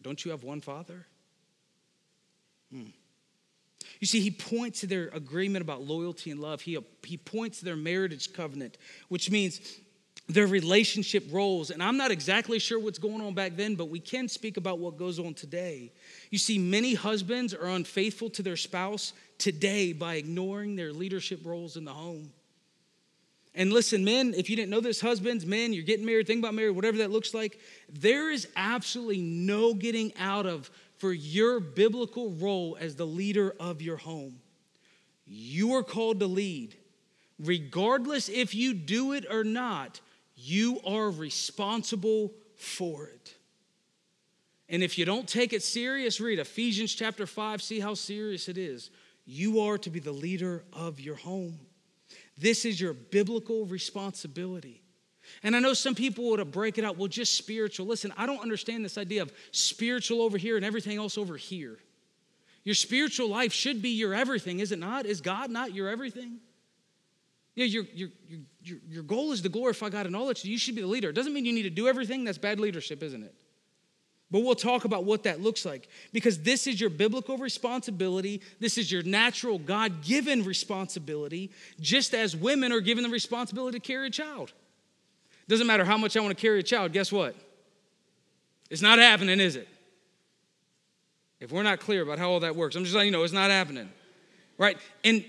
Don't 0.02 0.24
you 0.24 0.31
have 0.31 0.44
one 0.44 0.61
father? 0.61 1.07
Hmm. 2.70 2.90
You 4.00 4.07
see, 4.07 4.20
he 4.20 4.31
points 4.31 4.81
to 4.81 4.87
their 4.87 5.09
agreement 5.09 5.62
about 5.62 5.83
loyalty 5.83 6.31
and 6.31 6.40
love. 6.40 6.61
He, 6.61 6.79
he 7.02 7.16
points 7.16 7.61
to 7.61 7.64
their 7.64 7.76
marriage 7.76 8.33
covenant, 8.33 8.76
which 9.09 9.31
means 9.31 9.61
their 10.29 10.46
relationship 10.46 11.24
roles. 11.31 11.70
And 11.70 11.83
I'm 11.83 11.96
not 11.96 12.11
exactly 12.11 12.59
sure 12.59 12.79
what's 12.81 12.98
going 12.98 13.20
on 13.20 13.35
back 13.35 13.57
then, 13.57 13.74
but 13.74 13.88
we 13.88 14.00
can 14.00 14.29
speak 14.29 14.57
about 14.57 14.79
what 14.79 14.96
goes 14.96 15.18
on 15.18 15.35
today. 15.35 15.92
You 16.31 16.38
see, 16.38 16.59
many 16.59 16.94
husbands 16.94 17.55
are 17.55 17.68
unfaithful 17.68 18.31
to 18.31 18.42
their 18.42 18.57
spouse 18.57 19.12
today 19.38 19.92
by 19.92 20.16
ignoring 20.16 20.76
their 20.76 20.92
leadership 20.92 21.40
roles 21.44 21.76
in 21.76 21.85
the 21.85 21.92
home. 21.92 22.33
And 23.56 23.72
listen, 23.72 24.04
men, 24.04 24.34
if 24.36 24.50
you 24.50 24.54
didn't 24.54 24.70
know 24.70 24.80
this, 24.80 25.00
husbands, 25.00 25.46
men, 25.46 25.72
you're 25.72 25.82
getting 25.82 26.04
married, 26.04 26.26
think 26.26 26.40
about 26.40 26.54
marriage, 26.54 26.76
whatever 26.76 26.98
that 26.98 27.10
looks 27.10 27.32
like, 27.32 27.58
there 27.88 28.30
is 28.30 28.46
absolutely 28.54 29.22
no 29.22 29.72
getting 29.72 30.12
out 30.18 30.44
of 30.44 30.70
for 30.98 31.10
your 31.10 31.58
biblical 31.58 32.32
role 32.32 32.76
as 32.78 32.96
the 32.96 33.06
leader 33.06 33.54
of 33.58 33.80
your 33.80 33.96
home. 33.96 34.40
You 35.26 35.74
are 35.74 35.82
called 35.82 36.20
to 36.20 36.26
lead. 36.26 36.76
Regardless 37.38 38.28
if 38.28 38.54
you 38.54 38.74
do 38.74 39.14
it 39.14 39.24
or 39.30 39.42
not, 39.42 40.00
you 40.36 40.78
are 40.86 41.10
responsible 41.10 42.32
for 42.56 43.06
it. 43.06 43.34
And 44.68 44.82
if 44.82 44.98
you 44.98 45.06
don't 45.06 45.26
take 45.26 45.54
it 45.54 45.62
serious, 45.62 46.20
read 46.20 46.38
Ephesians 46.38 46.94
chapter 46.94 47.26
5, 47.26 47.62
see 47.62 47.80
how 47.80 47.94
serious 47.94 48.48
it 48.48 48.58
is. 48.58 48.90
You 49.24 49.60
are 49.60 49.78
to 49.78 49.90
be 49.90 50.00
the 50.00 50.12
leader 50.12 50.62
of 50.74 51.00
your 51.00 51.16
home. 51.16 51.58
This 52.38 52.64
is 52.64 52.81
your 52.81 52.92
biblical 52.92 53.64
responsibility. 53.66 54.83
And 55.42 55.57
I 55.57 55.59
know 55.59 55.75
some 55.75 55.94
people 55.94 56.31
would 56.31 56.51
break 56.53 56.79
it 56.79 56.85
out, 56.85 56.96
well, 56.96 57.09
just 57.09 57.37
spiritual. 57.37 57.87
Listen, 57.87 58.12
I 58.16 58.27
don't 58.27 58.40
understand 58.40 58.85
this 58.85 58.99
idea 58.99 59.22
of 59.22 59.33
spiritual 59.51 60.22
over 60.22 60.38
here 60.38 60.57
and 60.57 60.64
everything 60.64 60.99
else 60.99 61.18
over 61.18 61.37
here. 61.37 61.79
Your 62.62 62.75
spiritual 62.75 63.29
life 63.29 63.53
should 63.53 63.81
be 63.81 63.90
your 63.90 64.14
everything, 64.14 64.61
is 64.61 64.72
it 64.72 64.79
not? 64.79 65.07
Is 65.07 65.20
God 65.20 65.51
not 65.51 65.72
your 65.72 65.88
everything? 65.88 66.38
Yeah, 67.55 67.64
your, 67.64 67.85
your, 67.94 68.09
your, 68.62 68.79
your 68.88 69.03
goal 69.03 69.33
is 69.33 69.40
to 69.42 69.49
glorify 69.49 69.88
God 69.88 70.07
in 70.07 70.14
all 70.14 70.27
that 70.27 70.44
you 70.44 70.59
should 70.59 70.75
be 70.75 70.83
the 70.83 70.87
leader. 70.87 71.09
It 71.09 71.14
doesn't 71.14 71.33
mean 71.33 71.46
you 71.46 71.53
need 71.53 71.62
to 71.62 71.70
do 71.70 71.88
everything. 71.88 72.25
That's 72.25 72.38
bad 72.38 72.61
leadership, 72.61 73.03
isn't 73.03 73.22
it? 73.22 73.35
But 74.30 74.40
we'll 74.40 74.56
talk 74.56 74.84
about 74.84 75.04
what 75.04 75.22
that 75.22 75.40
looks 75.40 75.64
like 75.64 75.88
because 76.12 76.40
this 76.40 76.66
is 76.66 76.80
your 76.80 76.90
biblical 76.90 77.38
responsibility. 77.38 78.42
This 78.58 78.76
is 78.76 78.90
your 78.90 79.04
natural, 79.04 79.58
God 79.58 80.02
given 80.02 80.44
responsibility, 80.44 81.52
just 81.80 82.12
as 82.12 82.34
women 82.34 82.72
are 82.72 82.80
given 82.80 83.04
the 83.04 83.10
responsibility 83.10 83.78
to 83.78 83.86
carry 83.86 84.08
a 84.08 84.10
child. 84.10 84.52
Doesn't 85.48 85.66
matter 85.66 85.84
how 85.84 85.96
much 85.96 86.16
I 86.16 86.20
want 86.20 86.36
to 86.36 86.40
carry 86.40 86.58
a 86.58 86.64
child, 86.64 86.92
guess 86.92 87.12
what? 87.12 87.36
It's 88.68 88.82
not 88.82 88.98
happening, 88.98 89.38
is 89.38 89.54
it? 89.54 89.68
If 91.38 91.52
we're 91.52 91.62
not 91.62 91.78
clear 91.78 92.02
about 92.02 92.18
how 92.18 92.30
all 92.30 92.40
that 92.40 92.56
works, 92.56 92.74
I'm 92.74 92.82
just 92.82 92.96
letting 92.96 93.12
you 93.12 93.16
know 93.16 93.22
it's 93.22 93.32
not 93.32 93.50
happening. 93.50 93.88
Right? 94.58 94.76
And 95.04 95.24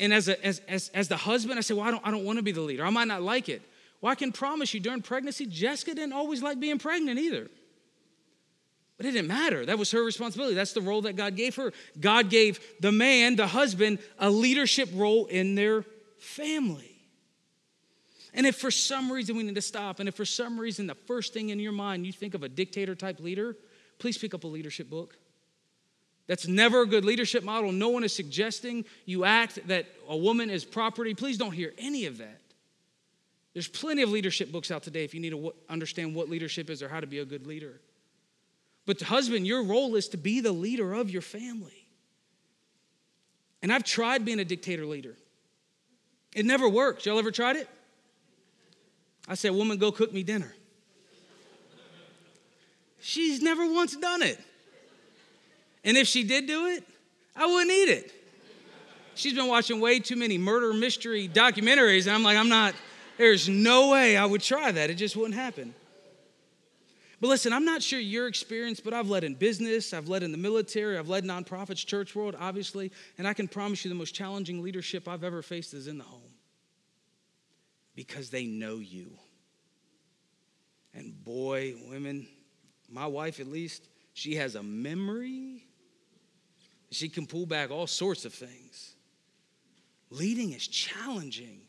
and 0.00 0.14
as, 0.14 0.28
a, 0.28 0.44
as, 0.44 0.62
as, 0.66 0.88
as 0.94 1.08
the 1.08 1.16
husband, 1.18 1.58
I 1.58 1.60
say, 1.60 1.74
well, 1.74 1.86
I 1.86 1.90
don't, 1.90 2.06
I 2.06 2.10
don't 2.10 2.24
want 2.24 2.38
to 2.38 2.42
be 2.42 2.52
the 2.52 2.62
leader. 2.62 2.86
I 2.86 2.90
might 2.90 3.06
not 3.06 3.20
like 3.22 3.50
it. 3.50 3.60
Well, 4.00 4.10
I 4.10 4.14
can 4.14 4.32
promise 4.32 4.72
you 4.72 4.80
during 4.80 5.02
pregnancy, 5.02 5.44
Jessica 5.44 5.94
didn't 5.94 6.14
always 6.14 6.42
like 6.42 6.58
being 6.58 6.78
pregnant 6.78 7.18
either. 7.18 7.48
But 9.00 9.06
it 9.06 9.12
didn't 9.12 9.28
matter. 9.28 9.64
That 9.64 9.78
was 9.78 9.90
her 9.92 10.04
responsibility. 10.04 10.54
That's 10.54 10.74
the 10.74 10.82
role 10.82 11.00
that 11.02 11.16
God 11.16 11.34
gave 11.34 11.56
her. 11.56 11.72
God 11.98 12.28
gave 12.28 12.60
the 12.80 12.92
man, 12.92 13.34
the 13.34 13.46
husband, 13.46 13.98
a 14.18 14.28
leadership 14.28 14.90
role 14.92 15.24
in 15.24 15.54
their 15.54 15.86
family. 16.18 17.00
And 18.34 18.46
if 18.46 18.56
for 18.56 18.70
some 18.70 19.10
reason 19.10 19.38
we 19.38 19.42
need 19.42 19.54
to 19.54 19.62
stop, 19.62 20.00
and 20.00 20.08
if 20.10 20.14
for 20.14 20.26
some 20.26 20.60
reason 20.60 20.86
the 20.86 20.94
first 20.94 21.32
thing 21.32 21.48
in 21.48 21.58
your 21.58 21.72
mind 21.72 22.04
you 22.04 22.12
think 22.12 22.34
of 22.34 22.42
a 22.42 22.48
dictator 22.50 22.94
type 22.94 23.20
leader, 23.20 23.56
please 23.98 24.18
pick 24.18 24.34
up 24.34 24.44
a 24.44 24.46
leadership 24.46 24.90
book. 24.90 25.16
That's 26.26 26.46
never 26.46 26.82
a 26.82 26.86
good 26.86 27.06
leadership 27.06 27.42
model. 27.42 27.72
No 27.72 27.88
one 27.88 28.04
is 28.04 28.14
suggesting 28.14 28.84
you 29.06 29.24
act 29.24 29.66
that 29.68 29.86
a 30.10 30.16
woman 30.16 30.50
is 30.50 30.62
property. 30.62 31.14
Please 31.14 31.38
don't 31.38 31.52
hear 31.52 31.72
any 31.78 32.04
of 32.04 32.18
that. 32.18 32.42
There's 33.54 33.66
plenty 33.66 34.02
of 34.02 34.10
leadership 34.10 34.52
books 34.52 34.70
out 34.70 34.82
today 34.82 35.04
if 35.04 35.14
you 35.14 35.20
need 35.20 35.30
to 35.30 35.54
understand 35.70 36.14
what 36.14 36.28
leadership 36.28 36.68
is 36.68 36.82
or 36.82 36.90
how 36.90 37.00
to 37.00 37.06
be 37.06 37.20
a 37.20 37.24
good 37.24 37.46
leader. 37.46 37.80
But, 38.90 39.02
husband, 39.02 39.46
your 39.46 39.62
role 39.62 39.94
is 39.94 40.08
to 40.08 40.16
be 40.16 40.40
the 40.40 40.50
leader 40.50 40.94
of 40.94 41.10
your 41.10 41.22
family. 41.22 41.86
And 43.62 43.72
I've 43.72 43.84
tried 43.84 44.24
being 44.24 44.40
a 44.40 44.44
dictator 44.44 44.84
leader, 44.84 45.14
it 46.34 46.44
never 46.44 46.68
works. 46.68 47.06
Y'all 47.06 47.16
ever 47.16 47.30
tried 47.30 47.54
it? 47.54 47.68
I 49.28 49.34
said, 49.34 49.52
Woman, 49.52 49.78
go 49.78 49.92
cook 49.92 50.12
me 50.12 50.24
dinner. 50.24 50.52
She's 52.98 53.40
never 53.40 53.72
once 53.72 53.94
done 53.94 54.22
it. 54.22 54.40
And 55.84 55.96
if 55.96 56.08
she 56.08 56.24
did 56.24 56.48
do 56.48 56.66
it, 56.66 56.82
I 57.36 57.46
wouldn't 57.46 57.70
eat 57.70 57.90
it. 57.90 58.12
She's 59.14 59.34
been 59.34 59.46
watching 59.46 59.80
way 59.80 60.00
too 60.00 60.16
many 60.16 60.36
murder 60.36 60.72
mystery 60.72 61.28
documentaries, 61.28 62.08
and 62.08 62.16
I'm 62.16 62.24
like, 62.24 62.36
I'm 62.36 62.48
not, 62.48 62.74
there's 63.18 63.48
no 63.48 63.90
way 63.90 64.16
I 64.16 64.26
would 64.26 64.42
try 64.42 64.72
that. 64.72 64.90
It 64.90 64.94
just 64.94 65.14
wouldn't 65.14 65.36
happen. 65.36 65.76
But 67.20 67.28
listen, 67.28 67.52
I'm 67.52 67.64
not 67.64 67.82
sure 67.82 67.98
your 67.98 68.26
experience, 68.26 68.80
but 68.80 68.94
I've 68.94 69.08
led 69.08 69.24
in 69.24 69.34
business, 69.34 69.92
I've 69.92 70.08
led 70.08 70.22
in 70.22 70.32
the 70.32 70.38
military, 70.38 70.96
I've 70.96 71.08
led 71.08 71.24
nonprofits, 71.24 71.84
church 71.84 72.14
world, 72.14 72.34
obviously, 72.38 72.92
and 73.18 73.28
I 73.28 73.34
can 73.34 73.46
promise 73.46 73.84
you 73.84 73.90
the 73.90 73.94
most 73.94 74.14
challenging 74.14 74.62
leadership 74.62 75.06
I've 75.06 75.24
ever 75.24 75.42
faced 75.42 75.74
is 75.74 75.86
in 75.86 75.98
the 75.98 76.04
home 76.04 76.22
because 77.94 78.30
they 78.30 78.46
know 78.46 78.76
you. 78.76 79.10
And 80.94 81.22
boy, 81.24 81.74
women, 81.88 82.26
my 82.88 83.06
wife 83.06 83.38
at 83.38 83.46
least, 83.46 83.86
she 84.14 84.36
has 84.36 84.54
a 84.54 84.62
memory 84.62 85.64
she 86.90 87.08
can 87.08 87.26
pull 87.26 87.46
back 87.46 87.70
all 87.70 87.86
sorts 87.86 88.24
of 88.24 88.34
things. 88.34 88.94
Leading 90.10 90.52
is 90.52 90.66
challenging, 90.66 91.60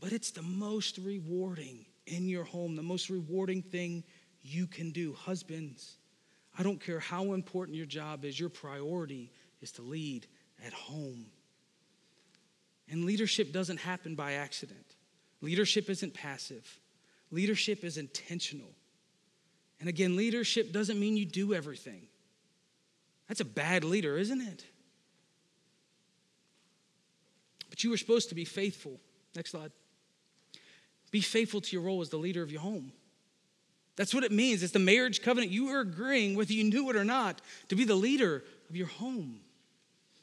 but 0.00 0.12
it's 0.12 0.30
the 0.30 0.42
most 0.42 0.98
rewarding 0.98 1.86
in 2.06 2.28
your 2.28 2.44
home, 2.44 2.76
the 2.76 2.82
most 2.82 3.08
rewarding 3.08 3.62
thing 3.62 4.04
you 4.46 4.66
can 4.66 4.90
do. 4.90 5.12
Husbands, 5.12 5.96
I 6.58 6.62
don't 6.62 6.80
care 6.80 7.00
how 7.00 7.32
important 7.32 7.76
your 7.76 7.86
job 7.86 8.24
is, 8.24 8.38
your 8.38 8.48
priority 8.48 9.30
is 9.60 9.72
to 9.72 9.82
lead 9.82 10.26
at 10.64 10.72
home. 10.72 11.26
And 12.88 13.04
leadership 13.04 13.52
doesn't 13.52 13.78
happen 13.78 14.14
by 14.14 14.34
accident. 14.34 14.94
Leadership 15.40 15.90
isn't 15.90 16.14
passive, 16.14 16.80
leadership 17.30 17.84
is 17.84 17.98
intentional. 17.98 18.70
And 19.78 19.90
again, 19.90 20.16
leadership 20.16 20.72
doesn't 20.72 20.98
mean 20.98 21.18
you 21.18 21.26
do 21.26 21.52
everything. 21.52 22.06
That's 23.28 23.40
a 23.40 23.44
bad 23.44 23.84
leader, 23.84 24.16
isn't 24.16 24.40
it? 24.40 24.64
But 27.68 27.84
you 27.84 27.90
were 27.90 27.98
supposed 27.98 28.30
to 28.30 28.34
be 28.34 28.46
faithful. 28.46 28.98
Next 29.34 29.50
slide. 29.50 29.72
Be 31.10 31.20
faithful 31.20 31.60
to 31.60 31.76
your 31.76 31.84
role 31.84 32.00
as 32.00 32.08
the 32.08 32.16
leader 32.16 32.42
of 32.42 32.50
your 32.50 32.62
home. 32.62 32.90
That's 33.96 34.14
what 34.14 34.24
it 34.24 34.32
means. 34.32 34.62
It's 34.62 34.72
the 34.72 34.78
marriage 34.78 35.22
covenant. 35.22 35.50
You 35.50 35.68
are 35.68 35.80
agreeing, 35.80 36.36
whether 36.36 36.52
you 36.52 36.64
knew 36.64 36.88
it 36.90 36.96
or 36.96 37.04
not, 37.04 37.40
to 37.68 37.76
be 37.76 37.84
the 37.84 37.94
leader 37.94 38.44
of 38.68 38.76
your 38.76 38.86
home. 38.86 39.40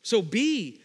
So 0.03 0.21
be, 0.21 0.81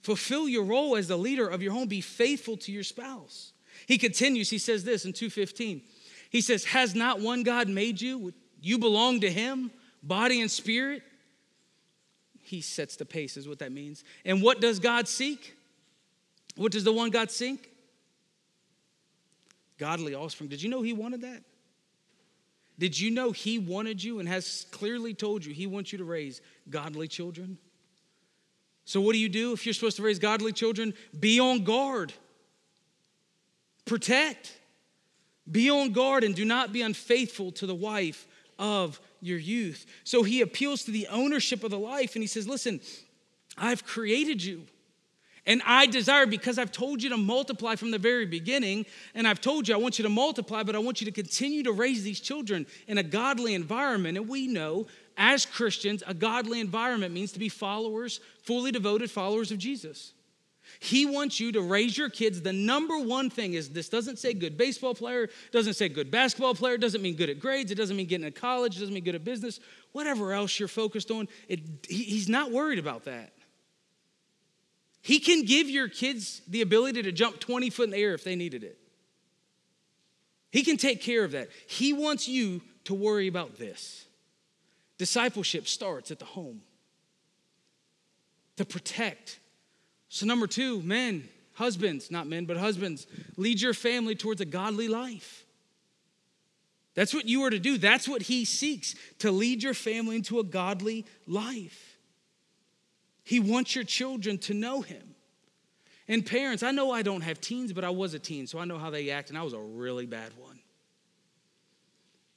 fulfill 0.00 0.48
your 0.48 0.64
role 0.64 0.96
as 0.96 1.08
the 1.08 1.16
leader 1.16 1.46
of 1.46 1.62
your 1.62 1.72
home. 1.72 1.88
Be 1.88 2.00
faithful 2.00 2.56
to 2.58 2.72
your 2.72 2.84
spouse. 2.84 3.52
He 3.86 3.98
continues, 3.98 4.48
he 4.48 4.58
says 4.58 4.84
this 4.84 5.04
in 5.04 5.12
215. 5.12 5.82
He 6.30 6.40
says, 6.40 6.64
Has 6.64 6.94
not 6.94 7.20
one 7.20 7.42
God 7.42 7.68
made 7.68 8.00
you? 8.00 8.32
You 8.62 8.78
belong 8.78 9.20
to 9.20 9.30
Him, 9.30 9.70
body 10.02 10.40
and 10.40 10.50
spirit. 10.50 11.02
He 12.40 12.60
sets 12.60 12.96
the 12.96 13.04
pace, 13.04 13.36
is 13.36 13.46
what 13.46 13.58
that 13.58 13.72
means. 13.72 14.04
And 14.24 14.42
what 14.42 14.60
does 14.60 14.78
God 14.78 15.08
seek? 15.08 15.54
What 16.56 16.72
does 16.72 16.84
the 16.84 16.92
one 16.92 17.10
God 17.10 17.30
seek? 17.30 17.70
Godly 19.78 20.14
offspring. 20.14 20.48
Did 20.48 20.62
you 20.62 20.70
know 20.70 20.82
He 20.82 20.92
wanted 20.92 21.22
that? 21.22 21.42
Did 22.82 22.98
you 22.98 23.12
know 23.12 23.30
He 23.30 23.60
wanted 23.60 24.02
you 24.02 24.18
and 24.18 24.28
has 24.28 24.66
clearly 24.72 25.14
told 25.14 25.44
you 25.44 25.54
He 25.54 25.68
wants 25.68 25.92
you 25.92 25.98
to 25.98 26.04
raise 26.04 26.40
godly 26.68 27.06
children? 27.06 27.56
So, 28.86 29.00
what 29.00 29.12
do 29.12 29.20
you 29.20 29.28
do 29.28 29.52
if 29.52 29.64
you're 29.64 29.72
supposed 29.72 29.98
to 29.98 30.02
raise 30.02 30.18
godly 30.18 30.52
children? 30.52 30.92
Be 31.20 31.38
on 31.38 31.62
guard, 31.62 32.12
protect, 33.84 34.58
be 35.48 35.70
on 35.70 35.92
guard, 35.92 36.24
and 36.24 36.34
do 36.34 36.44
not 36.44 36.72
be 36.72 36.82
unfaithful 36.82 37.52
to 37.52 37.68
the 37.68 37.74
wife 37.74 38.26
of 38.58 39.00
your 39.20 39.38
youth. 39.38 39.86
So, 40.02 40.24
he 40.24 40.40
appeals 40.40 40.82
to 40.82 40.90
the 40.90 41.06
ownership 41.06 41.62
of 41.62 41.70
the 41.70 41.78
life 41.78 42.16
and 42.16 42.22
he 42.24 42.26
says, 42.26 42.48
Listen, 42.48 42.80
I've 43.56 43.86
created 43.86 44.42
you. 44.42 44.66
And 45.44 45.60
I 45.66 45.86
desire, 45.86 46.24
because 46.26 46.56
I've 46.56 46.70
told 46.70 47.02
you 47.02 47.10
to 47.10 47.16
multiply 47.16 47.74
from 47.74 47.90
the 47.90 47.98
very 47.98 48.26
beginning, 48.26 48.86
and 49.14 49.26
I've 49.26 49.40
told 49.40 49.66
you 49.66 49.74
I 49.74 49.78
want 49.78 49.98
you 49.98 50.04
to 50.04 50.08
multiply, 50.08 50.62
but 50.62 50.76
I 50.76 50.78
want 50.78 51.00
you 51.00 51.04
to 51.06 51.12
continue 51.12 51.64
to 51.64 51.72
raise 51.72 52.04
these 52.04 52.20
children 52.20 52.64
in 52.86 52.98
a 52.98 53.02
godly 53.02 53.54
environment. 53.54 54.16
And 54.16 54.28
we 54.28 54.46
know 54.46 54.86
as 55.16 55.44
Christians, 55.44 56.04
a 56.06 56.14
godly 56.14 56.60
environment 56.60 57.12
means 57.12 57.32
to 57.32 57.40
be 57.40 57.48
followers, 57.48 58.20
fully 58.44 58.70
devoted 58.70 59.10
followers 59.10 59.50
of 59.50 59.58
Jesus. 59.58 60.12
He 60.78 61.06
wants 61.06 61.40
you 61.40 61.50
to 61.52 61.60
raise 61.60 61.98
your 61.98 62.08
kids. 62.08 62.40
The 62.40 62.52
number 62.52 62.98
one 62.98 63.28
thing 63.28 63.54
is 63.54 63.70
this 63.70 63.88
doesn't 63.88 64.20
say 64.20 64.32
good 64.32 64.56
baseball 64.56 64.94
player, 64.94 65.28
doesn't 65.50 65.74
say 65.74 65.88
good 65.88 66.10
basketball 66.10 66.54
player, 66.54 66.78
doesn't 66.78 67.02
mean 67.02 67.16
good 67.16 67.30
at 67.30 67.40
grades, 67.40 67.72
it 67.72 67.74
doesn't 67.74 67.96
mean 67.96 68.06
getting 68.06 68.24
to 68.24 68.30
college, 68.30 68.76
it 68.76 68.80
doesn't 68.80 68.94
mean 68.94 69.04
good 69.04 69.16
at 69.16 69.24
business, 69.24 69.58
whatever 69.90 70.32
else 70.32 70.58
you're 70.58 70.68
focused 70.68 71.10
on. 71.10 71.28
It, 71.48 71.60
he, 71.88 72.04
he's 72.04 72.28
not 72.28 72.52
worried 72.52 72.78
about 72.78 73.04
that. 73.04 73.32
He 75.02 75.18
can 75.18 75.44
give 75.44 75.68
your 75.68 75.88
kids 75.88 76.42
the 76.48 76.62
ability 76.62 77.02
to 77.02 77.12
jump 77.12 77.40
20 77.40 77.70
foot 77.70 77.84
in 77.84 77.90
the 77.90 77.98
air 77.98 78.14
if 78.14 78.22
they 78.24 78.36
needed 78.36 78.62
it. 78.62 78.78
He 80.50 80.62
can 80.62 80.76
take 80.76 81.02
care 81.02 81.24
of 81.24 81.32
that. 81.32 81.48
He 81.66 81.92
wants 81.92 82.28
you 82.28 82.62
to 82.84 82.94
worry 82.94 83.26
about 83.26 83.58
this. 83.58 84.06
Discipleship 84.98 85.66
starts 85.66 86.10
at 86.10 86.18
the 86.18 86.24
home 86.24 86.60
to 88.56 88.64
protect. 88.64 89.40
So, 90.08 90.26
number 90.26 90.46
two, 90.46 90.82
men, 90.82 91.28
husbands, 91.54 92.10
not 92.10 92.28
men, 92.28 92.44
but 92.44 92.56
husbands, 92.56 93.06
lead 93.36 93.60
your 93.60 93.74
family 93.74 94.14
towards 94.14 94.40
a 94.40 94.44
godly 94.44 94.88
life. 94.88 95.44
That's 96.94 97.14
what 97.14 97.26
you 97.26 97.42
are 97.44 97.50
to 97.50 97.58
do. 97.58 97.78
That's 97.78 98.06
what 98.06 98.22
he 98.22 98.44
seeks 98.44 98.94
to 99.20 99.32
lead 99.32 99.62
your 99.62 99.74
family 99.74 100.16
into 100.16 100.38
a 100.38 100.44
godly 100.44 101.06
life. 101.26 101.91
He 103.24 103.40
wants 103.40 103.74
your 103.74 103.84
children 103.84 104.38
to 104.38 104.54
know 104.54 104.80
him. 104.80 105.14
And 106.08 106.26
parents, 106.26 106.62
I 106.62 106.72
know 106.72 106.90
I 106.90 107.02
don't 107.02 107.20
have 107.20 107.40
teens, 107.40 107.72
but 107.72 107.84
I 107.84 107.90
was 107.90 108.14
a 108.14 108.18
teen, 108.18 108.46
so 108.46 108.58
I 108.58 108.64
know 108.64 108.78
how 108.78 108.90
they 108.90 109.10
act, 109.10 109.28
and 109.28 109.38
I 109.38 109.42
was 109.42 109.52
a 109.52 109.58
really 109.58 110.06
bad 110.06 110.32
one. 110.36 110.58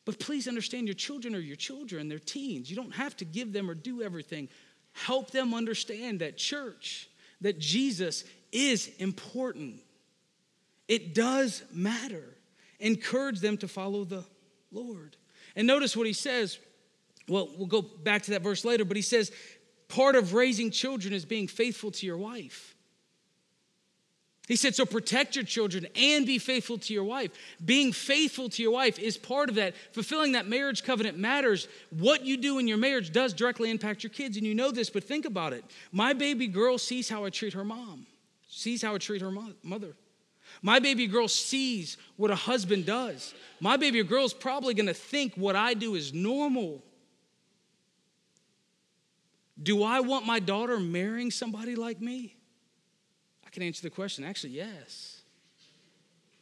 But 0.05 0.19
please 0.19 0.47
understand 0.47 0.87
your 0.87 0.93
children 0.93 1.33
are 1.35 1.39
your 1.39 1.55
children, 1.55 2.07
they're 2.07 2.19
teens. 2.19 2.69
You 2.69 2.75
don't 2.75 2.93
have 2.93 3.17
to 3.17 3.25
give 3.25 3.51
them 3.51 3.69
or 3.69 3.73
do 3.73 4.03
everything. 4.03 4.49
Help 4.93 5.31
them 5.31 5.53
understand 5.53 6.19
that 6.19 6.37
church, 6.37 7.09
that 7.41 7.59
Jesus 7.59 8.23
is 8.51 8.89
important. 8.99 9.81
It 10.87 11.15
does 11.15 11.63
matter. 11.73 12.23
Encourage 12.79 13.39
them 13.39 13.57
to 13.57 13.67
follow 13.67 14.03
the 14.03 14.23
Lord. 14.71 15.17
And 15.55 15.65
notice 15.65 15.97
what 15.97 16.05
he 16.05 16.13
says. 16.13 16.59
Well, 17.27 17.49
we'll 17.57 17.67
go 17.67 17.81
back 17.81 18.21
to 18.23 18.31
that 18.31 18.43
verse 18.43 18.63
later, 18.63 18.85
but 18.85 18.95
he 18.95 19.01
says, 19.01 19.31
part 19.87 20.15
of 20.15 20.33
raising 20.33 20.71
children 20.71 21.13
is 21.13 21.25
being 21.25 21.47
faithful 21.47 21.91
to 21.91 22.05
your 22.05 22.17
wife. 22.17 22.75
He 24.47 24.55
said, 24.55 24.75
So 24.75 24.85
protect 24.85 25.35
your 25.35 25.45
children 25.45 25.87
and 25.95 26.25
be 26.25 26.37
faithful 26.37 26.77
to 26.77 26.93
your 26.93 27.03
wife. 27.03 27.31
Being 27.63 27.91
faithful 27.91 28.49
to 28.49 28.61
your 28.61 28.71
wife 28.71 28.99
is 28.99 29.17
part 29.17 29.49
of 29.49 29.55
that. 29.55 29.73
Fulfilling 29.91 30.33
that 30.33 30.47
marriage 30.47 30.83
covenant 30.83 31.17
matters. 31.17 31.67
What 31.89 32.25
you 32.25 32.37
do 32.37 32.59
in 32.59 32.67
your 32.67 32.77
marriage 32.77 33.11
does 33.11 33.33
directly 33.33 33.71
impact 33.71 34.03
your 34.03 34.11
kids, 34.11 34.37
and 34.37 34.45
you 34.45 34.53
know 34.53 34.71
this, 34.71 34.89
but 34.89 35.03
think 35.03 35.25
about 35.25 35.53
it. 35.53 35.63
My 35.91 36.13
baby 36.13 36.47
girl 36.47 36.77
sees 36.77 37.09
how 37.09 37.25
I 37.25 37.29
treat 37.29 37.53
her 37.53 37.65
mom, 37.65 38.05
sees 38.47 38.83
how 38.83 38.93
I 38.93 38.97
treat 38.99 39.21
her 39.21 39.31
mother. 39.63 39.95
My 40.61 40.79
baby 40.79 41.07
girl 41.07 41.27
sees 41.27 41.97
what 42.15 42.31
a 42.31 42.35
husband 42.35 42.85
does. 42.85 43.33
My 43.59 43.77
baby 43.77 44.01
girl 44.03 44.25
is 44.25 44.33
probably 44.33 44.73
to 44.75 44.93
think 44.93 45.35
what 45.35 45.55
I 45.55 45.73
do 45.73 45.95
is 45.95 46.13
normal. 46.13 46.83
Do 49.61 49.83
I 49.83 50.01
want 50.01 50.25
my 50.25 50.39
daughter 50.39 50.79
marrying 50.79 51.31
somebody 51.31 51.75
like 51.75 52.01
me? 52.01 52.35
I 53.45 53.49
can 53.49 53.63
answer 53.63 53.81
the 53.81 53.89
question. 53.89 54.23
Actually, 54.23 54.53
yes. 54.53 55.21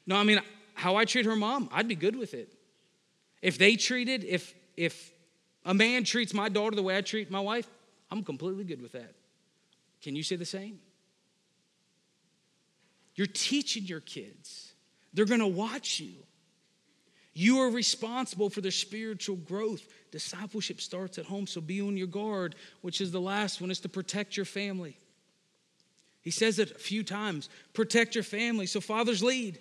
No, 0.06 0.16
I 0.16 0.24
mean, 0.24 0.42
how 0.74 0.96
I 0.96 1.06
treat 1.06 1.26
her 1.26 1.36
mom, 1.36 1.70
I'd 1.72 1.88
be 1.88 1.96
good 1.96 2.16
with 2.16 2.34
it. 2.34 2.52
If 3.42 3.58
they 3.58 3.76
treated, 3.76 4.24
if 4.24 4.54
if 4.76 5.12
a 5.66 5.74
man 5.74 6.04
treats 6.04 6.34
my 6.34 6.50
daughter 6.50 6.76
the 6.76 6.84
way 6.84 6.98
I 6.98 7.02
treat 7.02 7.30
my 7.30 7.40
wife, 7.40 7.68
I'm 8.10 8.24
completely 8.24 8.64
good 8.64 8.82
with 8.82 8.94
that. 8.94 9.14
Can 10.02 10.16
you 10.16 10.24
say 10.24 10.36
the 10.36 10.46
same? 10.46 10.80
You're 13.16 13.28
teaching 13.28 13.84
your 13.84 14.00
kids. 14.00 14.74
They're 15.14 15.26
going 15.26 15.40
to 15.40 15.48
watch 15.48 16.00
you. 16.00 16.14
You 17.34 17.60
are 17.60 17.70
responsible 17.70 18.50
for 18.50 18.62
their 18.62 18.72
spiritual 18.72 19.36
growth. 19.36 19.88
Discipleship 20.14 20.80
starts 20.80 21.18
at 21.18 21.26
home, 21.26 21.48
so 21.48 21.60
be 21.60 21.82
on 21.82 21.98
your 21.98 22.06
guard, 22.06 22.54
which 22.82 23.02
is 23.02 23.12
the 23.12 23.20
last 23.20 23.60
one, 23.60 23.72
is 23.72 23.80
to 23.80 23.90
protect 23.90 24.38
your 24.38 24.46
family. 24.46 24.96
He 26.22 26.30
says 26.30 26.60
it 26.60 26.70
a 26.70 26.78
few 26.78 27.04
times 27.04 27.50
protect 27.74 28.14
your 28.14 28.24
family. 28.24 28.68
So, 28.68 28.80
fathers, 28.80 29.24
lead. 29.24 29.58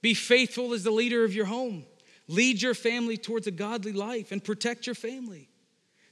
Be 0.00 0.12
faithful 0.14 0.74
as 0.74 0.82
the 0.82 0.90
leader 0.90 1.22
of 1.22 1.32
your 1.32 1.44
home. 1.44 1.84
Lead 2.26 2.60
your 2.60 2.74
family 2.74 3.16
towards 3.16 3.46
a 3.46 3.52
godly 3.52 3.92
life 3.92 4.32
and 4.32 4.42
protect 4.42 4.88
your 4.88 4.96
family. 4.96 5.48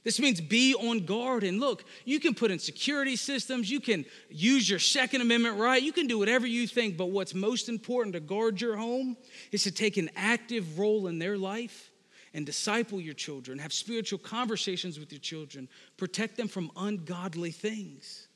This 0.05 0.21
means 0.21 0.39
be 0.39 0.73
on 0.73 1.05
guard. 1.05 1.43
And 1.43 1.59
look, 1.59 1.83
you 2.05 2.21
can 2.21 2.33
put 2.33 2.49
in 2.49 2.59
security 2.59 3.17
systems, 3.17 3.69
you 3.69 3.81
can 3.81 4.05
use 4.29 4.69
your 4.69 4.79
Second 4.79 5.19
Amendment 5.19 5.59
right, 5.59 5.83
you 5.83 5.91
can 5.91 6.07
do 6.07 6.17
whatever 6.17 6.47
you 6.47 6.65
think. 6.65 6.95
But 6.95 7.07
what's 7.07 7.33
most 7.33 7.67
important 7.67 8.13
to 8.13 8.21
guard 8.21 8.61
your 8.61 8.77
home 8.77 9.17
is 9.51 9.63
to 9.63 9.71
take 9.71 9.97
an 9.97 10.09
active 10.15 10.79
role 10.79 11.07
in 11.07 11.19
their 11.19 11.37
life 11.37 11.90
and 12.33 12.45
disciple 12.45 13.01
your 13.01 13.13
children, 13.13 13.59
have 13.59 13.73
spiritual 13.73 14.19
conversations 14.19 14.99
with 14.99 15.11
your 15.11 15.19
children, 15.19 15.67
protect 15.97 16.37
them 16.37 16.47
from 16.47 16.71
ungodly 16.75 17.51
things. 17.51 18.27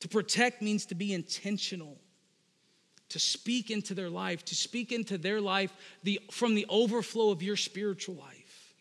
To 0.00 0.08
protect 0.08 0.62
means 0.62 0.86
to 0.86 0.94
be 0.94 1.12
intentional, 1.12 1.98
to 3.10 3.18
speak 3.18 3.70
into 3.70 3.94
their 3.94 4.10
life, 4.10 4.44
to 4.46 4.54
speak 4.54 4.92
into 4.92 5.18
their 5.18 5.40
life 5.40 5.72
the, 6.02 6.20
from 6.30 6.54
the 6.54 6.66
overflow 6.68 7.30
of 7.30 7.42
your 7.42 7.56
spiritual 7.56 8.14
life. 8.16 8.74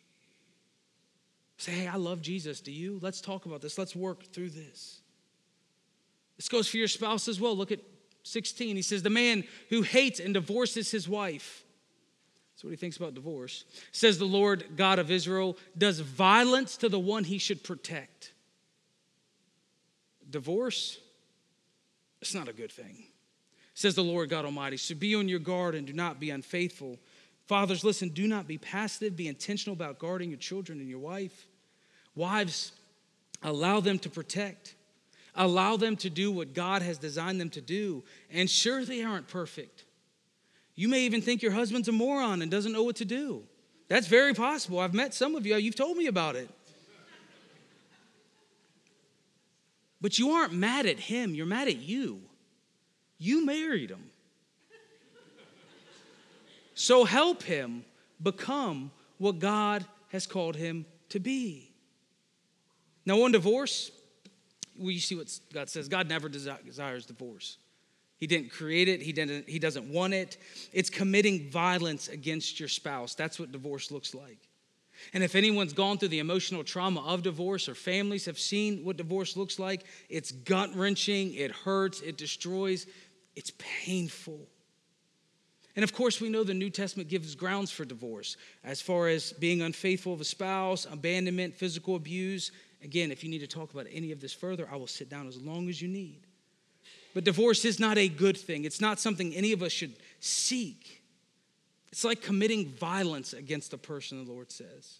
Say, 1.57 1.73
hey, 1.73 1.87
I 1.87 1.97
love 1.97 2.21
Jesus. 2.21 2.61
Do 2.61 2.71
you? 2.71 2.99
Let's 3.01 3.19
talk 3.19 3.45
about 3.45 3.61
this. 3.61 3.77
Let's 3.77 3.95
work 3.95 4.23
through 4.31 4.51
this. 4.51 5.01
This 6.37 6.47
goes 6.47 6.69
for 6.69 6.77
your 6.77 6.87
spouse 6.87 7.27
as 7.27 7.41
well. 7.41 7.55
Look 7.55 7.73
at 7.73 7.81
16. 8.23 8.77
He 8.77 8.81
says, 8.81 9.03
The 9.03 9.09
man 9.09 9.43
who 9.69 9.81
hates 9.81 10.21
and 10.21 10.33
divorces 10.33 10.89
his 10.89 11.09
wife. 11.09 11.65
That's 12.59 12.65
what 12.65 12.71
he 12.71 12.75
thinks 12.75 12.97
about 12.97 13.13
divorce. 13.13 13.63
Says 13.93 14.17
the 14.19 14.25
Lord 14.25 14.65
God 14.75 14.99
of 14.99 15.09
Israel 15.09 15.57
does 15.77 16.01
violence 16.01 16.75
to 16.75 16.89
the 16.89 16.99
one 16.99 17.23
he 17.23 17.37
should 17.37 17.63
protect. 17.63 18.33
Divorce 20.29 20.97
it's 22.21 22.35
not 22.35 22.49
a 22.49 22.53
good 22.53 22.69
thing. 22.69 23.05
Says 23.75 23.95
the 23.95 24.03
Lord 24.03 24.29
God 24.29 24.43
Almighty. 24.43 24.75
So 24.75 24.93
be 24.93 25.15
on 25.15 25.29
your 25.29 25.39
guard 25.39 25.73
and 25.73 25.87
do 25.87 25.93
not 25.93 26.19
be 26.19 26.31
unfaithful. 26.31 26.99
Fathers, 27.47 27.85
listen, 27.85 28.09
do 28.09 28.27
not 28.27 28.45
be 28.45 28.57
passive. 28.57 29.15
Be 29.15 29.29
intentional 29.29 29.73
about 29.73 29.97
guarding 29.97 30.29
your 30.29 30.37
children 30.37 30.81
and 30.81 30.89
your 30.89 30.99
wife. 30.99 31.47
Wives, 32.13 32.73
allow 33.41 33.79
them 33.79 33.99
to 33.99 34.09
protect. 34.09 34.75
Allow 35.33 35.77
them 35.77 35.95
to 35.95 36.09
do 36.09 36.29
what 36.29 36.53
God 36.53 36.81
has 36.81 36.97
designed 36.97 37.39
them 37.39 37.51
to 37.51 37.61
do. 37.61 38.03
And 38.29 38.49
sure, 38.49 38.83
they 38.83 39.01
aren't 39.01 39.29
perfect. 39.29 39.85
You 40.79 40.87
may 40.87 41.01
even 41.01 41.21
think 41.21 41.41
your 41.41 41.51
husband's 41.51 41.89
a 41.89 41.91
moron 41.91 42.41
and 42.41 42.49
doesn't 42.49 42.71
know 42.71 42.83
what 42.83 42.95
to 42.95 43.05
do. 43.05 43.43
That's 43.89 44.07
very 44.07 44.33
possible. 44.33 44.79
I've 44.79 44.93
met 44.93 45.13
some 45.13 45.35
of 45.35 45.45
you, 45.45 45.57
you've 45.57 45.75
told 45.75 45.97
me 45.97 46.07
about 46.07 46.37
it. 46.37 46.49
But 49.99 50.17
you 50.17 50.29
aren't 50.29 50.53
mad 50.53 50.85
at 50.85 50.97
him, 50.97 51.35
you're 51.35 51.45
mad 51.45 51.67
at 51.67 51.75
you. 51.75 52.21
You 53.17 53.45
married 53.45 53.89
him. 53.89 54.05
So 56.75 57.03
help 57.03 57.43
him 57.43 57.83
become 58.23 58.89
what 59.17 59.39
God 59.39 59.83
has 60.13 60.25
called 60.25 60.55
him 60.55 60.85
to 61.09 61.19
be. 61.19 61.73
Now, 63.05 63.21
on 63.23 63.33
divorce, 63.33 63.91
well, 64.77 64.91
you 64.91 65.01
see 65.01 65.17
what 65.17 65.37
God 65.51 65.67
says 65.67 65.89
God 65.89 66.07
never 66.07 66.29
desires 66.29 67.05
divorce. 67.05 67.57
He 68.19 68.27
didn't 68.27 68.51
create 68.51 68.89
it, 68.89 69.01
he, 69.01 69.13
didn't, 69.13 69.47
he 69.47 69.59
doesn't 69.59 69.91
want 69.91 70.13
it. 70.13 70.37
It's 70.73 70.89
committing 70.89 71.49
violence 71.49 72.09
against 72.09 72.59
your 72.59 72.67
spouse. 72.67 73.15
That's 73.15 73.39
what 73.39 73.51
divorce 73.51 73.91
looks 73.91 74.13
like. 74.13 74.49
And 75.13 75.23
if 75.23 75.35
anyone's 75.35 75.71
gone 75.71 75.97
through 75.97 76.09
the 76.09 76.19
emotional 76.19 76.63
trauma 76.63 77.01
of 77.01 77.23
divorce 77.23 77.69
or 77.69 77.75
families 77.75 78.25
have 78.25 78.37
seen 78.37 78.83
what 78.83 78.97
divorce 78.97 79.37
looks 79.37 79.57
like, 79.57 79.85
it's 80.09 80.33
gut 80.33 80.75
wrenching, 80.75 81.33
it 81.33 81.51
hurts, 81.51 82.01
it 82.01 82.17
destroys, 82.17 82.85
it's 83.37 83.53
painful. 83.57 84.39
And 85.77 85.83
of 85.85 85.93
course, 85.93 86.19
we 86.19 86.27
know 86.27 86.43
the 86.43 86.53
New 86.53 86.69
Testament 86.69 87.07
gives 87.07 87.35
grounds 87.35 87.71
for 87.71 87.85
divorce 87.85 88.35
as 88.65 88.81
far 88.81 89.07
as 89.07 89.31
being 89.31 89.61
unfaithful 89.61 90.13
of 90.13 90.19
a 90.19 90.25
spouse, 90.25 90.85
abandonment, 90.91 91.55
physical 91.55 91.95
abuse. 91.95 92.51
Again, 92.83 93.11
if 93.11 93.23
you 93.23 93.29
need 93.29 93.39
to 93.39 93.47
talk 93.47 93.73
about 93.73 93.87
any 93.89 94.11
of 94.11 94.19
this 94.19 94.33
further, 94.33 94.67
I 94.69 94.75
will 94.75 94.87
sit 94.87 95.09
down 95.09 95.27
as 95.27 95.37
long 95.37 95.69
as 95.69 95.81
you 95.81 95.87
need. 95.87 96.27
But 97.13 97.23
divorce 97.23 97.65
is 97.65 97.79
not 97.79 97.97
a 97.97 98.07
good 98.07 98.37
thing. 98.37 98.65
It's 98.65 98.81
not 98.81 98.99
something 98.99 99.33
any 99.33 99.51
of 99.51 99.63
us 99.63 99.71
should 99.71 99.93
seek. 100.19 101.01
It's 101.91 102.03
like 102.03 102.21
committing 102.21 102.67
violence 102.67 103.33
against 103.33 103.73
a 103.73 103.77
person, 103.77 104.23
the 104.23 104.31
Lord 104.31 104.51
says. 104.51 104.99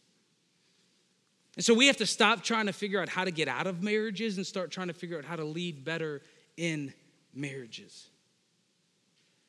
And 1.56 1.66
so 1.66 1.74
we 1.74 1.88
have 1.88 1.98
to 1.98 2.06
stop 2.06 2.44
trying 2.44 2.68
to 2.68 2.74
figure 2.74 3.02
out 3.02 3.10
how 3.10 3.26
to 3.26 3.32
get 3.32 3.48
out 3.48 3.68
of 3.68 3.84
marriages 3.84 4.38
and 4.38 4.46
start 4.46 4.72
trying 4.72 4.88
to 4.88 4.94
figure 4.94 5.18
out 5.18 5.26
how 5.26 5.36
to 5.36 5.44
lead 5.44 5.84
better 5.84 6.22
in 6.58 6.94
marriages. 7.34 8.08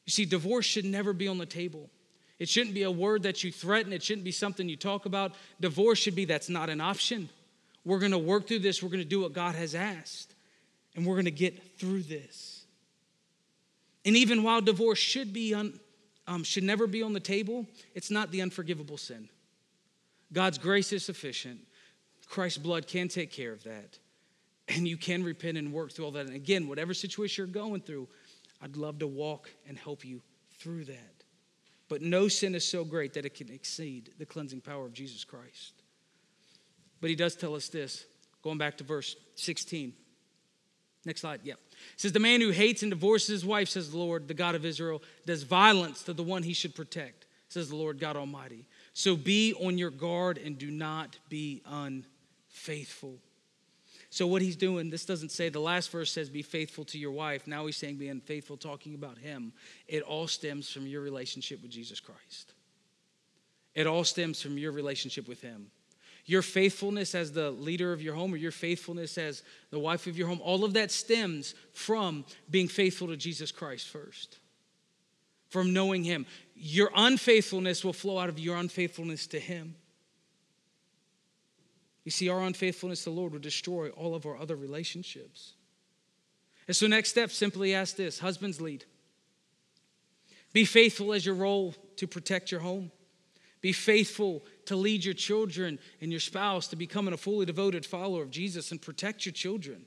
You 0.06 0.10
see, 0.10 0.24
divorce 0.24 0.66
should 0.66 0.84
never 0.84 1.12
be 1.12 1.28
on 1.28 1.38
the 1.38 1.46
table. 1.46 1.88
It 2.38 2.48
shouldn't 2.48 2.74
be 2.74 2.82
a 2.82 2.90
word 2.90 3.22
that 3.24 3.44
you 3.44 3.52
threaten, 3.52 3.92
it 3.92 4.02
shouldn't 4.02 4.24
be 4.24 4.32
something 4.32 4.68
you 4.68 4.76
talk 4.76 5.06
about. 5.06 5.34
Divorce 5.60 5.98
should 5.98 6.16
be 6.16 6.24
that's 6.24 6.48
not 6.48 6.70
an 6.70 6.80
option. 6.80 7.28
We're 7.84 7.98
going 7.98 8.12
to 8.12 8.18
work 8.18 8.48
through 8.48 8.60
this, 8.60 8.82
we're 8.82 8.88
going 8.88 9.02
to 9.02 9.08
do 9.08 9.20
what 9.20 9.32
God 9.32 9.54
has 9.54 9.74
asked, 9.74 10.34
and 10.94 11.06
we're 11.06 11.14
going 11.14 11.24
to 11.24 11.30
get 11.30 11.78
through 11.78 12.02
this. 12.02 12.64
And 14.04 14.16
even 14.16 14.42
while 14.42 14.60
divorce 14.60 14.98
should 14.98 15.32
be 15.32 15.54
un, 15.54 15.78
um, 16.26 16.44
should 16.44 16.64
never 16.64 16.86
be 16.86 17.02
on 17.02 17.12
the 17.12 17.20
table, 17.20 17.66
it's 17.94 18.10
not 18.10 18.30
the 18.30 18.42
unforgivable 18.42 18.96
sin. 18.96 19.28
God's 20.32 20.58
grace 20.58 20.92
is 20.92 21.04
sufficient. 21.04 21.60
Christ's 22.28 22.58
blood 22.58 22.86
can 22.86 23.08
take 23.08 23.32
care 23.32 23.52
of 23.52 23.64
that. 23.64 23.98
And 24.68 24.86
you 24.86 24.96
can 24.96 25.24
repent 25.24 25.58
and 25.58 25.72
work 25.72 25.92
through 25.92 26.04
all 26.04 26.10
that. 26.12 26.26
And 26.26 26.36
again, 26.36 26.68
whatever 26.68 26.94
situation 26.94 27.44
you're 27.44 27.52
going 27.52 27.80
through, 27.80 28.08
I'd 28.62 28.76
love 28.76 29.00
to 29.00 29.08
walk 29.08 29.50
and 29.68 29.76
help 29.76 30.04
you 30.04 30.22
through 30.58 30.84
that. 30.84 31.24
But 31.88 32.02
no 32.02 32.28
sin 32.28 32.54
is 32.54 32.64
so 32.64 32.84
great 32.84 33.14
that 33.14 33.26
it 33.26 33.34
can 33.34 33.50
exceed 33.50 34.12
the 34.18 34.26
cleansing 34.26 34.60
power 34.60 34.86
of 34.86 34.92
Jesus 34.92 35.24
Christ. 35.24 35.82
But 37.00 37.10
he 37.10 37.16
does 37.16 37.34
tell 37.34 37.56
us 37.56 37.68
this, 37.68 38.04
going 38.42 38.58
back 38.58 38.76
to 38.78 38.84
verse 38.84 39.16
16. 39.34 39.92
Next 41.04 41.22
slide. 41.22 41.40
Yep. 41.44 41.58
It 41.94 42.00
says, 42.00 42.12
The 42.12 42.20
man 42.20 42.40
who 42.40 42.50
hates 42.50 42.82
and 42.82 42.90
divorces 42.90 43.28
his 43.28 43.44
wife, 43.44 43.68
says 43.68 43.90
the 43.90 43.98
Lord, 43.98 44.28
the 44.28 44.34
God 44.34 44.54
of 44.54 44.64
Israel, 44.64 45.02
does 45.26 45.42
violence 45.42 46.02
to 46.04 46.12
the 46.12 46.22
one 46.22 46.42
he 46.42 46.52
should 46.52 46.74
protect, 46.74 47.26
says 47.48 47.70
the 47.70 47.76
Lord 47.76 47.98
God 47.98 48.16
Almighty. 48.16 48.66
So 48.92 49.16
be 49.16 49.54
on 49.54 49.78
your 49.78 49.90
guard 49.90 50.38
and 50.38 50.58
do 50.58 50.70
not 50.70 51.18
be 51.28 51.62
unfaithful. 51.66 53.18
So, 54.12 54.26
what 54.26 54.42
he's 54.42 54.56
doing, 54.56 54.90
this 54.90 55.04
doesn't 55.04 55.30
say, 55.30 55.48
the 55.48 55.60
last 55.60 55.92
verse 55.92 56.10
says, 56.10 56.28
be 56.28 56.42
faithful 56.42 56.84
to 56.86 56.98
your 56.98 57.12
wife. 57.12 57.46
Now 57.46 57.66
he's 57.66 57.76
saying, 57.76 57.96
be 57.96 58.08
unfaithful, 58.08 58.56
talking 58.56 58.94
about 58.94 59.18
him. 59.18 59.52
It 59.86 60.02
all 60.02 60.26
stems 60.26 60.68
from 60.68 60.88
your 60.88 61.00
relationship 61.00 61.62
with 61.62 61.70
Jesus 61.70 62.00
Christ. 62.00 62.52
It 63.72 63.86
all 63.86 64.02
stems 64.02 64.42
from 64.42 64.58
your 64.58 64.72
relationship 64.72 65.28
with 65.28 65.40
him. 65.40 65.70
Your 66.30 66.42
faithfulness 66.42 67.16
as 67.16 67.32
the 67.32 67.50
leader 67.50 67.92
of 67.92 68.00
your 68.00 68.14
home 68.14 68.32
or 68.32 68.36
your 68.36 68.52
faithfulness 68.52 69.18
as 69.18 69.42
the 69.70 69.80
wife 69.80 70.06
of 70.06 70.16
your 70.16 70.28
home, 70.28 70.40
all 70.44 70.64
of 70.64 70.74
that 70.74 70.92
stems 70.92 71.56
from 71.72 72.24
being 72.48 72.68
faithful 72.68 73.08
to 73.08 73.16
Jesus 73.16 73.50
Christ 73.50 73.88
first, 73.88 74.38
from 75.48 75.72
knowing 75.72 76.04
Him. 76.04 76.26
Your 76.54 76.92
unfaithfulness 76.94 77.84
will 77.84 77.92
flow 77.92 78.16
out 78.16 78.28
of 78.28 78.38
your 78.38 78.56
unfaithfulness 78.56 79.26
to 79.26 79.40
Him. 79.40 79.74
You 82.04 82.12
see, 82.12 82.28
our 82.28 82.42
unfaithfulness 82.42 83.02
to 83.02 83.10
the 83.10 83.16
Lord 83.16 83.32
will 83.32 83.40
destroy 83.40 83.88
all 83.88 84.14
of 84.14 84.24
our 84.24 84.36
other 84.36 84.54
relationships. 84.54 85.54
And 86.68 86.76
so, 86.76 86.86
next 86.86 87.08
step, 87.08 87.32
simply 87.32 87.74
ask 87.74 87.96
this 87.96 88.20
Husbands, 88.20 88.60
lead. 88.60 88.84
Be 90.52 90.64
faithful 90.64 91.12
as 91.12 91.26
your 91.26 91.34
role 91.34 91.74
to 91.96 92.06
protect 92.06 92.52
your 92.52 92.60
home. 92.60 92.92
Be 93.60 93.72
faithful 93.72 94.42
to 94.66 94.76
lead 94.76 95.04
your 95.04 95.14
children 95.14 95.78
and 96.00 96.10
your 96.10 96.20
spouse 96.20 96.68
to 96.68 96.76
becoming 96.76 97.12
a 97.12 97.18
fully 97.18 97.46
devoted 97.46 97.84
follower 97.84 98.22
of 98.22 98.30
Jesus 98.30 98.70
and 98.70 98.80
protect 98.80 99.26
your 99.26 99.32
children. 99.32 99.84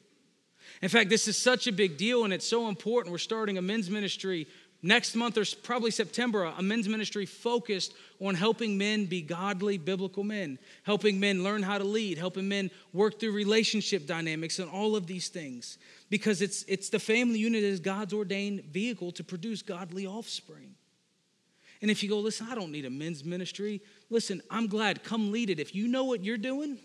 In 0.82 0.90
fact, 0.90 1.10
this 1.10 1.28
is 1.28 1.38
such 1.38 1.68
a 1.68 1.72
big 1.72 1.98
deal 1.98 2.24
and 2.24 2.34
it's 2.34 2.48
so 2.48 2.68
important. 2.68 3.12
We're 3.12 3.18
starting 3.18 3.58
a 3.58 3.62
men's 3.62 3.90
ministry 3.90 4.48
next 4.84 5.16
month 5.16 5.38
or 5.38 5.46
probably 5.64 5.92
September, 5.92 6.44
a 6.44 6.62
men's 6.62 6.88
ministry 6.88 7.26
focused 7.26 7.94
on 8.20 8.36
helping 8.36 8.78
men 8.78 9.06
be 9.06 9.22
godly, 9.22 9.78
biblical 9.78 10.24
men, 10.24 10.60
helping 10.84 11.20
men 11.20 11.44
learn 11.44 11.64
how 11.64 11.78
to 11.78 11.84
lead, 11.84 12.18
helping 12.18 12.48
men 12.48 12.70
work 12.92 13.20
through 13.20 13.32
relationship 13.32 14.06
dynamics 14.06 14.60
and 14.60 14.70
all 14.70 14.96
of 14.96 15.08
these 15.08 15.30
things. 15.30 15.78
Because 16.10 16.42
it's, 16.42 16.64
it's 16.68 16.90
the 16.90 17.00
family 17.00 17.40
unit 17.40 17.64
is 17.64 17.80
God's 17.80 18.14
ordained 18.14 18.66
vehicle 18.66 19.12
to 19.14 19.24
produce 19.24 19.62
godly 19.62 20.06
offspring. 20.06 20.76
And 21.84 21.92
if 21.92 22.02
you 22.02 22.08
go, 22.08 22.18
listen, 22.20 22.48
I 22.50 22.56
don't 22.56 22.72
need 22.72 22.86
a 22.86 22.90
men's 22.90 23.24
ministry, 23.24 23.82
listen, 24.10 24.42
I'm 24.50 24.68
glad, 24.68 25.04
come 25.04 25.32
lead 25.32 25.50
it. 25.52 25.60
If 25.60 25.76
you 25.76 25.88
know 25.88 26.06
what 26.06 26.24
you're 26.24 26.38
doing 26.38 26.80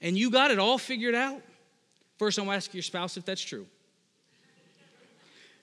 and 0.00 0.18
you 0.18 0.28
got 0.28 0.50
it 0.50 0.58
all 0.58 0.76
figured 0.76 1.14
out, 1.14 1.40
first 2.18 2.36
I'm 2.36 2.46
gonna 2.46 2.56
ask 2.56 2.74
your 2.74 2.82
spouse 2.82 3.16
if 3.16 3.24
that's 3.24 3.40
true. 3.40 3.64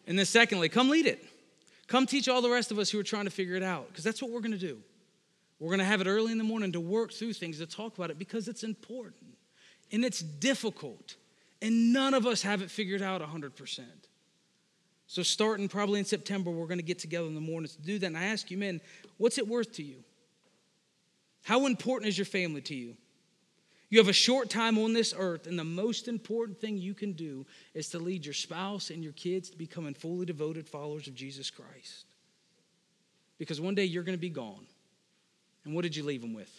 And 0.08 0.18
then 0.18 0.26
secondly, 0.26 0.70
come 0.70 0.90
lead 0.90 1.06
it. 1.06 1.24
Come 1.88 2.06
teach 2.06 2.30
all 2.30 2.42
the 2.42 2.50
rest 2.50 2.72
of 2.72 2.80
us 2.80 2.90
who 2.90 2.98
are 3.00 3.04
trying 3.04 3.26
to 3.26 3.32
figure 3.32 3.56
it 3.56 3.64
out, 3.64 3.90
because 3.90 4.06
that's 4.06 4.22
what 4.22 4.32
we're 4.32 4.40
going 4.40 4.52
to 4.52 4.58
do. 4.58 4.78
We're 5.60 5.70
going 5.70 5.80
to 5.80 5.86
have 5.86 6.02
it 6.02 6.08
early 6.08 6.32
in 6.32 6.38
the 6.38 6.44
morning 6.44 6.72
to 6.72 6.80
work 6.80 7.12
through 7.12 7.34
things, 7.34 7.58
to 7.58 7.66
talk 7.66 7.98
about 7.98 8.10
it, 8.10 8.18
because 8.18 8.48
it's 8.48 8.64
important 8.64 9.36
and 9.92 10.06
it's 10.06 10.22
difficult. 10.22 11.16
And 11.62 11.92
none 11.92 12.14
of 12.14 12.26
us 12.26 12.44
have 12.44 12.62
it 12.62 12.72
figured 12.72 13.02
out 13.02 13.22
100%. 13.22 13.82
So, 15.10 15.24
starting 15.24 15.68
probably 15.68 15.98
in 15.98 16.06
September, 16.06 16.52
we're 16.52 16.68
going 16.68 16.78
to 16.78 16.84
get 16.84 17.00
together 17.00 17.26
in 17.26 17.34
the 17.34 17.42
mornings 17.42 17.76
to 17.76 17.82
do 17.82 17.98
that. 17.98 18.06
And 18.06 18.16
I 18.16 18.26
ask 18.26 18.52
you, 18.52 18.60
men, 18.60 18.80
what's 19.18 19.40
it 19.40 19.48
worth 19.48 19.72
to 19.74 19.84
you? 19.84 20.04
How 21.42 21.66
important 21.66 22.10
is 22.10 22.16
your 22.16 22.26
family 22.26 22.62
to 22.62 22.76
you? 22.76 22.96
You 23.90 23.98
have 23.98 24.08
a 24.08 24.14
short 24.14 24.52
time 24.52 24.78
on 24.78 24.94
this 24.94 25.16
earth, 25.18 25.48
and 25.48 25.58
the 25.58 25.64
most 25.64 26.08
important 26.08 26.62
thing 26.62 26.78
you 26.78 26.94
can 26.94 27.14
do 27.14 27.48
is 27.74 27.90
to 27.90 27.98
lead 27.98 28.24
your 28.24 28.36
spouse 28.36 28.92
and 28.92 29.04
your 29.04 29.14
kids 29.14 29.50
to 29.50 29.58
becoming 29.58 29.96
fully 29.96 30.28
devoted 30.28 30.70
followers 30.70 31.08
of 31.08 31.16
Jesus 31.16 31.50
Christ. 31.50 32.06
Because 33.40 33.60
one 33.60 33.74
day 33.74 33.86
you're 33.86 34.04
going 34.04 34.16
to 34.16 34.22
be 34.22 34.30
gone. 34.30 34.68
And 35.66 35.74
what 35.74 35.82
did 35.82 35.96
you 35.96 36.04
leave 36.04 36.22
them 36.22 36.36
with? 36.36 36.52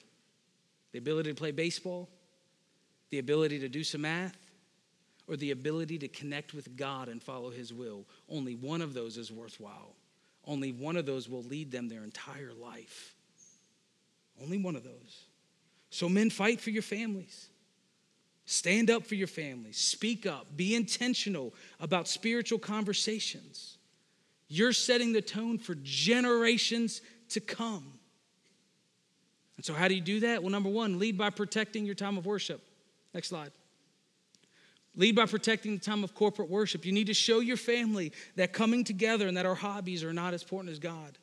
The 0.90 0.98
ability 0.98 1.30
to 1.30 1.36
play 1.36 1.52
baseball, 1.52 2.08
the 3.10 3.20
ability 3.20 3.60
to 3.60 3.68
do 3.68 3.84
some 3.84 4.00
math, 4.00 4.49
or 5.30 5.36
the 5.36 5.52
ability 5.52 5.96
to 5.96 6.08
connect 6.08 6.52
with 6.52 6.76
God 6.76 7.08
and 7.08 7.22
follow 7.22 7.50
His 7.50 7.72
will. 7.72 8.04
Only 8.28 8.56
one 8.56 8.82
of 8.82 8.94
those 8.94 9.16
is 9.16 9.30
worthwhile. 9.30 9.94
Only 10.44 10.72
one 10.72 10.96
of 10.96 11.06
those 11.06 11.28
will 11.28 11.44
lead 11.44 11.70
them 11.70 11.88
their 11.88 12.02
entire 12.02 12.52
life. 12.52 13.14
Only 14.42 14.58
one 14.58 14.74
of 14.74 14.82
those. 14.82 15.24
So, 15.90 16.08
men, 16.08 16.30
fight 16.30 16.60
for 16.60 16.70
your 16.70 16.82
families. 16.82 17.48
Stand 18.44 18.90
up 18.90 19.06
for 19.06 19.14
your 19.14 19.28
families. 19.28 19.78
Speak 19.78 20.26
up. 20.26 20.56
Be 20.56 20.74
intentional 20.74 21.54
about 21.78 22.08
spiritual 22.08 22.58
conversations. 22.58 23.78
You're 24.48 24.72
setting 24.72 25.12
the 25.12 25.22
tone 25.22 25.58
for 25.58 25.76
generations 25.84 27.02
to 27.28 27.40
come. 27.40 27.84
And 29.56 29.64
so, 29.64 29.74
how 29.74 29.86
do 29.86 29.94
you 29.94 30.00
do 30.00 30.20
that? 30.20 30.42
Well, 30.42 30.50
number 30.50 30.70
one, 30.70 30.98
lead 30.98 31.16
by 31.16 31.30
protecting 31.30 31.86
your 31.86 31.94
time 31.94 32.18
of 32.18 32.26
worship. 32.26 32.60
Next 33.14 33.28
slide. 33.28 33.52
Lead 35.00 35.16
by 35.16 35.24
protecting 35.24 35.72
the 35.72 35.80
time 35.80 36.04
of 36.04 36.14
corporate 36.14 36.50
worship. 36.50 36.84
You 36.84 36.92
need 36.92 37.06
to 37.06 37.14
show 37.14 37.40
your 37.40 37.56
family 37.56 38.12
that 38.36 38.52
coming 38.52 38.84
together 38.84 39.26
and 39.26 39.34
that 39.38 39.46
our 39.46 39.54
hobbies 39.54 40.04
are 40.04 40.12
not 40.12 40.34
as 40.34 40.42
important 40.42 40.70
as 40.70 40.78
God. 40.78 41.16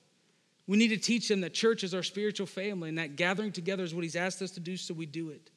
We 0.65 0.77
need 0.77 0.87
to 0.87 0.97
teach 0.97 1.27
them 1.27 1.41
that 1.41 1.53
church 1.53 1.83
is 1.83 1.93
our 1.93 2.01
spiritual 2.01 2.47
family 2.47 2.89
and 2.89 2.97
that 2.97 3.17
gathering 3.17 3.51
together 3.51 3.83
is 3.83 3.93
what 3.93 4.03
He's 4.03 4.15
asked 4.15 4.41
us 4.41 4.49
to 4.51 4.59
do, 4.59 4.77
so 4.77 4.95
we 4.95 5.05
do 5.05 5.29
it. 5.29 5.51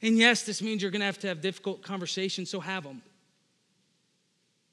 And 0.00 0.16
yes, 0.16 0.42
this 0.42 0.62
means 0.62 0.80
you're 0.80 0.90
going 0.90 1.00
to 1.00 1.06
have 1.06 1.18
to 1.18 1.28
have 1.28 1.42
difficult 1.42 1.82
conversations, 1.82 2.48
so 2.48 2.60
have 2.60 2.82
them. 2.82 3.02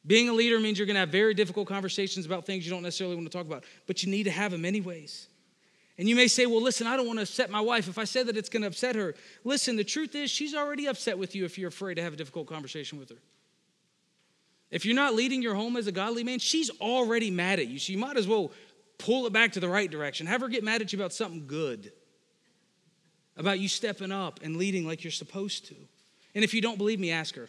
Being 0.08 0.30
a 0.30 0.34
leader 0.34 0.58
means 0.58 0.80
you're 0.80 0.88
going 0.88 0.95
to 0.95 1.01
have 1.01 1.10
very 1.10 1.34
difficult 1.34 1.68
conversations 1.68 2.26
about 2.26 2.45
things 2.45 2.64
you 2.66 2.72
don't 2.72 2.84
necessarily 2.84 3.18
want 3.18 3.30
to 3.30 3.38
talk 3.38 3.45
about, 3.45 3.66
but 3.86 4.01
you 4.01 4.10
need 4.10 4.24
to 4.24 4.32
have 4.32 4.51
them 4.51 4.64
anyways. 4.64 5.28
And 5.98 6.10
you 6.10 6.16
may 6.16 6.28
say, 6.28 6.46
well, 6.46 6.62
listen, 6.62 6.88
I 6.88 6.98
don't 6.98 7.06
want 7.06 7.20
to 7.20 7.24
upset 7.24 7.52
my 7.52 7.62
wife. 7.62 7.88
If 7.88 7.98
I 8.00 8.04
say 8.04 8.24
that, 8.24 8.36
it's 8.36 8.50
going 8.50 8.62
to 8.62 8.68
upset 8.68 8.96
her. 8.96 9.14
Listen, 9.44 9.76
the 9.76 9.84
truth 9.84 10.16
is, 10.16 10.32
she's 10.32 10.56
already 10.56 10.88
upset 10.88 11.18
with 11.18 11.36
you 11.36 11.46
if 11.46 11.58
you're 11.58 11.70
afraid 11.70 11.96
to 11.96 12.02
have 12.02 12.14
a 12.14 12.16
difficult 12.16 12.48
conversation 12.48 12.98
with 12.98 13.10
her. 13.10 13.18
If 14.72 14.86
you're 14.86 14.96
not 14.96 15.14
leading 15.14 15.44
your 15.44 15.54
home 15.54 15.78
as 15.78 15.86
a 15.86 15.91
godly 15.91 16.24
man, 16.24 16.39
she's 16.39 16.72
already 16.82 17.30
mad 17.30 17.60
at 17.60 17.68
you. 17.68 17.78
So 17.78 17.91
you 17.91 18.00
might 18.00 18.18
as 18.18 18.28
well 18.28 18.52
pull 18.98 19.28
it 19.28 19.34
back 19.34 19.52
to 19.52 19.60
the 19.60 19.70
right 19.70 19.89
direction. 19.89 20.26
Have 20.26 20.41
her 20.41 20.48
get 20.48 20.64
mad 20.64 20.82
at 20.82 20.91
you 20.91 21.00
about 21.00 21.14
something 21.14 21.46
good, 21.46 21.91
about 23.38 23.60
you 23.60 23.68
stepping 23.68 24.12
up 24.12 24.39
and 24.41 24.58
leading 24.58 24.88
like 24.88 25.04
you're 25.04 25.12
supposed 25.12 25.68
to. 25.68 25.76
And 26.34 26.44
if 26.44 26.56
you 26.56 26.62
don't 26.62 26.80
believe 26.80 27.00
me, 27.00 27.12
ask 27.12 27.36
her. 27.36 27.48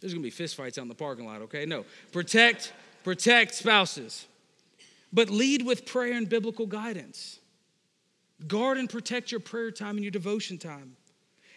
There's 0.00 0.14
going 0.14 0.24
to 0.24 0.36
be 0.36 0.44
fistfights 0.44 0.78
out 0.78 0.82
in 0.82 0.88
the 0.88 0.94
parking 0.94 1.26
lot, 1.26 1.42
okay? 1.42 1.66
No. 1.66 1.84
Protect 2.12 2.72
protect 3.04 3.54
spouses, 3.54 4.26
but 5.12 5.28
lead 5.28 5.66
with 5.66 5.84
prayer 5.84 6.14
and 6.14 6.28
biblical 6.28 6.66
guidance. 6.66 7.40
Guard 8.48 8.78
and 8.78 8.88
protect 8.88 9.30
your 9.30 9.40
prayer 9.40 9.70
time 9.70 9.96
and 9.96 10.04
your 10.04 10.10
devotion 10.10 10.58
time. 10.58 10.96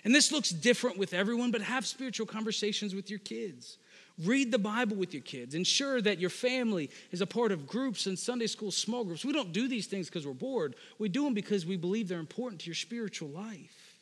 And 0.03 0.13
this 0.13 0.31
looks 0.31 0.49
different 0.49 0.97
with 0.97 1.13
everyone, 1.13 1.51
but 1.51 1.61
have 1.61 1.85
spiritual 1.85 2.27
conversations 2.27 2.93
with 2.93 3.09
your 3.09 3.19
kids. 3.19 3.77
Read 4.23 4.51
the 4.51 4.59
Bible 4.59 4.95
with 4.95 5.13
your 5.13 5.23
kids. 5.23 5.55
Ensure 5.55 5.99
that 6.01 6.19
your 6.19 6.29
family 6.29 6.89
is 7.11 7.21
a 7.21 7.27
part 7.27 7.51
of 7.51 7.67
groups 7.67 8.05
and 8.05 8.17
Sunday 8.17 8.47
school 8.47 8.71
small 8.71 9.03
groups. 9.03 9.25
We 9.25 9.33
don't 9.33 9.51
do 9.51 9.67
these 9.67 9.87
things 9.87 10.07
because 10.07 10.25
we're 10.25 10.33
bored. 10.33 10.75
We 10.99 11.09
do 11.09 11.23
them 11.23 11.33
because 11.33 11.65
we 11.65 11.75
believe 11.75 12.07
they're 12.07 12.19
important 12.19 12.61
to 12.61 12.67
your 12.67 12.75
spiritual 12.75 13.29
life. 13.29 13.99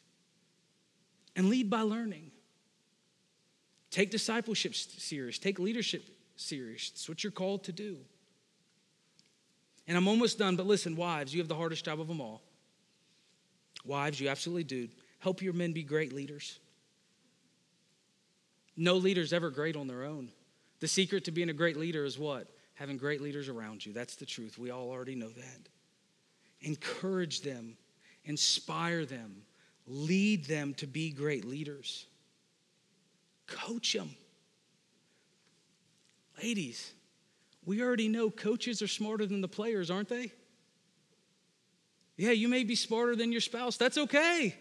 And 1.36 1.50
lead 1.50 1.70
by 1.70 1.82
learning. 1.82 2.32
Take 3.90 4.12
discipleship 4.12 4.76
serious, 4.76 5.38
take 5.38 5.58
leadership 5.58 6.04
serious. 6.36 6.92
It's 6.94 7.08
what 7.08 7.24
you're 7.24 7.32
called 7.32 7.64
to 7.66 7.72
do. 7.72 7.98
And 9.88 9.98
I'm 9.98 10.08
almost 10.08 10.38
done, 10.38 10.56
but 10.56 10.66
listen, 10.66 10.96
wives, 10.96 11.34
you 11.34 11.42
have 11.42 11.48
the 11.48 11.56
hardest 11.56 11.86
job 11.86 12.00
of 12.00 12.08
them 12.08 12.22
all. 12.22 12.42
Wives, 13.86 14.20
you 14.20 14.30
absolutely 14.30 14.64
do. 14.64 14.88
Help 15.20 15.42
your 15.42 15.54
men 15.54 15.74
be 15.74 15.84
great 15.84 16.14
leaders. 16.14 16.60
No 18.76 18.96
leader's 18.96 19.34
ever 19.34 19.50
great 19.50 19.76
on 19.76 19.88
their 19.88 20.04
own. 20.04 20.30
The 20.80 20.88
secret 20.88 21.26
to 21.26 21.32
being 21.32 21.50
a 21.50 21.54
great 21.54 21.78
leader 21.78 22.06
is 22.06 22.18
what? 22.18 22.48
Having 22.76 22.98
great 22.98 23.22
leaders 23.22 23.50
around 23.50 23.86
you. 23.86 23.94
That's 23.94 24.16
the 24.16 24.26
truth. 24.26 24.58
We 24.58 24.72
all 24.72 24.90
already 24.90 25.16
know 25.16 25.30
that. 25.30 25.70
Encourage 26.62 27.42
them, 27.42 27.78
inspire 28.26 29.06
them, 29.06 29.44
lead 29.86 30.46
them 30.46 30.74
to 30.76 30.88
be 30.88 31.12
great 31.12 31.46
leaders. 31.46 32.08
Coach 33.48 33.94
them. 33.94 34.16
Ladies, 36.42 36.94
we 37.66 37.82
already 37.82 38.08
know 38.08 38.30
coaches 38.30 38.82
are 38.82 38.88
smarter 38.88 39.26
than 39.26 39.42
the 39.42 39.48
players, 39.48 39.92
aren't 39.92 40.10
they? 40.10 40.32
Yeah, 42.18 42.32
you 42.32 42.48
may 42.48 42.64
be 42.64 42.76
smarter 42.76 43.16
than 43.16 43.32
your 43.32 43.42
spouse. 43.42 43.78
That's 43.78 43.98
okay. 43.98 44.56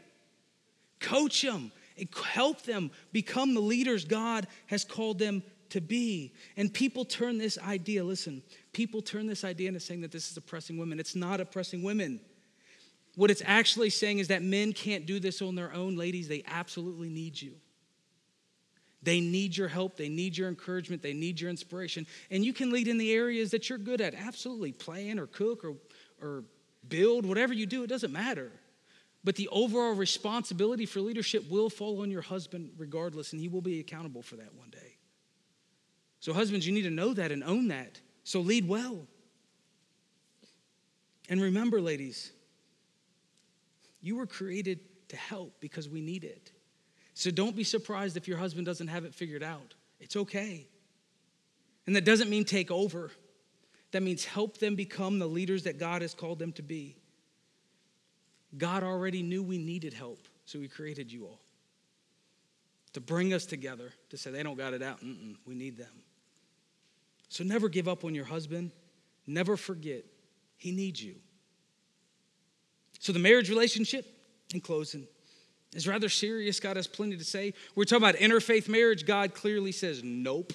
Coach 1.00 1.42
them 1.42 1.72
help 2.24 2.62
them 2.62 2.90
become 3.12 3.54
the 3.54 3.60
leaders 3.60 4.04
God 4.04 4.46
has 4.66 4.84
called 4.84 5.18
them 5.18 5.42
to 5.70 5.80
be. 5.80 6.32
And 6.56 6.72
people 6.72 7.04
turn 7.04 7.38
this 7.38 7.58
idea, 7.58 8.04
listen, 8.04 8.42
people 8.72 9.02
turn 9.02 9.26
this 9.26 9.44
idea 9.44 9.68
into 9.68 9.80
saying 9.80 10.02
that 10.02 10.12
this 10.12 10.30
is 10.30 10.36
oppressing 10.36 10.78
women. 10.78 11.00
It's 11.00 11.16
not 11.16 11.40
oppressing 11.40 11.82
women. 11.82 12.20
What 13.14 13.30
it's 13.30 13.42
actually 13.44 13.90
saying 13.90 14.18
is 14.18 14.28
that 14.28 14.42
men 14.42 14.72
can't 14.72 15.06
do 15.06 15.20
this 15.20 15.42
on 15.42 15.54
their 15.54 15.72
own. 15.72 15.96
Ladies, 15.96 16.28
they 16.28 16.42
absolutely 16.46 17.08
need 17.08 17.40
you. 17.40 17.52
They 19.02 19.20
need 19.20 19.56
your 19.56 19.68
help. 19.68 19.96
They 19.96 20.08
need 20.08 20.36
your 20.36 20.48
encouragement. 20.48 21.02
They 21.02 21.12
need 21.12 21.40
your 21.40 21.50
inspiration. 21.50 22.06
And 22.30 22.44
you 22.44 22.52
can 22.52 22.70
lead 22.70 22.88
in 22.88 22.98
the 22.98 23.12
areas 23.12 23.50
that 23.50 23.68
you're 23.68 23.78
good 23.78 24.00
at. 24.00 24.14
Absolutely. 24.14 24.72
Plan 24.72 25.18
or 25.18 25.26
cook 25.26 25.64
or, 25.64 25.74
or 26.22 26.44
build, 26.88 27.26
whatever 27.26 27.52
you 27.52 27.66
do, 27.66 27.84
it 27.84 27.88
doesn't 27.88 28.12
matter. 28.12 28.50
But 29.24 29.36
the 29.36 29.48
overall 29.48 29.94
responsibility 29.94 30.86
for 30.86 31.00
leadership 31.00 31.48
will 31.48 31.70
fall 31.70 32.02
on 32.02 32.10
your 32.10 32.22
husband 32.22 32.72
regardless, 32.76 33.32
and 33.32 33.40
he 33.40 33.48
will 33.48 33.60
be 33.60 33.80
accountable 33.80 34.22
for 34.22 34.36
that 34.36 34.54
one 34.54 34.70
day. 34.70 34.96
So, 36.20 36.32
husbands, 36.32 36.66
you 36.66 36.72
need 36.72 36.82
to 36.82 36.90
know 36.90 37.14
that 37.14 37.32
and 37.32 37.42
own 37.42 37.68
that. 37.68 38.00
So, 38.24 38.40
lead 38.40 38.66
well. 38.66 39.06
And 41.28 41.40
remember, 41.40 41.80
ladies, 41.80 42.32
you 44.00 44.16
were 44.16 44.26
created 44.26 44.80
to 45.08 45.16
help 45.16 45.60
because 45.60 45.88
we 45.88 46.00
need 46.00 46.24
it. 46.24 46.50
So, 47.14 47.30
don't 47.30 47.54
be 47.54 47.64
surprised 47.64 48.16
if 48.16 48.26
your 48.26 48.38
husband 48.38 48.66
doesn't 48.66 48.88
have 48.88 49.04
it 49.04 49.14
figured 49.14 49.42
out. 49.42 49.74
It's 50.00 50.16
okay. 50.16 50.66
And 51.86 51.96
that 51.96 52.04
doesn't 52.04 52.30
mean 52.30 52.44
take 52.44 52.70
over, 52.70 53.10
that 53.92 54.02
means 54.02 54.24
help 54.24 54.58
them 54.58 54.74
become 54.74 55.18
the 55.18 55.26
leaders 55.26 55.62
that 55.64 55.78
God 55.78 56.02
has 56.02 56.12
called 56.14 56.38
them 56.38 56.52
to 56.52 56.62
be. 56.62 56.96
God 58.58 58.82
already 58.82 59.22
knew 59.22 59.42
we 59.42 59.58
needed 59.58 59.94
help, 59.94 60.26
so 60.44 60.60
He 60.60 60.68
created 60.68 61.10
you 61.10 61.24
all 61.24 61.40
to 62.92 63.00
bring 63.00 63.32
us 63.32 63.46
together 63.46 63.92
to 64.10 64.16
say 64.16 64.30
they 64.30 64.42
don't 64.42 64.56
got 64.56 64.74
it 64.74 64.82
out. 64.82 65.00
Mm-mm, 65.00 65.36
we 65.46 65.54
need 65.54 65.76
them. 65.76 66.02
So 67.28 67.44
never 67.44 67.68
give 67.68 67.88
up 67.88 68.04
on 68.04 68.14
your 68.14 68.26
husband. 68.26 68.70
Never 69.26 69.56
forget, 69.56 70.04
he 70.56 70.72
needs 70.72 71.02
you. 71.02 71.14
So 72.98 73.12
the 73.12 73.18
marriage 73.18 73.48
relationship, 73.48 74.04
in 74.52 74.60
closing, 74.60 75.06
is 75.72 75.88
rather 75.88 76.08
serious. 76.08 76.60
God 76.60 76.76
has 76.76 76.86
plenty 76.86 77.16
to 77.16 77.24
say. 77.24 77.54
We're 77.74 77.84
talking 77.84 78.06
about 78.06 78.16
interfaith 78.16 78.68
marriage. 78.68 79.06
God 79.06 79.34
clearly 79.34 79.72
says, 79.72 80.02
nope. 80.04 80.52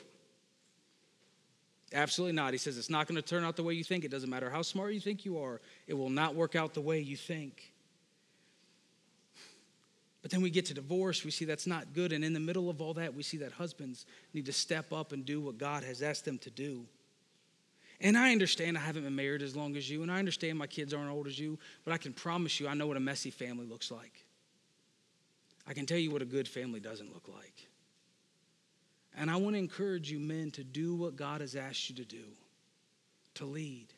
Absolutely 1.94 2.36
not. 2.36 2.54
He 2.54 2.58
says 2.58 2.78
it's 2.78 2.90
not 2.90 3.08
going 3.08 3.16
to 3.16 3.22
turn 3.22 3.44
out 3.44 3.56
the 3.56 3.64
way 3.64 3.74
you 3.74 3.84
think. 3.84 4.04
It 4.04 4.12
doesn't 4.12 4.30
matter 4.30 4.50
how 4.50 4.62
smart 4.62 4.94
you 4.94 5.00
think 5.00 5.26
you 5.26 5.40
are, 5.40 5.62
it 5.88 5.94
will 5.94 6.10
not 6.10 6.36
work 6.36 6.56
out 6.56 6.74
the 6.74 6.82
way 6.82 7.00
you 7.00 7.18
think. 7.18 7.72
But 10.22 10.32
then 10.32 10.42
we 10.42 10.50
get 10.50 10.66
to 10.66 10.74
divorce, 10.74 11.24
we 11.24 11.32
see 11.32 11.46
that's 11.46 11.68
not 11.68 11.94
good. 11.94 12.12
And 12.12 12.26
in 12.26 12.34
the 12.34 12.40
middle 12.40 12.70
of 12.70 12.82
all 12.82 12.94
that, 12.96 13.14
we 13.14 13.24
see 13.24 13.38
that 13.38 13.54
husbands 13.54 14.06
need 14.34 14.46
to 14.48 14.52
step 14.52 14.92
up 14.92 15.14
and 15.14 15.24
do 15.24 15.40
what 15.40 15.58
God 15.58 15.84
has 15.84 16.02
asked 16.02 16.26
them 16.26 16.38
to 16.40 16.50
do. 16.50 16.86
And 18.02 18.18
I 18.18 18.32
understand 18.32 18.78
I 18.78 18.82
haven't 18.82 19.04
been 19.04 19.16
married 19.16 19.42
as 19.42 19.56
long 19.56 19.78
as 19.78 19.90
you, 19.90 20.04
and 20.04 20.12
I 20.12 20.20
understand 20.20 20.58
my 20.58 20.68
kids 20.68 20.94
aren't 20.94 21.12
old 21.12 21.28
as 21.28 21.40
you, 21.40 21.58
but 21.86 21.94
I 21.94 21.98
can 21.98 22.14
promise 22.14 22.60
you 22.60 22.68
I 22.68 22.74
know 22.74 22.88
what 22.88 22.98
a 22.98 23.00
messy 23.00 23.32
family 23.32 23.66
looks 23.66 23.90
like. 23.90 24.26
I 25.66 25.74
can 25.74 25.86
tell 25.86 25.98
you 25.98 26.12
what 26.12 26.22
a 26.22 26.26
good 26.26 26.48
family 26.48 26.80
doesn't 26.80 27.14
look 27.14 27.28
like. 27.34 27.67
And 29.18 29.30
I 29.30 29.36
want 29.36 29.56
to 29.56 29.60
encourage 29.60 30.12
you, 30.12 30.20
men, 30.20 30.52
to 30.52 30.64
do 30.64 30.96
what 30.96 31.16
God 31.16 31.42
has 31.42 31.56
asked 31.56 31.90
you 31.90 31.96
to 31.96 32.06
do 32.06 32.24
to 33.36 33.46
lead 33.46 33.94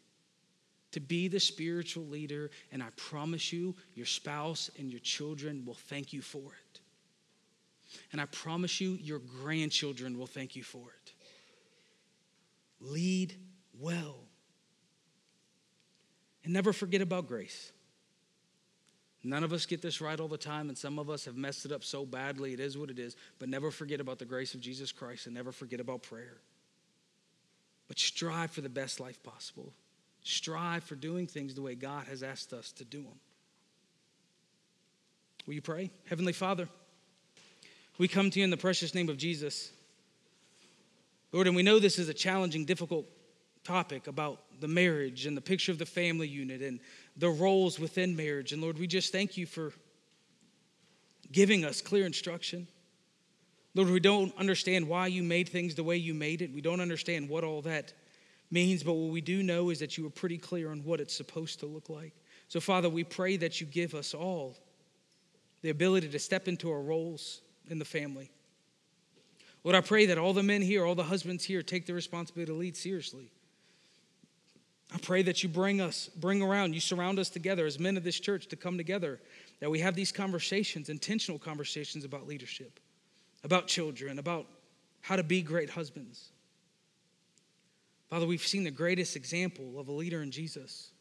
to 0.91 0.99
be 0.99 1.27
the 1.27 1.39
spiritual 1.39 2.05
leader, 2.05 2.49
and 2.71 2.81
I 2.81 2.87
promise 2.95 3.53
you, 3.53 3.75
your 3.93 4.05
spouse 4.05 4.71
and 4.79 4.89
your 4.89 4.99
children 4.99 5.63
will 5.65 5.75
thank 5.75 6.13
you 6.13 6.21
for 6.21 6.39
it. 6.39 6.79
And 8.11 8.19
I 8.19 8.25
promise 8.25 8.81
you, 8.81 8.97
your 9.01 9.19
grandchildren 9.19 10.17
will 10.17 10.27
thank 10.27 10.55
you 10.55 10.63
for 10.63 10.87
it. 11.03 11.13
Lead 12.79 13.35
well. 13.79 14.17
And 16.43 16.53
never 16.53 16.73
forget 16.73 17.01
about 17.01 17.27
grace. 17.27 17.71
None 19.23 19.43
of 19.43 19.51
us 19.51 19.65
get 19.65 19.81
this 19.81 19.99
right 19.99 20.17
all 20.19 20.29
the 20.29 20.37
time, 20.37 20.69
and 20.69 20.77
some 20.77 20.97
of 20.97 21.09
us 21.09 21.25
have 21.25 21.35
messed 21.35 21.65
it 21.65 21.71
up 21.71 21.83
so 21.83 22.05
badly. 22.05 22.53
It 22.53 22.59
is 22.59 22.77
what 22.77 22.89
it 22.89 22.99
is. 22.99 23.17
But 23.37 23.49
never 23.49 23.69
forget 23.69 23.99
about 23.99 24.17
the 24.17 24.25
grace 24.25 24.53
of 24.53 24.61
Jesus 24.61 24.91
Christ 24.91 25.25
and 25.25 25.35
never 25.35 25.51
forget 25.51 25.79
about 25.79 26.03
prayer. 26.03 26.37
But 27.89 27.99
strive 27.99 28.51
for 28.51 28.61
the 28.61 28.69
best 28.69 28.99
life 28.99 29.21
possible 29.23 29.73
strive 30.23 30.83
for 30.83 30.95
doing 30.95 31.27
things 31.27 31.55
the 31.55 31.61
way 31.61 31.75
God 31.75 32.07
has 32.07 32.23
asked 32.23 32.53
us 32.53 32.71
to 32.73 32.85
do 32.85 33.01
them. 33.01 33.19
Will 35.45 35.53
you 35.53 35.61
pray? 35.61 35.89
Heavenly 36.05 36.33
Father, 36.33 36.67
we 37.97 38.07
come 38.07 38.29
to 38.29 38.39
you 38.39 38.43
in 38.43 38.49
the 38.49 38.57
precious 38.57 38.93
name 38.93 39.09
of 39.09 39.17
Jesus. 39.17 39.71
Lord, 41.31 41.47
and 41.47 41.55
we 41.55 41.63
know 41.63 41.79
this 41.79 41.99
is 41.99 42.09
a 42.09 42.13
challenging, 42.13 42.65
difficult 42.65 43.05
topic 43.63 44.07
about 44.07 44.41
the 44.59 44.67
marriage 44.67 45.25
and 45.25 45.35
the 45.35 45.41
picture 45.41 45.71
of 45.71 45.77
the 45.77 45.85
family 45.85 46.27
unit 46.27 46.61
and 46.61 46.79
the 47.19 47.29
roles 47.29 47.79
within 47.79 48.15
marriage. 48.15 48.53
And 48.53 48.61
Lord, 48.61 48.79
we 48.79 48.87
just 48.87 49.11
thank 49.11 49.37
you 49.37 49.45
for 49.45 49.73
giving 51.31 51.65
us 51.65 51.81
clear 51.81 52.05
instruction. 52.05 52.67
Lord, 53.75 53.89
we 53.89 53.99
don't 53.99 54.35
understand 54.37 54.87
why 54.87 55.07
you 55.07 55.21
made 55.21 55.49
things 55.49 55.75
the 55.75 55.83
way 55.83 55.97
you 55.97 56.13
made 56.13 56.41
it. 56.41 56.51
We 56.53 56.61
don't 56.61 56.79
understand 56.81 57.29
what 57.29 57.43
all 57.43 57.61
that 57.63 57.93
means, 58.49 58.83
but 58.83 58.93
what 58.93 59.11
we 59.11 59.21
do 59.21 59.43
know 59.43 59.69
is 59.69 59.79
that 59.79 59.97
you 59.97 60.05
were 60.05 60.09
pretty 60.09 60.37
clear 60.37 60.71
on 60.71 60.83
what 60.83 60.99
it's 60.99 61.15
supposed 61.15 61.59
to 61.59 61.65
look 61.65 61.89
like. 61.89 62.13
So, 62.47 62.59
Father, 62.59 62.89
we 62.89 63.03
pray 63.03 63.37
that 63.37 63.61
you 63.61 63.67
give 63.67 63.93
us 63.93 64.13
all 64.13 64.57
the 65.61 65.69
ability 65.69 66.09
to 66.09 66.19
step 66.19 66.47
into 66.47 66.71
our 66.71 66.81
roles 66.81 67.41
in 67.67 67.77
the 67.77 67.85
family. 67.85 68.31
Lord, 69.63 69.75
I 69.75 69.81
pray 69.81 70.05
that 70.07 70.17
all 70.17 70.33
the 70.33 70.41
men 70.41 70.61
here, 70.61 70.85
all 70.85 70.95
the 70.95 71.03
husbands 71.03 71.43
here, 71.43 71.61
take 71.61 71.85
the 71.85 71.93
responsibility 71.93 72.51
to 72.51 72.57
lead 72.57 72.77
seriously. 72.77 73.29
I 74.93 74.97
pray 74.97 75.21
that 75.23 75.43
you 75.43 75.49
bring 75.49 75.81
us, 75.81 76.09
bring 76.15 76.41
around, 76.41 76.73
you 76.73 76.79
surround 76.79 77.19
us 77.19 77.29
together 77.29 77.65
as 77.65 77.79
men 77.79 77.95
of 77.95 78.03
this 78.03 78.19
church 78.19 78.47
to 78.47 78.55
come 78.55 78.77
together, 78.77 79.19
that 79.59 79.69
we 79.69 79.79
have 79.79 79.95
these 79.95 80.11
conversations, 80.11 80.89
intentional 80.89 81.37
conversations 81.37 82.05
about 82.05 82.27
leadership, 82.27 82.79
about 83.43 83.67
children, 83.67 84.17
about 84.17 84.47
how 85.01 85.15
to 85.15 85.23
be 85.23 85.41
great 85.41 85.69
husbands. 85.69 86.29
Father, 88.09 88.25
we've 88.25 88.45
seen 88.45 88.63
the 88.63 88.71
greatest 88.71 89.15
example 89.15 89.79
of 89.79 89.87
a 89.87 89.91
leader 89.91 90.23
in 90.23 90.31
Jesus. 90.31 90.91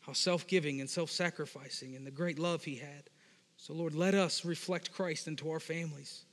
How 0.00 0.12
self 0.12 0.46
giving 0.46 0.80
and 0.80 0.90
self 0.90 1.10
sacrificing 1.10 1.94
and 1.94 2.06
the 2.06 2.10
great 2.10 2.38
love 2.38 2.64
he 2.64 2.76
had. 2.76 3.10
So, 3.56 3.72
Lord, 3.72 3.94
let 3.94 4.14
us 4.14 4.44
reflect 4.44 4.92
Christ 4.92 5.28
into 5.28 5.50
our 5.50 5.60
families. 5.60 6.24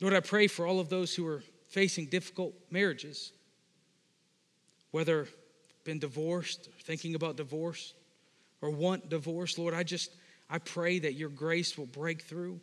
Lord, 0.00 0.14
I 0.14 0.20
pray 0.20 0.46
for 0.46 0.66
all 0.66 0.80
of 0.80 0.88
those 0.88 1.14
who 1.14 1.26
are 1.26 1.42
facing 1.68 2.06
difficult 2.06 2.54
marriages, 2.70 3.32
whether 4.90 5.28
been 5.84 5.98
divorced, 5.98 6.68
or 6.68 6.80
thinking 6.82 7.14
about 7.14 7.36
divorce, 7.36 7.94
or 8.60 8.70
want 8.70 9.08
divorce. 9.08 9.58
Lord, 9.58 9.74
I 9.74 9.82
just 9.82 10.10
I 10.48 10.58
pray 10.58 10.98
that 10.98 11.14
your 11.14 11.28
grace 11.28 11.78
will 11.78 11.86
break 11.86 12.22
through. 12.22 12.60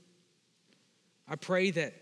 I 1.28 1.36
pray 1.36 1.72
that 1.72 1.94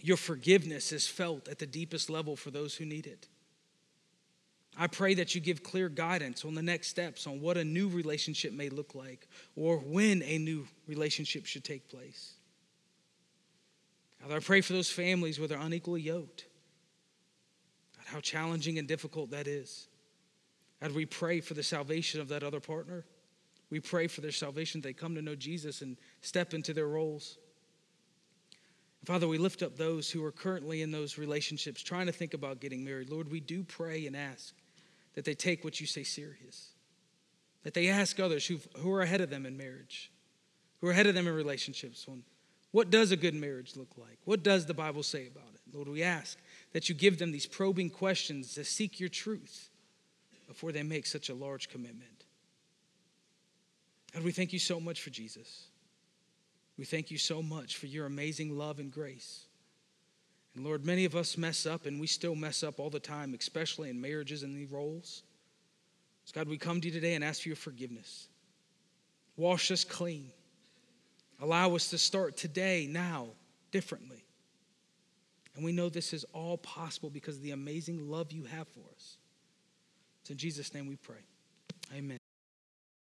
your 0.00 0.16
forgiveness 0.16 0.92
is 0.92 1.06
felt 1.06 1.48
at 1.48 1.58
the 1.58 1.66
deepest 1.66 2.08
level 2.08 2.36
for 2.36 2.50
those 2.50 2.74
who 2.74 2.84
need 2.84 3.06
it. 3.06 3.26
I 4.76 4.86
pray 4.86 5.14
that 5.14 5.34
you 5.34 5.40
give 5.40 5.64
clear 5.64 5.88
guidance 5.88 6.44
on 6.44 6.54
the 6.54 6.62
next 6.62 6.88
steps 6.88 7.26
on 7.26 7.40
what 7.40 7.56
a 7.56 7.64
new 7.64 7.88
relationship 7.88 8.52
may 8.52 8.68
look 8.68 8.94
like 8.94 9.26
or 9.56 9.78
when 9.78 10.22
a 10.22 10.38
new 10.38 10.68
relationship 10.86 11.46
should 11.46 11.64
take 11.64 11.88
place. 11.88 12.34
Father, 14.20 14.36
I 14.36 14.40
pray 14.40 14.60
for 14.60 14.72
those 14.72 14.90
families 14.90 15.38
where 15.38 15.48
they're 15.48 15.58
unequally 15.58 16.02
yoked. 16.02 16.46
How 18.08 18.20
challenging 18.20 18.78
and 18.78 18.88
difficult 18.88 19.30
that 19.30 19.46
is. 19.46 19.88
God, 20.80 20.92
we 20.92 21.06
pray 21.06 21.40
for 21.40 21.54
the 21.54 21.62
salvation 21.62 22.20
of 22.20 22.28
that 22.28 22.42
other 22.42 22.60
partner. 22.60 23.04
We 23.70 23.80
pray 23.80 24.06
for 24.06 24.22
their 24.22 24.32
salvation, 24.32 24.80
they 24.80 24.94
come 24.94 25.14
to 25.14 25.22
know 25.22 25.34
Jesus 25.34 25.82
and 25.82 25.96
step 26.22 26.54
into 26.54 26.72
their 26.72 26.88
roles. 26.88 27.36
Father, 29.04 29.28
we 29.28 29.38
lift 29.38 29.62
up 29.62 29.76
those 29.76 30.10
who 30.10 30.24
are 30.24 30.32
currently 30.32 30.82
in 30.82 30.90
those 30.90 31.18
relationships 31.18 31.82
trying 31.82 32.06
to 32.06 32.12
think 32.12 32.34
about 32.34 32.60
getting 32.60 32.84
married. 32.84 33.10
Lord, 33.10 33.30
we 33.30 33.40
do 33.40 33.62
pray 33.62 34.06
and 34.06 34.16
ask 34.16 34.54
that 35.14 35.24
they 35.24 35.34
take 35.34 35.64
what 35.64 35.80
you 35.80 35.86
say 35.86 36.02
serious, 36.02 36.70
that 37.62 37.74
they 37.74 37.88
ask 37.88 38.18
others 38.18 38.46
who 38.46 38.58
who 38.78 38.92
are 38.92 39.02
ahead 39.02 39.20
of 39.20 39.30
them 39.30 39.46
in 39.46 39.56
marriage, 39.56 40.10
who 40.80 40.88
are 40.88 40.90
ahead 40.90 41.06
of 41.06 41.14
them 41.14 41.26
in 41.26 41.34
relationships. 41.34 42.06
On 42.08 42.22
what 42.70 42.90
does 42.90 43.12
a 43.12 43.16
good 43.16 43.34
marriage 43.34 43.76
look 43.76 43.96
like? 43.96 44.18
What 44.24 44.42
does 44.42 44.66
the 44.66 44.74
Bible 44.74 45.02
say 45.02 45.26
about 45.26 45.54
it? 45.54 45.60
Lord, 45.74 45.88
we 45.88 46.02
ask 46.02 46.38
that 46.72 46.88
you 46.88 46.94
give 46.94 47.18
them 47.18 47.32
these 47.32 47.46
probing 47.46 47.90
questions 47.90 48.54
to 48.54 48.64
seek 48.64 49.00
your 49.00 49.08
truth 49.08 49.70
before 50.46 50.72
they 50.72 50.82
make 50.82 51.06
such 51.06 51.28
a 51.28 51.34
large 51.34 51.68
commitment. 51.68 52.24
God, 54.12 54.22
we 54.22 54.32
thank 54.32 54.52
you 54.52 54.58
so 54.58 54.80
much 54.80 55.02
for 55.02 55.10
Jesus. 55.10 55.66
We 56.76 56.84
thank 56.84 57.10
you 57.10 57.18
so 57.18 57.42
much 57.42 57.76
for 57.76 57.86
your 57.86 58.06
amazing 58.06 58.56
love 58.56 58.78
and 58.78 58.90
grace. 58.90 59.46
And 60.54 60.64
Lord, 60.64 60.84
many 60.84 61.04
of 61.04 61.14
us 61.14 61.36
mess 61.36 61.66
up, 61.66 61.86
and 61.86 62.00
we 62.00 62.06
still 62.06 62.34
mess 62.34 62.62
up 62.62 62.80
all 62.80 62.90
the 62.90 63.00
time, 63.00 63.34
especially 63.38 63.90
in 63.90 64.00
marriages 64.00 64.42
and 64.42 64.56
these 64.56 64.70
roles. 64.70 65.22
So, 66.24 66.32
God, 66.34 66.48
we 66.48 66.58
come 66.58 66.80
to 66.80 66.88
you 66.88 66.92
today 66.92 67.14
and 67.14 67.24
ask 67.24 67.42
for 67.42 67.48
your 67.48 67.56
forgiveness. 67.56 68.28
Wash 69.36 69.70
us 69.70 69.84
clean. 69.84 70.30
Allow 71.40 71.74
us 71.74 71.90
to 71.90 71.98
start 71.98 72.36
today, 72.36 72.88
now, 72.90 73.28
differently. 73.70 74.24
And 75.58 75.64
we 75.64 75.72
know 75.72 75.88
this 75.88 76.12
is 76.12 76.22
all 76.32 76.56
possible 76.56 77.10
because 77.10 77.38
of 77.38 77.42
the 77.42 77.50
amazing 77.50 78.08
love 78.08 78.30
you 78.30 78.44
have 78.44 78.68
for 78.68 78.84
us. 78.94 79.16
It's 80.20 80.30
in 80.30 80.36
Jesus' 80.36 80.72
name 80.72 80.86
we 80.86 80.94
pray. 80.94 81.16
Amen. 81.92 82.18